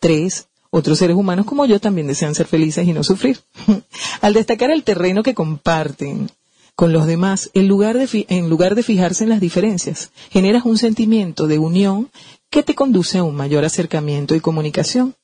Tres, 0.00 0.48
otros 0.70 0.98
seres 0.98 1.16
humanos 1.16 1.46
como 1.46 1.64
yo 1.66 1.80
también 1.80 2.08
desean 2.08 2.34
ser 2.34 2.46
felices 2.46 2.88
y 2.88 2.92
no 2.92 3.04
sufrir. 3.04 3.38
Al 4.20 4.34
destacar 4.34 4.70
el 4.72 4.82
terreno 4.82 5.22
que 5.22 5.34
comparten 5.34 6.30
con 6.74 6.92
los 6.92 7.06
demás, 7.06 7.50
en 7.54 7.68
lugar, 7.68 7.98
de, 7.98 8.26
en 8.28 8.48
lugar 8.48 8.74
de 8.74 8.82
fijarse 8.82 9.24
en 9.24 9.30
las 9.30 9.40
diferencias, 9.40 10.10
generas 10.30 10.64
un 10.64 10.78
sentimiento 10.78 11.46
de 11.46 11.58
unión 11.58 12.10
que 12.50 12.62
te 12.62 12.74
conduce 12.74 13.18
a 13.18 13.24
un 13.24 13.34
mayor 13.34 13.64
acercamiento 13.64 14.34
y 14.34 14.40
comunicación. 14.40 15.14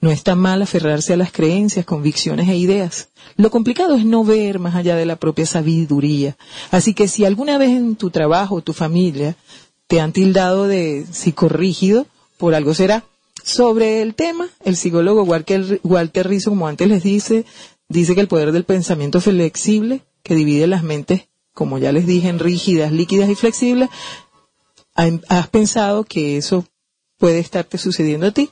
No 0.00 0.10
está 0.10 0.34
mal 0.34 0.62
aferrarse 0.62 1.12
a 1.12 1.16
las 1.16 1.30
creencias, 1.30 1.84
convicciones 1.84 2.48
e 2.48 2.56
ideas. 2.56 3.08
Lo 3.36 3.50
complicado 3.50 3.94
es 3.94 4.04
no 4.06 4.24
ver 4.24 4.58
más 4.58 4.74
allá 4.74 4.96
de 4.96 5.04
la 5.04 5.16
propia 5.16 5.44
sabiduría. 5.44 6.36
Así 6.70 6.94
que 6.94 7.06
si 7.06 7.24
alguna 7.24 7.58
vez 7.58 7.70
en 7.70 7.96
tu 7.96 8.10
trabajo 8.10 8.56
o 8.56 8.62
tu 8.62 8.72
familia 8.72 9.36
te 9.88 10.00
han 10.00 10.12
tildado 10.12 10.68
de 10.68 11.04
psicorrígido, 11.10 12.06
por 12.38 12.54
algo 12.54 12.74
será. 12.74 13.04
Sobre 13.42 14.02
el 14.02 14.14
tema, 14.14 14.48
el 14.64 14.76
psicólogo 14.76 15.22
Walter, 15.24 15.80
Walter 15.82 16.28
Rizzo, 16.28 16.50
como 16.50 16.68
antes 16.68 16.88
les 16.88 17.02
dice, 17.02 17.44
dice 17.88 18.14
que 18.14 18.20
el 18.20 18.28
poder 18.28 18.52
del 18.52 18.64
pensamiento 18.64 19.20
flexible, 19.20 20.02
que 20.22 20.34
divide 20.34 20.66
las 20.66 20.82
mentes, 20.82 21.28
como 21.52 21.78
ya 21.78 21.92
les 21.92 22.06
dije, 22.06 22.28
en 22.28 22.38
rígidas, 22.38 22.92
líquidas 22.92 23.28
y 23.28 23.34
flexibles, 23.34 23.88
has 24.94 25.48
pensado 25.48 26.04
que 26.04 26.36
eso 26.36 26.64
puede 27.18 27.38
estarte 27.38 27.78
sucediendo 27.78 28.26
a 28.26 28.32
ti. 28.32 28.50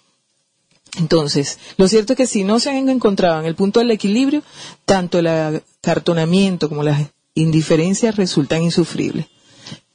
Entonces, 0.99 1.59
lo 1.77 1.87
cierto 1.89 2.14
es 2.14 2.16
que 2.16 2.27
si 2.27 2.45
no 2.45 2.61
se 2.61 2.71
han 2.71 2.89
encontrado 2.89 3.41
en 3.41 3.47
el 3.47 3.55
punto 3.55 3.81
del 3.81 3.91
equilibrio, 3.91 4.43
tanto 4.85 5.19
el 5.19 5.27
acartonamiento 5.27 6.69
como 6.69 6.83
las 6.83 7.09
indiferencias 7.35 8.16
resultan 8.16 8.62
insufribles. 8.62 9.27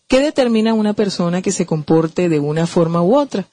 ¿Qué 0.07 0.19
determina 0.19 0.73
una 0.73 0.93
persona 0.93 1.41
que 1.41 1.51
se 1.51 1.65
comporte 1.65 2.29
de 2.29 2.39
una 2.39 2.67
forma 2.67 3.01
u 3.01 3.17
otra? 3.17 3.47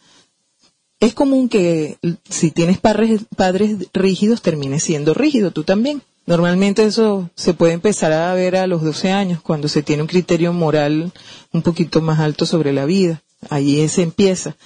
es 1.01 1.15
común 1.15 1.49
que 1.49 1.97
si 2.29 2.51
tienes 2.51 2.79
padres, 2.79 3.23
padres 3.35 3.89
rígidos 3.95 4.43
termines 4.43 4.83
siendo 4.83 5.15
rígido 5.15 5.51
tú 5.51 5.65
también. 5.65 6.03
Normalmente 6.27 6.85
eso 6.85 7.31
se 7.35 7.55
puede 7.55 7.73
empezar 7.73 8.13
a 8.13 8.33
ver 8.35 8.57
a 8.57 8.67
los 8.67 8.83
12 8.83 9.11
años, 9.11 9.41
cuando 9.41 9.69
se 9.69 9.83
tiene 9.83 10.03
un 10.03 10.09
criterio 10.09 10.53
moral 10.53 11.13
un 11.53 11.63
poquito 11.63 12.01
más 12.01 12.21
alto 12.21 12.47
sobre 12.47 12.73
la 12.73 12.85
vida. 12.85 13.23
Ahí 13.49 13.89
se 13.89 14.03
empieza. 14.03 14.57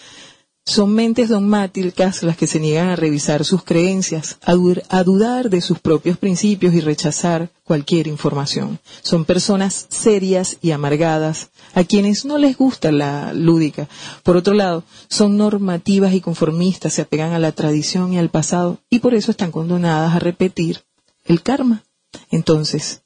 Son 0.67 0.95
mentes 0.95 1.29
dogmáticas 1.29 2.23
las 2.23 2.39
que 2.39 2.47
se 2.47 2.59
niegan 2.59 2.89
a 2.89 2.97
revisar 2.97 3.45
sus 3.45 3.65
creencias, 3.65 4.39
a, 4.43 4.55
dudar 4.55 5.51
de 5.51 5.61
sus 5.61 5.79
propios 5.79 6.17
principios 6.17 6.73
y 6.73 6.81
rechazar 6.81 7.51
cualquier 7.65 8.07
información. 8.07 8.81
Son 9.03 9.27
personas 9.27 9.87
serias 9.91 10.57
y 10.63 10.71
amargadas, 10.71 11.51
a 11.75 11.85
quienes 11.85 12.25
no 12.25 12.39
les 12.39 12.57
gusta 12.57 12.93
la 12.93 13.35
lúdica. 13.35 13.89
Por 14.23 14.39
otro 14.39 14.55
lado, 14.55 14.85
son 15.11 15.37
normativas 15.37 16.15
y 16.15 16.23
conformistas, 16.23 16.95
se 16.95 17.03
apegan 17.03 17.33
a 17.33 17.39
la 17.39 17.53
tradición 17.53 18.15
y 18.15 18.19
al 18.19 18.31
pasado, 18.31 18.79
y 18.89 19.01
por 19.01 19.13
eso 19.13 19.33
están 19.33 19.53
condenadas 19.53 20.15
a 20.15 20.19
repetir 20.19 20.81
el 21.25 21.43
karma. 21.43 21.85
Entonces, 22.31 23.03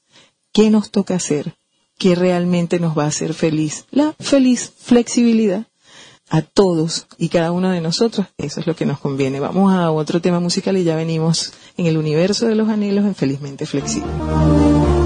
¿qué 0.53 0.69
nos 0.69 0.91
toca 0.91 1.15
hacer? 1.15 1.55
¿Qué 1.97 2.15
realmente 2.15 2.79
nos 2.79 2.97
va 2.97 3.05
a 3.05 3.07
hacer 3.07 3.33
feliz? 3.33 3.85
La 3.91 4.15
feliz 4.19 4.71
flexibilidad 4.77 5.67
a 6.29 6.41
todos 6.41 7.07
y 7.17 7.29
cada 7.29 7.51
uno 7.51 7.71
de 7.71 7.81
nosotros, 7.81 8.27
eso 8.37 8.59
es 8.59 8.67
lo 8.67 8.75
que 8.75 8.85
nos 8.85 8.99
conviene. 8.99 9.39
Vamos 9.39 9.73
a 9.73 9.91
otro 9.91 10.21
tema 10.21 10.39
musical 10.39 10.77
y 10.77 10.83
ya 10.83 10.95
venimos 10.95 11.53
en 11.75 11.87
el 11.87 11.97
universo 11.97 12.47
de 12.47 12.55
los 12.55 12.69
anhelos 12.69 13.05
en 13.05 13.15
Felizmente 13.15 13.65
Flexible. 13.65 14.98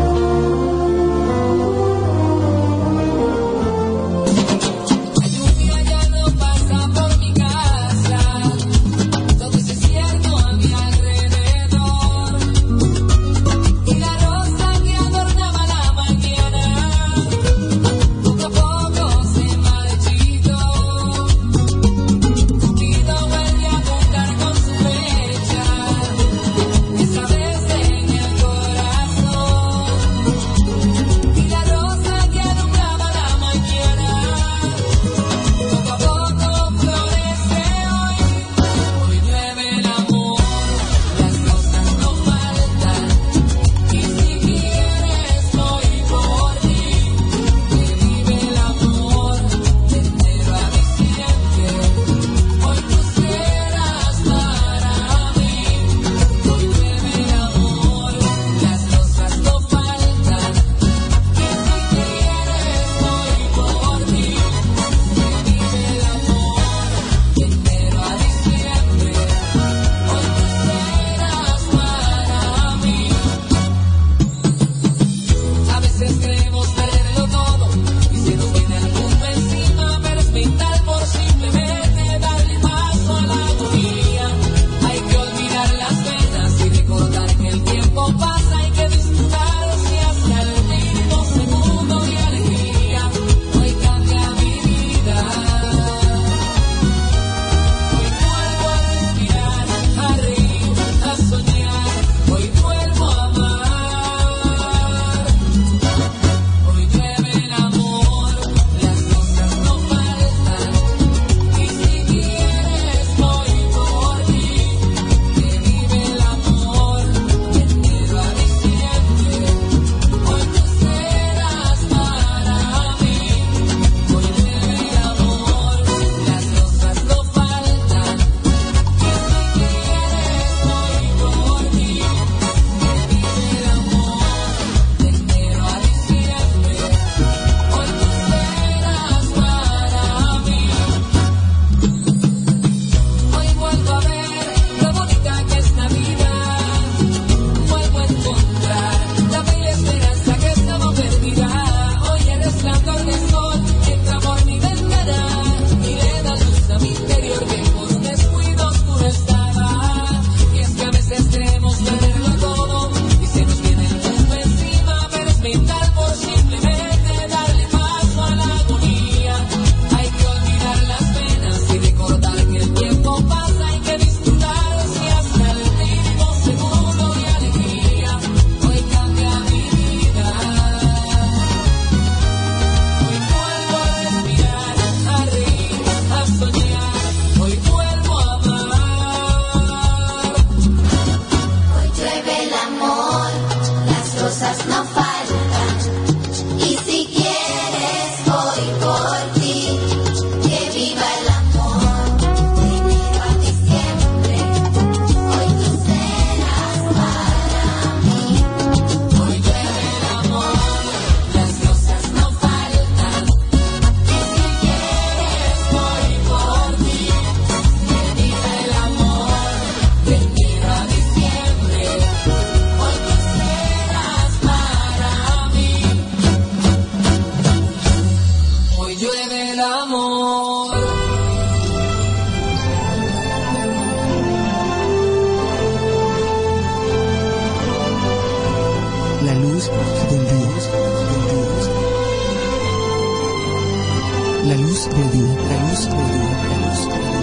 La 244.45 244.57
luz 244.57 244.89
del 244.89 245.11
día, 245.11 245.35
la 245.35 245.69
luz 245.69 245.85
del 245.85 245.93
día, 245.93 246.43
la 246.49 246.57
luz 246.67 246.79
del 246.89 247.01
día. 247.01 247.13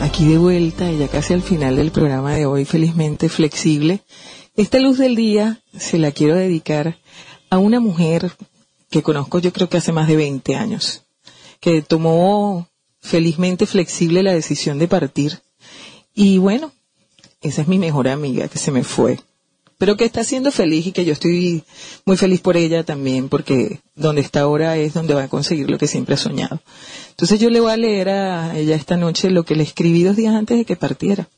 Aquí 0.00 0.24
de 0.26 0.38
vuelta, 0.38 0.92
ya 0.92 1.08
casi 1.08 1.34
al 1.34 1.42
final 1.42 1.74
del 1.74 1.90
programa 1.90 2.34
de 2.34 2.46
hoy, 2.46 2.64
felizmente 2.64 3.28
flexible. 3.28 4.02
Esta 4.54 4.78
luz 4.78 4.98
del 4.98 5.16
día 5.16 5.60
se 5.76 5.98
la 5.98 6.12
quiero 6.12 6.36
dedicar 6.36 6.98
a 7.50 7.58
una 7.58 7.80
mujer 7.80 8.30
que 8.88 9.02
conozco 9.02 9.40
yo 9.40 9.52
creo 9.52 9.68
que 9.68 9.78
hace 9.78 9.90
más 9.90 10.06
de 10.06 10.14
20 10.14 10.54
años, 10.54 11.06
que 11.58 11.82
tomó 11.82 12.68
felizmente 13.00 13.66
flexible 13.66 14.22
la 14.22 14.32
decisión 14.32 14.78
de 14.78 14.86
partir. 14.86 15.40
Y 16.14 16.38
bueno, 16.38 16.72
esa 17.40 17.62
es 17.62 17.68
mi 17.68 17.78
mejor 17.78 18.08
amiga 18.08 18.48
que 18.48 18.58
se 18.58 18.70
me 18.70 18.84
fue, 18.84 19.18
pero 19.78 19.96
que 19.96 20.04
está 20.04 20.22
siendo 20.24 20.52
feliz 20.52 20.86
y 20.86 20.92
que 20.92 21.04
yo 21.04 21.12
estoy 21.12 21.64
muy 22.04 22.16
feliz 22.16 22.40
por 22.40 22.56
ella 22.56 22.84
también, 22.84 23.28
porque 23.28 23.80
donde 23.96 24.20
está 24.20 24.42
ahora 24.42 24.76
es 24.76 24.94
donde 24.94 25.14
va 25.14 25.24
a 25.24 25.28
conseguir 25.28 25.70
lo 25.70 25.78
que 25.78 25.88
siempre 25.88 26.14
ha 26.14 26.18
soñado. 26.18 26.60
Entonces 27.10 27.40
yo 27.40 27.50
le 27.50 27.60
voy 27.60 27.72
a 27.72 27.76
leer 27.76 28.10
a 28.10 28.56
ella 28.56 28.76
esta 28.76 28.96
noche 28.96 29.30
lo 29.30 29.44
que 29.44 29.56
le 29.56 29.64
escribí 29.64 30.04
dos 30.04 30.16
días 30.16 30.34
antes 30.34 30.58
de 30.58 30.64
que 30.64 30.76
partiera. 30.76 31.28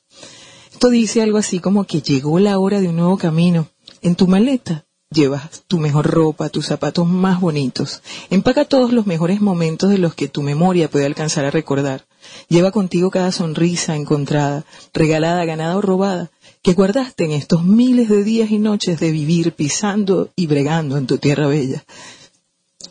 Esto 0.73 0.91
dice 0.91 1.23
algo 1.23 1.39
así 1.39 1.61
como 1.61 1.85
que 1.85 2.03
llegó 2.03 2.39
la 2.39 2.59
hora 2.59 2.81
de 2.81 2.89
un 2.89 2.97
nuevo 2.97 3.17
camino. 3.17 3.69
En 4.03 4.17
tu 4.17 4.27
maleta 4.27 4.85
llevas 5.11 5.63
tu 5.67 5.79
mejor 5.79 6.11
ropa, 6.11 6.51
tus 6.51 6.67
zapatos 6.67 7.07
más 7.07 7.41
bonitos. 7.41 8.03
Empaca 8.29 8.65
todos 8.65 8.93
los 8.93 9.07
mejores 9.07 9.41
momentos 9.41 9.89
de 9.89 9.99
los 9.99 10.15
que 10.15 10.29
tu 10.29 10.43
memoria 10.43 10.91
puede 10.91 11.07
alcanzar 11.07 11.45
a 11.45 11.51
recordar. 11.51 12.05
Lleva 12.49 12.71
contigo 12.71 13.11
cada 13.11 13.33
sonrisa 13.33 13.97
encontrada, 13.97 14.65
regalada, 14.93 15.45
ganada 15.45 15.77
o 15.77 15.81
robada, 15.81 16.31
que 16.63 16.73
guardaste 16.73 17.25
en 17.25 17.33
estos 17.33 17.65
miles 17.65 18.09
de 18.09 18.25
días 18.25 18.51
y 18.51 18.59
noches 18.59 19.01
de 19.01 19.11
vivir 19.11 19.53
pisando 19.53 20.31
y 20.37 20.47
bregando 20.47 20.97
en 20.97 21.07
tu 21.07 21.19
tierra 21.19 21.47
bella, 21.47 21.85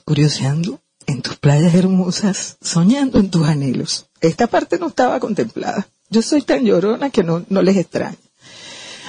curioseando 0.06 0.80
en 1.08 1.22
tus 1.22 1.36
playas 1.38 1.74
hermosas, 1.74 2.58
soñando 2.62 3.20
en 3.20 3.30
tus 3.30 3.48
anhelos. 3.48 4.08
Esta 4.22 4.48
parte 4.48 4.80
no 4.80 4.88
estaba 4.88 5.20
contemplada. 5.20 5.88
Yo 6.10 6.22
soy 6.22 6.44
tan 6.44 6.64
llorona 6.64 7.10
que 7.10 7.24
no, 7.24 7.44
les 7.50 7.78
extraña. 7.78 8.18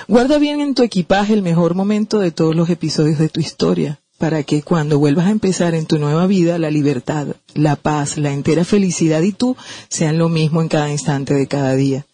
Guarda 0.09 0.39
bien 0.39 0.61
en 0.61 0.74
tu 0.74 0.82
equipaje 0.82 1.35
el 1.35 1.43
mejor 1.43 1.74
momento 1.74 2.18
de 2.18 2.30
todos 2.30 2.55
los 2.55 2.68
episodios 2.68 3.18
de 3.18 3.28
tu 3.28 3.41
historia, 3.41 4.01
para 4.19 4.43
que 4.43 4.62
cuando 4.62 4.99
vuelvas 4.99 5.27
a 5.27 5.31
empezar 5.31 5.75
en 5.75 5.87
tu 5.87 5.99
nueva 5.99 6.27
vida, 6.27 6.59
la 6.59 6.71
libertad, 6.71 7.29
la 7.55 7.77
paz, 7.77 8.17
la 8.17 8.33
entera 8.33 8.65
felicidad 8.65 9.23
y 9.23 9.33
tú 9.33 9.57
sean 9.89 10.19
lo 10.19 10.29
mismo 10.29 10.62
en 10.62 10.69
cada 10.69 10.91
instante 10.91 11.35
de 11.35 11.47
cada 11.47 11.75
día. 11.75 12.07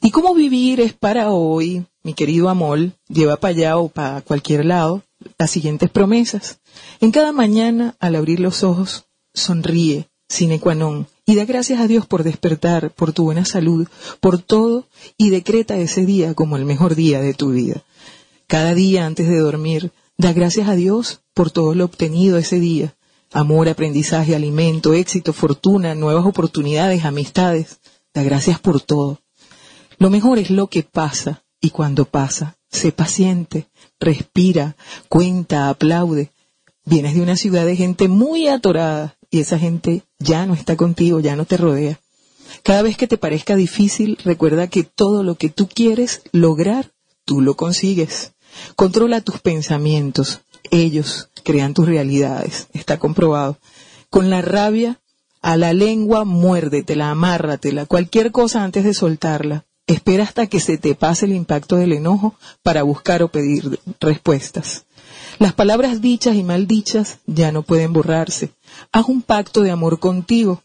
Y 0.00 0.10
cómo 0.10 0.34
vivir 0.34 0.80
es 0.80 0.94
para 0.94 1.30
hoy, 1.30 1.84
mi 2.02 2.14
querido 2.14 2.48
Amol, 2.48 2.94
lleva 3.08 3.36
para 3.36 3.54
allá 3.54 3.78
o 3.78 3.88
para 3.88 4.20
cualquier 4.22 4.64
lado 4.64 5.02
las 5.38 5.50
siguientes 5.50 5.90
promesas. 5.90 6.58
En 7.00 7.12
cada 7.12 7.32
mañana, 7.32 7.94
al 8.00 8.16
abrir 8.16 8.40
los 8.40 8.64
ojos, 8.64 9.04
sonríe, 9.32 10.08
sine 10.28 10.58
qua 10.58 10.74
non, 10.74 11.06
y 11.24 11.36
da 11.36 11.44
gracias 11.44 11.78
a 11.80 11.86
Dios 11.86 12.06
por 12.06 12.24
despertar, 12.24 12.90
por 12.90 13.12
tu 13.12 13.24
buena 13.24 13.44
salud, 13.44 13.86
por 14.20 14.38
todo, 14.38 14.88
y 15.16 15.30
decreta 15.30 15.76
ese 15.76 16.04
día 16.04 16.34
como 16.34 16.56
el 16.56 16.64
mejor 16.64 16.96
día 16.96 17.20
de 17.20 17.34
tu 17.34 17.52
vida. 17.52 17.84
Cada 18.48 18.74
día 18.74 19.06
antes 19.06 19.28
de 19.28 19.38
dormir, 19.38 19.92
da 20.22 20.32
gracias 20.32 20.68
a 20.68 20.76
Dios 20.76 21.22
por 21.34 21.50
todo 21.50 21.74
lo 21.74 21.84
obtenido 21.84 22.38
ese 22.38 22.60
día. 22.60 22.94
Amor, 23.32 23.68
aprendizaje, 23.68 24.36
alimento, 24.36 24.94
éxito, 24.94 25.32
fortuna, 25.32 25.96
nuevas 25.96 26.24
oportunidades, 26.24 27.04
amistades. 27.04 27.80
Da 28.14 28.22
gracias 28.22 28.60
por 28.60 28.80
todo. 28.80 29.20
Lo 29.98 30.10
mejor 30.10 30.38
es 30.38 30.50
lo 30.50 30.68
que 30.68 30.84
pasa, 30.84 31.42
y 31.60 31.70
cuando 31.70 32.04
pasa, 32.04 32.56
sé 32.70 32.92
paciente, 32.92 33.68
respira, 33.98 34.76
cuenta, 35.08 35.68
aplaude. 35.68 36.30
Vienes 36.84 37.14
de 37.14 37.22
una 37.22 37.36
ciudad 37.36 37.66
de 37.66 37.74
gente 37.74 38.06
muy 38.06 38.46
atorada 38.46 39.18
y 39.28 39.40
esa 39.40 39.58
gente 39.58 40.04
ya 40.20 40.46
no 40.46 40.54
está 40.54 40.76
contigo, 40.76 41.18
ya 41.18 41.34
no 41.34 41.46
te 41.46 41.56
rodea. 41.56 42.00
Cada 42.62 42.82
vez 42.82 42.96
que 42.96 43.08
te 43.08 43.18
parezca 43.18 43.56
difícil, 43.56 44.18
recuerda 44.24 44.68
que 44.68 44.84
todo 44.84 45.24
lo 45.24 45.34
que 45.34 45.48
tú 45.48 45.68
quieres 45.68 46.22
lograr, 46.30 46.92
tú 47.24 47.40
lo 47.40 47.56
consigues. 47.56 48.31
Controla 48.76 49.20
tus 49.20 49.40
pensamientos, 49.40 50.40
ellos 50.70 51.30
crean 51.44 51.74
tus 51.74 51.86
realidades, 51.86 52.68
está 52.72 52.98
comprobado. 52.98 53.58
Con 54.10 54.30
la 54.30 54.42
rabia, 54.42 55.00
a 55.42 55.56
la 55.56 55.72
lengua 55.72 56.24
muérdetela, 56.24 57.10
amárratela, 57.10 57.86
cualquier 57.86 58.30
cosa 58.30 58.62
antes 58.62 58.84
de 58.84 58.94
soltarla. 58.94 59.64
Espera 59.86 60.22
hasta 60.22 60.46
que 60.46 60.60
se 60.60 60.78
te 60.78 60.94
pase 60.94 61.26
el 61.26 61.32
impacto 61.32 61.76
del 61.76 61.92
enojo 61.92 62.36
para 62.62 62.84
buscar 62.84 63.22
o 63.22 63.28
pedir 63.28 63.80
respuestas. 64.00 64.84
Las 65.38 65.52
palabras 65.52 66.00
dichas 66.00 66.36
y 66.36 66.44
mal 66.44 66.66
dichas 66.66 67.18
ya 67.26 67.50
no 67.50 67.62
pueden 67.62 67.92
borrarse. 67.92 68.52
Haz 68.92 69.08
un 69.08 69.22
pacto 69.22 69.62
de 69.62 69.72
amor 69.72 69.98
contigo. 69.98 70.62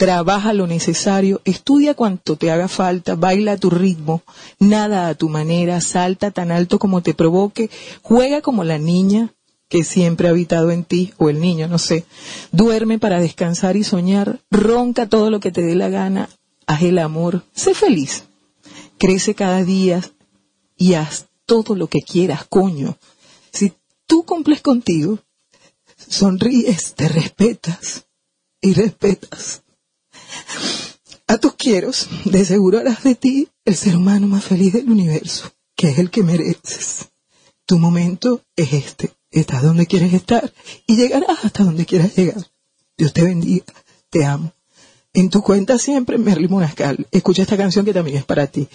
Trabaja 0.00 0.54
lo 0.54 0.66
necesario, 0.66 1.42
estudia 1.44 1.92
cuanto 1.92 2.36
te 2.36 2.50
haga 2.50 2.68
falta, 2.68 3.16
baila 3.16 3.52
a 3.52 3.56
tu 3.58 3.68
ritmo, 3.68 4.22
nada 4.58 5.08
a 5.08 5.14
tu 5.14 5.28
manera, 5.28 5.82
salta 5.82 6.30
tan 6.30 6.50
alto 6.50 6.78
como 6.78 7.02
te 7.02 7.12
provoque, 7.12 7.68
juega 8.00 8.40
como 8.40 8.64
la 8.64 8.78
niña 8.78 9.34
que 9.68 9.84
siempre 9.84 10.28
ha 10.28 10.30
habitado 10.30 10.70
en 10.70 10.84
ti, 10.84 11.12
o 11.18 11.28
el 11.28 11.38
niño, 11.38 11.68
no 11.68 11.76
sé. 11.76 12.06
Duerme 12.50 12.98
para 12.98 13.20
descansar 13.20 13.76
y 13.76 13.84
soñar, 13.84 14.40
ronca 14.50 15.06
todo 15.06 15.28
lo 15.28 15.38
que 15.38 15.52
te 15.52 15.60
dé 15.60 15.74
la 15.74 15.90
gana, 15.90 16.30
haz 16.66 16.80
el 16.80 16.98
amor, 16.98 17.42
sé 17.54 17.74
feliz 17.74 18.24
crece 18.96 19.34
cada 19.34 19.64
día 19.64 20.00
y 20.78 20.94
haz 20.94 21.26
todo 21.44 21.74
lo 21.74 21.88
que 21.88 22.00
quieras, 22.00 22.46
coño. 22.48 22.96
Si 23.52 23.74
tú 24.06 24.24
cumples 24.24 24.62
contigo, 24.62 25.18
sonríes, 26.08 26.94
te 26.94 27.06
respetas 27.06 28.06
y 28.62 28.72
respetas 28.72 29.62
a 31.26 31.38
tus 31.38 31.54
quieros, 31.54 32.08
de 32.24 32.44
seguro 32.44 32.80
harás 32.80 33.04
de 33.04 33.14
ti 33.14 33.48
el 33.64 33.76
ser 33.76 33.96
humano 33.96 34.26
más 34.26 34.44
feliz 34.44 34.72
del 34.72 34.90
universo, 34.90 35.52
que 35.76 35.90
es 35.90 35.98
el 35.98 36.10
que 36.10 36.24
mereces. 36.24 37.08
Tu 37.66 37.78
momento 37.78 38.42
es 38.56 38.72
este. 38.72 39.12
Estás 39.30 39.62
donde 39.62 39.86
quieres 39.86 40.12
estar 40.12 40.52
y 40.88 40.96
llegarás 40.96 41.44
hasta 41.44 41.62
donde 41.62 41.86
quieras 41.86 42.16
llegar. 42.16 42.44
Dios 42.98 43.12
te 43.12 43.22
bendiga. 43.22 43.72
Te 44.10 44.24
amo. 44.24 44.52
En 45.12 45.30
tu 45.30 45.40
cuenta 45.42 45.78
siempre, 45.78 46.18
Merly 46.18 46.48
Monascal. 46.48 47.06
Escucha 47.12 47.42
esta 47.42 47.56
canción 47.56 47.84
que 47.84 47.94
también 47.94 48.16
es 48.16 48.24
para 48.24 48.48
ti. 48.48 48.66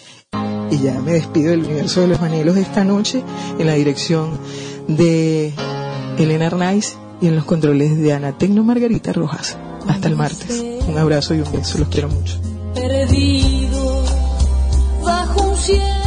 Y 0.71 0.79
ya 0.79 0.99
me 1.01 1.11
despido 1.11 1.51
del 1.51 1.65
universo 1.65 2.01
de 2.01 2.07
los 2.07 2.21
manelos 2.21 2.55
esta 2.55 2.85
noche 2.85 3.21
en 3.59 3.67
la 3.67 3.73
dirección 3.73 4.39
de 4.87 5.53
Elena 6.17 6.47
Arnaiz 6.47 6.95
y 7.21 7.27
en 7.27 7.35
los 7.35 7.43
controles 7.43 7.97
de 7.97 8.13
Ana 8.13 8.37
Tecno 8.37 8.63
Margarita 8.63 9.11
Rojas. 9.11 9.57
Hasta 9.87 10.07
el 10.07 10.15
martes. 10.15 10.63
Un 10.87 10.97
abrazo 10.97 11.33
y 11.33 11.41
un 11.41 11.51
beso. 11.51 11.77
Los 11.77 11.87
quiero 11.89 12.09
mucho. 12.09 12.39
Perdido 12.73 14.03
bajo 15.03 15.49
un 15.49 15.57
cielo 15.57 16.04